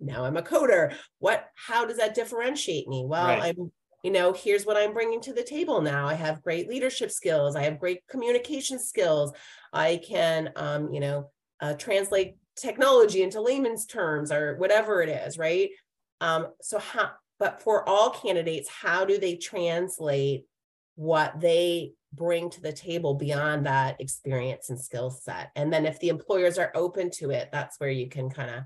Now 0.00 0.24
i'm 0.24 0.36
a 0.36 0.42
coder. 0.42 0.94
What 1.18 1.46
how 1.54 1.84
does 1.84 1.98
that 1.98 2.14
differentiate 2.14 2.88
me? 2.88 3.04
Well 3.06 3.26
right. 3.26 3.54
i'm 3.58 3.70
you 4.02 4.10
know 4.10 4.32
here's 4.32 4.64
what 4.64 4.78
i'm 4.78 4.94
bringing 4.94 5.20
to 5.22 5.34
the 5.34 5.42
table 5.42 5.82
now. 5.82 6.08
I 6.08 6.14
have 6.14 6.42
great 6.42 6.68
leadership 6.68 7.10
skills. 7.10 7.54
I 7.54 7.62
have 7.64 7.78
great 7.78 8.06
communication 8.08 8.78
skills. 8.78 9.32
I 9.74 10.00
can 10.02 10.52
um, 10.56 10.90
you 10.90 11.00
know 11.00 11.30
uh, 11.60 11.74
translate 11.74 12.36
technology 12.56 13.22
into 13.22 13.40
layman's 13.40 13.86
terms 13.86 14.30
or 14.30 14.56
whatever 14.56 15.02
it 15.02 15.08
is 15.08 15.38
right 15.38 15.70
um, 16.20 16.48
so 16.60 16.78
how 16.78 17.10
but 17.40 17.62
for 17.62 17.88
all 17.88 18.10
candidates, 18.10 18.68
how 18.68 19.06
do 19.06 19.18
they 19.18 19.34
translate 19.34 20.44
what 20.94 21.40
they 21.40 21.92
bring 22.12 22.50
to 22.50 22.60
the 22.60 22.72
table 22.72 23.14
beyond 23.14 23.64
that 23.64 23.98
experience 23.98 24.68
and 24.68 24.78
skill 24.78 25.10
set? 25.10 25.50
And 25.56 25.72
then 25.72 25.86
if 25.86 25.98
the 25.98 26.10
employers 26.10 26.58
are 26.58 26.70
open 26.74 27.10
to 27.12 27.30
it, 27.30 27.48
that's 27.50 27.80
where 27.80 27.90
you 27.90 28.08
can 28.08 28.28
kind 28.28 28.50
of 28.50 28.64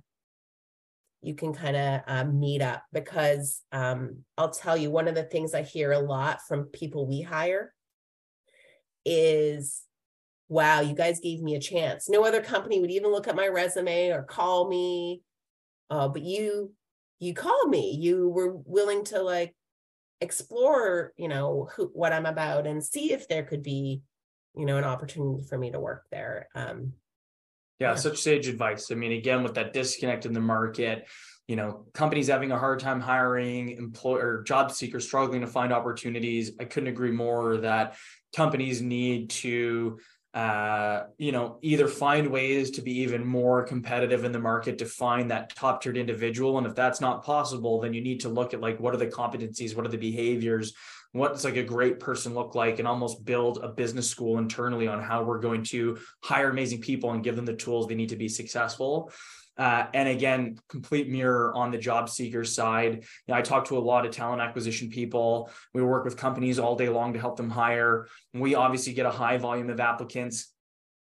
you 1.22 1.34
can 1.34 1.54
kind 1.54 1.76
of 1.76 2.00
um, 2.06 2.38
meet 2.38 2.60
up 2.60 2.82
because 2.92 3.62
um, 3.72 4.24
I'll 4.36 4.50
tell 4.50 4.76
you 4.76 4.90
one 4.90 5.08
of 5.08 5.14
the 5.14 5.22
things 5.22 5.54
I 5.54 5.62
hear 5.62 5.92
a 5.92 5.98
lot 5.98 6.40
from 6.46 6.64
people 6.64 7.06
we 7.06 7.22
hire 7.22 7.72
is 9.06 9.80
wow, 10.48 10.80
you 10.80 10.94
guys 10.94 11.20
gave 11.20 11.40
me 11.40 11.54
a 11.54 11.60
chance. 11.60 12.08
No 12.08 12.24
other 12.24 12.42
company 12.42 12.80
would 12.80 12.90
even 12.90 13.10
look 13.10 13.28
at 13.28 13.36
my 13.36 13.48
resume 13.48 14.10
or 14.10 14.22
call 14.22 14.68
me. 14.68 15.22
Uh, 15.90 16.08
but 16.08 16.22
you 16.22 16.72
you 17.24 17.34
called 17.34 17.70
me 17.70 17.96
you 17.98 18.28
were 18.28 18.54
willing 18.64 19.04
to 19.04 19.20
like 19.22 19.54
explore 20.20 21.12
you 21.16 21.28
know 21.28 21.68
who, 21.74 21.90
what 21.94 22.12
i'm 22.12 22.26
about 22.26 22.66
and 22.66 22.82
see 22.82 23.12
if 23.12 23.28
there 23.28 23.42
could 23.42 23.62
be 23.62 24.02
you 24.56 24.66
know 24.66 24.76
an 24.76 24.84
opportunity 24.84 25.42
for 25.48 25.58
me 25.58 25.70
to 25.70 25.80
work 25.80 26.04
there 26.10 26.48
um 26.54 26.92
yeah, 27.80 27.90
yeah. 27.90 27.94
such 27.94 28.18
sage 28.18 28.46
advice 28.46 28.90
i 28.90 28.94
mean 28.94 29.12
again 29.12 29.42
with 29.42 29.54
that 29.54 29.72
disconnect 29.72 30.26
in 30.26 30.32
the 30.32 30.40
market 30.40 31.06
you 31.48 31.56
know 31.56 31.86
companies 31.92 32.28
having 32.28 32.52
a 32.52 32.58
hard 32.58 32.78
time 32.78 33.00
hiring 33.00 33.70
employer 33.70 34.42
job 34.42 34.70
seekers 34.70 35.04
struggling 35.04 35.40
to 35.40 35.46
find 35.46 35.72
opportunities 35.72 36.52
i 36.60 36.64
couldn't 36.64 36.88
agree 36.88 37.10
more 37.10 37.58
that 37.58 37.96
companies 38.34 38.80
need 38.80 39.30
to 39.30 39.98
uh, 40.34 41.04
you 41.16 41.30
know, 41.30 41.58
either 41.62 41.86
find 41.86 42.28
ways 42.28 42.72
to 42.72 42.82
be 42.82 42.98
even 42.98 43.24
more 43.24 43.62
competitive 43.62 44.24
in 44.24 44.32
the 44.32 44.38
market 44.38 44.78
to 44.78 44.84
find 44.84 45.30
that 45.30 45.54
top 45.54 45.80
tiered 45.80 45.96
individual. 45.96 46.58
And 46.58 46.66
if 46.66 46.74
that's 46.74 47.00
not 47.00 47.24
possible, 47.24 47.80
then 47.80 47.94
you 47.94 48.00
need 48.00 48.18
to 48.20 48.28
look 48.28 48.52
at 48.52 48.60
like 48.60 48.80
what 48.80 48.92
are 48.92 48.98
the 48.98 49.06
competencies, 49.06 49.76
what 49.76 49.86
are 49.86 49.90
the 49.90 49.96
behaviors, 49.96 50.74
what's 51.12 51.44
like 51.44 51.56
a 51.56 51.62
great 51.62 52.00
person 52.00 52.34
look 52.34 52.56
like, 52.56 52.80
and 52.80 52.88
almost 52.88 53.24
build 53.24 53.58
a 53.62 53.68
business 53.68 54.10
school 54.10 54.38
internally 54.38 54.88
on 54.88 55.00
how 55.00 55.22
we're 55.22 55.38
going 55.38 55.62
to 55.62 55.98
hire 56.24 56.50
amazing 56.50 56.80
people 56.80 57.12
and 57.12 57.22
give 57.22 57.36
them 57.36 57.46
the 57.46 57.54
tools 57.54 57.86
they 57.86 57.94
need 57.94 58.08
to 58.08 58.16
be 58.16 58.28
successful. 58.28 59.12
Uh, 59.56 59.86
and 59.94 60.08
again, 60.08 60.58
complete 60.68 61.08
mirror 61.08 61.54
on 61.54 61.70
the 61.70 61.78
job 61.78 62.08
seeker 62.08 62.44
side. 62.44 62.94
You 62.94 63.02
know, 63.28 63.34
I 63.34 63.42
talk 63.42 63.66
to 63.66 63.78
a 63.78 63.80
lot 63.80 64.04
of 64.04 64.12
talent 64.12 64.42
acquisition 64.42 64.90
people. 64.90 65.50
We 65.72 65.82
work 65.82 66.04
with 66.04 66.16
companies 66.16 66.58
all 66.58 66.74
day 66.76 66.88
long 66.88 67.12
to 67.12 67.20
help 67.20 67.36
them 67.36 67.50
hire. 67.50 68.08
We 68.32 68.54
obviously 68.56 68.94
get 68.94 69.06
a 69.06 69.10
high 69.10 69.36
volume 69.36 69.70
of 69.70 69.78
applicants. 69.78 70.52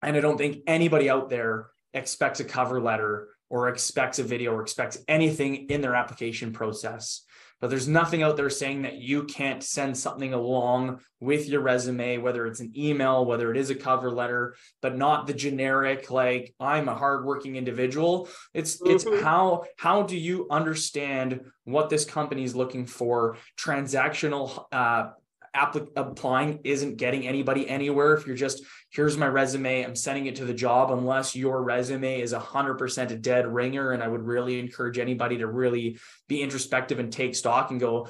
And 0.01 0.17
I 0.17 0.19
don't 0.19 0.37
think 0.37 0.57
anybody 0.67 1.09
out 1.09 1.29
there 1.29 1.69
expects 1.93 2.41
a 2.41 2.43
cover 2.43 2.81
letter 2.81 3.29
or 3.49 3.69
expects 3.69 4.19
a 4.19 4.23
video 4.23 4.51
or 4.51 4.61
expects 4.61 4.97
anything 5.07 5.67
in 5.69 5.79
their 5.79 5.95
application 5.95 6.51
process 6.51 7.23
but 7.63 7.69
there's 7.69 7.87
nothing 7.87 8.23
out 8.23 8.35
there 8.35 8.49
saying 8.49 8.81
that 8.81 8.95
you 8.95 9.23
can't 9.23 9.63
send 9.63 9.97
something 9.97 10.33
along 10.33 10.99
with 11.21 11.47
your 11.47 11.61
resume 11.61 12.17
whether 12.17 12.45
it's 12.45 12.59
an 12.59 12.73
email 12.75 13.23
whether 13.25 13.49
it 13.51 13.55
is 13.55 13.69
a 13.69 13.75
cover 13.75 14.11
letter 14.11 14.53
but 14.81 14.97
not 14.97 15.27
the 15.27 15.33
generic 15.33 16.11
like 16.11 16.53
i'm 16.59 16.89
a 16.89 16.93
hardworking 16.93 17.55
individual 17.55 18.27
it's 18.53 18.81
mm-hmm. 18.81 18.91
it's 18.91 19.23
how 19.23 19.63
how 19.77 20.03
do 20.03 20.17
you 20.17 20.45
understand 20.51 21.39
what 21.63 21.89
this 21.89 22.03
company 22.03 22.43
is 22.43 22.53
looking 22.53 22.85
for 22.85 23.37
transactional 23.57 24.65
uh, 24.73 25.11
applying 25.53 26.59
isn't 26.63 26.97
getting 26.97 27.27
anybody 27.27 27.69
anywhere. 27.69 28.13
If 28.13 28.25
you're 28.27 28.35
just 28.35 28.63
here's 28.93 29.17
my 29.17 29.27
resume 29.27 29.83
i'm 29.83 29.95
sending 29.95 30.27
it 30.27 30.35
to 30.35 30.45
the 30.45 30.53
job 30.53 30.91
unless 30.91 31.35
your 31.35 31.63
resume 31.63 32.21
is 32.21 32.31
100% 32.31 33.11
a 33.11 33.15
dead 33.15 33.47
ringer 33.47 33.91
and 33.91 34.03
i 34.03 34.07
would 34.07 34.21
really 34.21 34.59
encourage 34.59 34.99
anybody 34.99 35.37
to 35.37 35.47
really 35.47 35.97
be 36.27 36.41
introspective 36.41 36.99
and 36.99 37.11
take 37.11 37.35
stock 37.35 37.71
and 37.71 37.79
go 37.79 38.07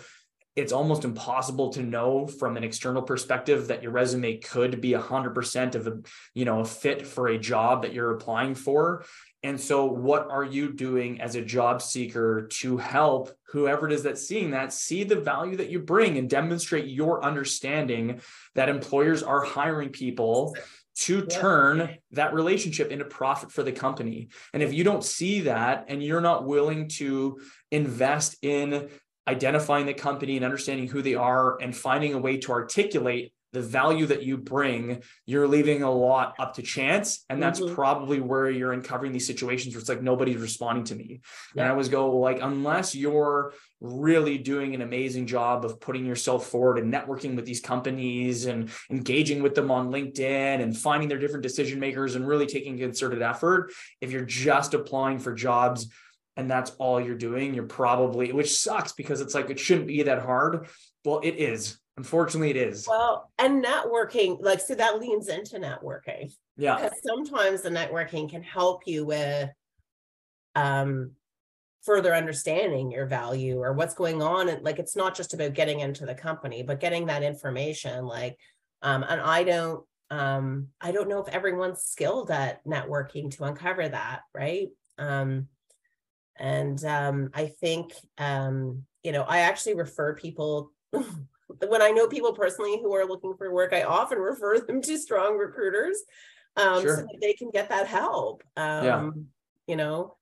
it's 0.55 0.71
almost 0.71 1.03
impossible 1.03 1.69
to 1.69 1.81
know 1.81 2.27
from 2.27 2.57
an 2.57 2.63
external 2.63 3.01
perspective 3.01 3.69
that 3.69 3.81
your 3.81 3.91
resume 3.91 4.37
could 4.37 4.81
be 4.81 4.91
100% 4.91 5.75
of 5.75 5.87
a 5.87 5.99
you 6.33 6.45
know 6.45 6.59
a 6.59 6.65
fit 6.65 7.07
for 7.07 7.27
a 7.27 7.39
job 7.39 7.83
that 7.83 7.93
you're 7.93 8.11
applying 8.11 8.53
for 8.53 9.05
and 9.43 9.59
so, 9.59 9.85
what 9.85 10.29
are 10.29 10.45
you 10.45 10.71
doing 10.71 11.19
as 11.19 11.35
a 11.35 11.43
job 11.43 11.81
seeker 11.81 12.47
to 12.53 12.77
help 12.77 13.29
whoever 13.49 13.85
it 13.85 13.91
is 13.91 14.03
that's 14.03 14.25
seeing 14.25 14.51
that 14.51 14.71
see 14.71 15.03
the 15.03 15.17
value 15.17 15.57
that 15.57 15.69
you 15.69 15.79
bring 15.79 16.17
and 16.17 16.29
demonstrate 16.29 16.87
your 16.87 17.23
understanding 17.23 18.21
that 18.55 18.69
employers 18.69 19.21
are 19.21 19.43
hiring 19.43 19.89
people 19.89 20.55
to 20.95 21.25
turn 21.25 21.97
that 22.11 22.33
relationship 22.33 22.89
into 22.89 23.03
profit 23.03 23.51
for 23.51 23.63
the 23.63 23.73
company? 23.73 24.29
And 24.53 24.63
if 24.63 24.73
you 24.73 24.85
don't 24.85 25.03
see 25.03 25.41
that 25.41 25.85
and 25.89 26.01
you're 26.01 26.21
not 26.21 26.45
willing 26.45 26.87
to 26.99 27.41
invest 27.69 28.37
in 28.41 28.87
identifying 29.27 29.85
the 29.85 29.93
company 29.93 30.37
and 30.37 30.45
understanding 30.45 30.87
who 30.87 31.01
they 31.01 31.15
are 31.15 31.61
and 31.61 31.75
finding 31.75 32.13
a 32.13 32.19
way 32.19 32.37
to 32.37 32.51
articulate 32.51 33.32
the 33.53 33.61
value 33.61 34.07
that 34.07 34.23
you 34.23 34.35
bring, 34.35 35.01
you're 35.25 35.47
leaving 35.47 35.83
a 35.83 35.91
lot 35.91 36.35
up 36.39 36.55
to 36.55 36.61
chance. 36.63 37.23
And 37.29 37.41
that's 37.41 37.59
mm-hmm. 37.59 37.75
probably 37.75 38.19
where 38.19 38.49
you're 38.49 38.73
uncovering 38.73 39.13
these 39.13 39.27
situations 39.27 39.73
where 39.73 39.79
it's 39.79 39.89
like 39.89 40.01
nobody's 40.01 40.37
responding 40.37 40.83
to 40.85 40.95
me. 40.95 41.21
Yeah. 41.55 41.61
And 41.61 41.67
I 41.67 41.71
always 41.71 41.87
go, 41.87 42.17
like, 42.17 42.39
unless 42.41 42.95
you're 42.95 43.53
really 43.79 44.37
doing 44.37 44.73
an 44.73 44.81
amazing 44.81 45.27
job 45.27 45.65
of 45.65 45.79
putting 45.79 46.05
yourself 46.05 46.47
forward 46.47 46.79
and 46.79 46.91
networking 46.91 47.35
with 47.35 47.45
these 47.45 47.61
companies 47.61 48.45
and 48.45 48.71
engaging 48.89 49.43
with 49.43 49.53
them 49.53 49.69
on 49.69 49.91
LinkedIn 49.91 50.61
and 50.61 50.75
finding 50.75 51.07
their 51.07 51.19
different 51.19 51.43
decision 51.43 51.79
makers 51.79 52.15
and 52.15 52.27
really 52.27 52.47
taking 52.47 52.77
concerted 52.77 53.21
effort, 53.21 53.71
if 54.01 54.11
you're 54.11 54.25
just 54.25 54.73
applying 54.73 55.19
for 55.19 55.33
jobs 55.33 55.91
and 56.35 56.49
that's 56.49 56.71
all 56.79 56.99
you're 56.99 57.15
doing, 57.15 57.53
you're 57.53 57.65
probably, 57.65 58.31
which 58.31 58.57
sucks 58.57 58.93
because 58.93 59.21
it's 59.21 59.35
like 59.35 59.51
it 59.51 59.59
shouldn't 59.59 59.87
be 59.87 60.01
that 60.01 60.23
hard. 60.23 60.67
Well, 61.05 61.19
it 61.23 61.35
is 61.35 61.77
Unfortunately, 61.97 62.49
it 62.49 62.57
is. 62.57 62.87
Well, 62.87 63.31
and 63.37 63.63
networking, 63.63 64.41
like, 64.41 64.59
so 64.59 64.73
that 64.75 64.99
leans 64.99 65.27
into 65.27 65.57
networking. 65.59 66.33
Yeah. 66.57 66.75
Because 66.75 66.99
sometimes 67.05 67.61
the 67.61 67.69
networking 67.69 68.29
can 68.29 68.43
help 68.43 68.87
you 68.87 69.05
with 69.05 69.49
um 70.55 71.11
further 71.83 72.13
understanding 72.15 72.91
your 72.91 73.05
value 73.05 73.59
or 73.59 73.73
what's 73.73 73.93
going 73.93 74.21
on. 74.21 74.49
And 74.49 74.63
like 74.63 74.79
it's 74.79 74.95
not 74.95 75.15
just 75.15 75.33
about 75.33 75.53
getting 75.53 75.81
into 75.81 76.05
the 76.05 76.15
company, 76.15 76.63
but 76.63 76.79
getting 76.79 77.07
that 77.07 77.23
information. 77.23 78.05
Like, 78.05 78.37
um, 78.81 79.03
and 79.07 79.21
I 79.21 79.43
don't 79.43 79.83
um, 80.09 80.67
I 80.79 80.91
don't 80.91 81.09
know 81.09 81.21
if 81.23 81.33
everyone's 81.33 81.81
skilled 81.81 82.31
at 82.31 82.63
networking 82.65 83.35
to 83.35 83.45
uncover 83.45 83.87
that, 83.87 84.21
right? 84.33 84.69
Um, 84.97 85.47
and 86.37 86.83
um, 86.85 87.29
I 87.33 87.47
think 87.47 87.93
um, 88.17 88.83
you 89.03 89.11
know, 89.11 89.23
I 89.23 89.39
actually 89.39 89.75
refer 89.75 90.15
people 90.15 90.71
when 91.67 91.81
I 91.81 91.91
know 91.91 92.07
people 92.07 92.33
personally 92.33 92.79
who 92.81 92.93
are 92.93 93.05
looking 93.05 93.35
for 93.37 93.53
work, 93.53 93.73
I 93.73 93.83
often 93.83 94.19
refer 94.19 94.59
them 94.59 94.81
to 94.81 94.97
strong 94.97 95.37
recruiters 95.37 95.97
um, 96.55 96.81
sure. 96.81 96.97
so 96.97 97.01
that 97.03 97.17
they 97.21 97.33
can 97.33 97.49
get 97.51 97.69
that 97.69 97.87
help. 97.87 98.43
Um, 98.55 98.85
yeah. 98.85 99.09
You 99.67 99.75
know, 99.77 100.17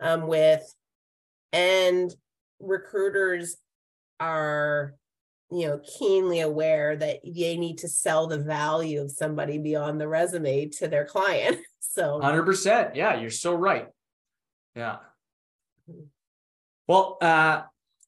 um, 0.00 0.26
with 0.26 0.62
and 1.52 2.14
recruiters 2.60 3.56
are 4.20 4.94
you 5.50 5.66
know 5.66 5.80
keenly 5.98 6.40
aware 6.40 6.96
that 6.96 7.20
they 7.24 7.56
need 7.56 7.78
to 7.78 7.88
sell 7.88 8.26
the 8.26 8.38
value 8.38 9.00
of 9.00 9.10
somebody 9.10 9.58
beyond 9.58 10.00
the 10.00 10.08
resume 10.08 10.68
to 10.68 10.88
their 10.88 11.04
client 11.04 11.58
so 11.80 12.20
100% 12.20 12.94
yeah 12.94 13.20
you're 13.20 13.30
so 13.30 13.54
right 13.54 13.88
yeah 14.74 14.96
mm-hmm. 15.88 16.04
well 16.88 17.18
uh 17.20 17.62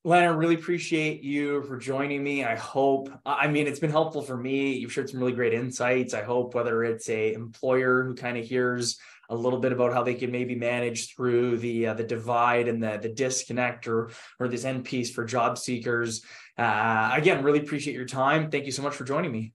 Lana, 0.07 0.33
really 0.33 0.55
appreciate 0.55 1.25
you 1.25 1.65
for 1.65 1.77
joining 1.77 2.23
me. 2.23 2.45
I 2.45 2.55
hope, 2.55 3.11
I 3.27 3.49
mean, 3.49 3.67
it's 3.67 3.81
been 3.81 3.91
helpful 3.91 4.23
for 4.23 4.37
me. 4.37 4.75
You've 4.75 4.93
shared 4.93 5.11
some 5.11 5.19
really 5.19 5.33
great 5.33 5.53
insights. 5.53 6.15
I 6.15 6.23
hope 6.23 6.55
whether 6.55 6.85
it's 6.85 7.09
a 7.09 7.33
employer 7.33 8.05
who 8.05 8.15
kind 8.15 8.39
of 8.39 8.45
hears 8.45 9.01
a 9.31 9.35
little 9.35 9.59
bit 9.59 9.73
about 9.73 9.93
how 9.93 10.05
they 10.05 10.15
can 10.15 10.31
maybe 10.31 10.55
manage 10.55 11.13
through 11.13 11.59
the 11.59 11.89
uh, 11.89 11.95
the 11.95 12.05
divide 12.05 12.69
and 12.69 12.81
the 12.81 13.01
the 13.03 13.09
disconnect 13.09 13.89
or 13.89 14.11
or 14.39 14.47
this 14.47 14.65
end 14.65 14.85
piece 14.85 15.11
for 15.11 15.25
job 15.25 15.59
seekers. 15.59 16.25
Uh, 16.57 17.11
again, 17.13 17.43
really 17.43 17.59
appreciate 17.59 17.95
your 17.95 18.07
time. 18.07 18.49
Thank 18.49 18.67
you 18.67 18.73
so 18.73 18.83
much 18.83 18.95
for 18.95 19.03
joining 19.03 19.33
me. 19.33 19.55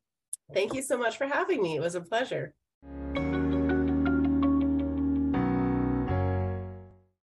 Thank 0.53 0.73
you 0.73 0.81
so 0.81 0.97
much 0.97 1.17
for 1.17 1.27
having 1.27 1.63
me. 1.63 1.77
It 1.77 1.81
was 1.81 1.95
a 1.95 2.01
pleasure. 2.01 2.53